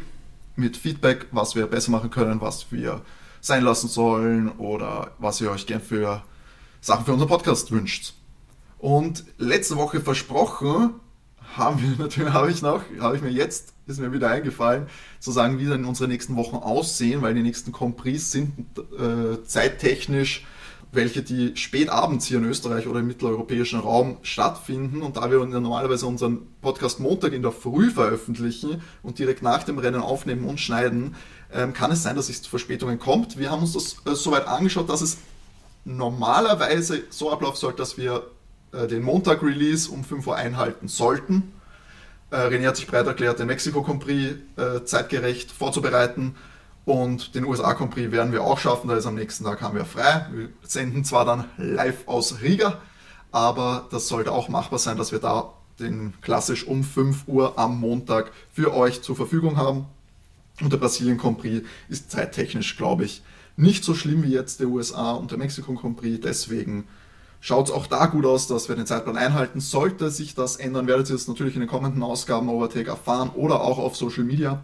mit 0.54 0.76
Feedback, 0.76 1.26
was 1.30 1.54
wir 1.54 1.66
besser 1.66 1.90
machen 1.90 2.10
können, 2.10 2.40
was 2.40 2.70
wir 2.70 3.02
sein 3.40 3.62
lassen 3.62 3.88
sollen 3.88 4.50
oder 4.58 5.12
was 5.18 5.40
ihr 5.40 5.50
euch 5.50 5.66
gern 5.66 5.80
für 5.80 6.22
Sachen 6.80 7.04
für 7.04 7.12
unseren 7.12 7.28
Podcast 7.28 7.70
wünscht. 7.70 8.14
Und 8.78 9.24
letzte 9.38 9.76
Woche 9.76 10.00
versprochen, 10.00 10.94
haben 11.56 11.80
wir 11.80 11.96
natürlich, 12.04 12.32
habe 12.32 12.50
ich 12.50 12.60
noch, 12.60 12.82
habe 13.00 13.16
ich 13.16 13.22
mir 13.22 13.30
jetzt, 13.30 13.72
ist 13.86 14.00
mir 14.00 14.12
wieder 14.12 14.30
eingefallen, 14.30 14.88
zu 15.20 15.30
sagen, 15.30 15.58
wie 15.58 15.66
dann 15.66 15.84
unsere 15.84 16.08
nächsten 16.08 16.36
Wochen 16.36 16.56
aussehen, 16.56 17.22
weil 17.22 17.34
die 17.34 17.42
nächsten 17.42 17.72
Compris 17.72 18.32
sind 18.32 18.52
äh, 18.98 19.42
zeittechnisch 19.44 20.44
welche, 20.96 21.22
die 21.22 21.56
spät 21.56 21.88
abends 21.88 22.26
hier 22.26 22.38
in 22.38 22.44
Österreich 22.44 22.86
oder 22.88 23.00
im 23.00 23.06
mitteleuropäischen 23.06 23.78
Raum 23.78 24.16
stattfinden. 24.22 25.02
Und 25.02 25.16
da 25.16 25.30
wir 25.30 25.44
normalerweise 25.44 26.06
unseren 26.06 26.46
Podcast 26.62 26.98
Montag 26.98 27.32
in 27.32 27.42
der 27.42 27.52
Früh 27.52 27.90
veröffentlichen 27.90 28.82
und 29.02 29.18
direkt 29.18 29.42
nach 29.42 29.62
dem 29.62 29.78
Rennen 29.78 30.00
aufnehmen 30.00 30.44
und 30.44 30.58
schneiden, 30.58 31.14
ähm, 31.52 31.72
kann 31.72 31.92
es 31.92 32.02
sein, 32.02 32.16
dass 32.16 32.28
es 32.28 32.42
zu 32.42 32.50
Verspätungen 32.50 32.98
kommt. 32.98 33.38
Wir 33.38 33.50
haben 33.50 33.60
uns 33.60 33.74
das 33.74 33.96
äh, 34.06 34.16
soweit 34.16 34.48
angeschaut, 34.48 34.88
dass 34.88 35.02
es 35.02 35.18
normalerweise 35.84 37.04
so 37.10 37.30
ablaufen 37.30 37.56
sollte, 37.56 37.78
dass 37.78 37.96
wir 37.96 38.24
äh, 38.72 38.88
den 38.88 39.02
Montag-Release 39.02 39.90
um 39.90 40.02
5 40.02 40.26
Uhr 40.26 40.36
einhalten 40.36 40.88
sollten. 40.88 41.52
Äh, 42.30 42.36
René 42.36 42.66
hat 42.66 42.76
sich 42.76 42.86
bereit 42.86 43.06
erklärt, 43.06 43.38
den 43.38 43.46
Mexiko 43.46 43.82
Grand 43.82 44.00
Prix 44.00 44.34
äh, 44.56 44.84
zeitgerecht 44.84 45.52
vorzubereiten. 45.52 46.34
Und 46.86 47.34
den 47.34 47.44
USA 47.44 47.72
Grand 47.72 47.90
Prix 47.90 48.12
werden 48.12 48.32
wir 48.32 48.44
auch 48.44 48.60
schaffen, 48.60 48.86
da 48.86 48.94
ist 48.96 49.06
am 49.06 49.16
nächsten 49.16 49.44
Tag 49.44 49.60
haben 49.60 49.74
wir 49.74 49.84
frei. 49.84 50.28
Wir 50.32 50.50
senden 50.62 51.04
zwar 51.04 51.24
dann 51.24 51.46
live 51.58 52.06
aus 52.06 52.40
Riga, 52.42 52.78
aber 53.32 53.88
das 53.90 54.06
sollte 54.06 54.30
auch 54.30 54.48
machbar 54.48 54.78
sein, 54.78 54.96
dass 54.96 55.10
wir 55.10 55.18
da 55.18 55.52
den 55.80 56.14
klassisch 56.22 56.64
um 56.64 56.84
5 56.84 57.24
Uhr 57.26 57.58
am 57.58 57.80
Montag 57.80 58.30
für 58.52 58.72
euch 58.72 59.02
zur 59.02 59.16
Verfügung 59.16 59.56
haben. 59.56 59.86
Und 60.60 60.72
der 60.72 60.76
Brasilien 60.76 61.18
Grand 61.18 61.38
Prix 61.38 61.66
ist 61.88 62.12
zeittechnisch, 62.12 62.76
glaube 62.76 63.04
ich, 63.04 63.24
nicht 63.56 63.82
so 63.82 63.92
schlimm 63.92 64.22
wie 64.22 64.32
jetzt 64.32 64.60
der 64.60 64.68
USA 64.68 65.10
und 65.10 65.32
der 65.32 65.38
Mexiko 65.38 65.74
Grand 65.74 65.96
Prix. 65.96 66.20
Deswegen 66.22 66.86
schaut 67.40 67.66
es 67.66 67.74
auch 67.74 67.88
da 67.88 68.06
gut 68.06 68.24
aus, 68.24 68.46
dass 68.46 68.68
wir 68.68 68.76
den 68.76 68.86
Zeitplan 68.86 69.16
einhalten. 69.16 69.58
Sollte 69.58 70.12
sich 70.12 70.36
das 70.36 70.54
ändern, 70.54 70.86
werdet 70.86 71.10
ihr 71.10 71.16
es 71.16 71.26
natürlich 71.26 71.54
in 71.54 71.60
den 71.62 71.68
kommenden 71.68 72.04
Ausgaben 72.04 72.48
Overtake 72.48 72.90
erfahren 72.90 73.30
oder 73.34 73.60
auch 73.62 73.78
auf 73.78 73.96
Social 73.96 74.22
Media 74.22 74.62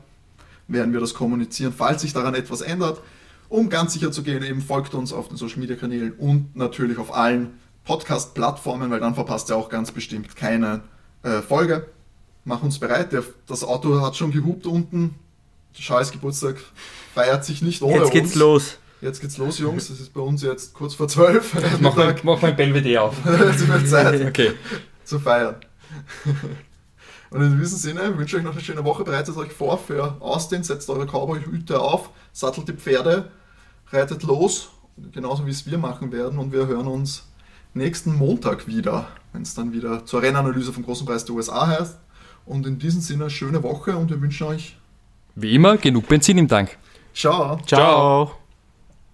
werden 0.73 0.93
wir 0.93 1.01
das 1.01 1.15
kommunizieren, 1.15 1.73
falls 1.77 2.03
sich 2.03 2.13
daran 2.13 2.35
etwas 2.35 2.61
ändert. 2.61 3.01
Um 3.49 3.69
ganz 3.69 3.93
sicher 3.93 4.11
zu 4.11 4.23
gehen, 4.23 4.43
eben 4.43 4.63
folgt 4.63 4.95
uns 4.95 5.13
auf 5.13 5.29
den 5.29 5.37
Social 5.37 5.59
Media 5.59 5.77
Kanälen 5.77 6.13
und 6.15 6.57
natürlich 6.57 6.99
auf 6.99 7.15
allen 7.15 7.59
Podcast-Plattformen, 7.85 8.91
weil 8.91 9.01
dann 9.01 9.15
verpasst 9.15 9.51
ihr 9.51 9.57
auch 9.57 9.69
ganz 9.69 9.91
bestimmt 9.93 10.35
keine 10.37 10.81
äh, 11.23 11.41
Folge. 11.43 11.87
Mach 12.45 12.63
uns 12.63 12.79
bereit. 12.79 13.13
Der, 13.13 13.23
das 13.47 13.63
Auto 13.65 14.01
hat 14.01 14.17
schon 14.17 14.31
gehupt 14.33 14.67
unten. 14.67 15.15
Scheiß 15.79 16.13
Geburtstag 16.13 16.57
feiert 17.15 17.45
sich 17.45 17.63
nicht 17.63 17.83
ohne 17.83 17.99
Jetzt 18.01 18.11
geht's 18.13 18.27
uns. 18.31 18.35
los. 18.37 18.79
Jetzt 19.01 19.21
geht's 19.21 19.37
los, 19.39 19.59
Jungs. 19.59 19.91
Es 19.91 20.01
ist 20.01 20.15
bei 20.15 20.21
uns 20.21 20.43
jetzt 20.43 20.75
kurz 20.75 20.95
vor 20.95 21.09
zwölf. 21.09 21.55
Mach 21.81 21.97
mal, 21.97 22.15
mach 22.23 22.41
mal 22.41 22.53
Belvedere 22.53 23.03
auf. 23.03 23.17
Es 23.27 23.67
wird 23.67 23.89
Zeit 23.89 24.21
Okay. 24.29 24.53
zu 25.05 25.19
feiern. 25.19 25.57
Und 27.33 27.41
in 27.41 27.59
diesem 27.59 27.79
Sinne 27.79 28.19
wünsche 28.19 28.37
ich 28.37 28.41
euch 28.41 28.45
noch 28.45 28.53
eine 28.53 28.61
schöne 28.61 28.85
Woche. 28.85 29.05
Bereitet 29.05 29.37
euch 29.37 29.53
vor 29.53 29.79
für 29.79 30.17
Austin, 30.21 30.63
setzt 30.63 30.91
eure 30.91 31.07
Cowboy-Hüte 31.07 31.81
auf, 31.81 32.11
sattelt 32.33 32.69
die 32.69 32.75
Pferde, 32.75 33.31
reitet 33.91 34.23
los, 34.23 34.69
genauso 35.13 35.47
wie 35.47 35.51
es 35.51 35.65
wir 35.65 35.79
machen 35.79 36.13
werden. 36.13 36.39
Und 36.39 36.53
wir 36.53 36.67
hören 36.67 36.87
uns 36.87 37.27
nächsten 37.73 38.15
Montag 38.15 38.67
wieder, 38.67 39.07
wenn 39.33 39.43
es 39.43 39.55
dann 39.55 39.73
wieder 39.73 40.05
zur 40.05 40.21
Rennanalyse 40.21 40.75
vom 40.75 40.85
Großen 40.85 41.07
Preis 41.07 41.25
der 41.25 41.35
USA 41.35 41.67
heißt. 41.67 41.99
Und 42.45 42.67
in 42.67 42.79
diesem 42.79 43.01
Sinne 43.01 43.31
schöne 43.31 43.63
Woche 43.63 43.97
und 43.97 44.11
wir 44.11 44.21
wünschen 44.21 44.49
euch 44.49 44.77
Wie 45.35 45.55
immer, 45.55 45.79
genug 45.79 46.09
Benzin 46.09 46.37
im 46.37 46.49
Tank. 46.49 46.77
Ciao. 47.15 47.59
Ciao. 47.65 48.42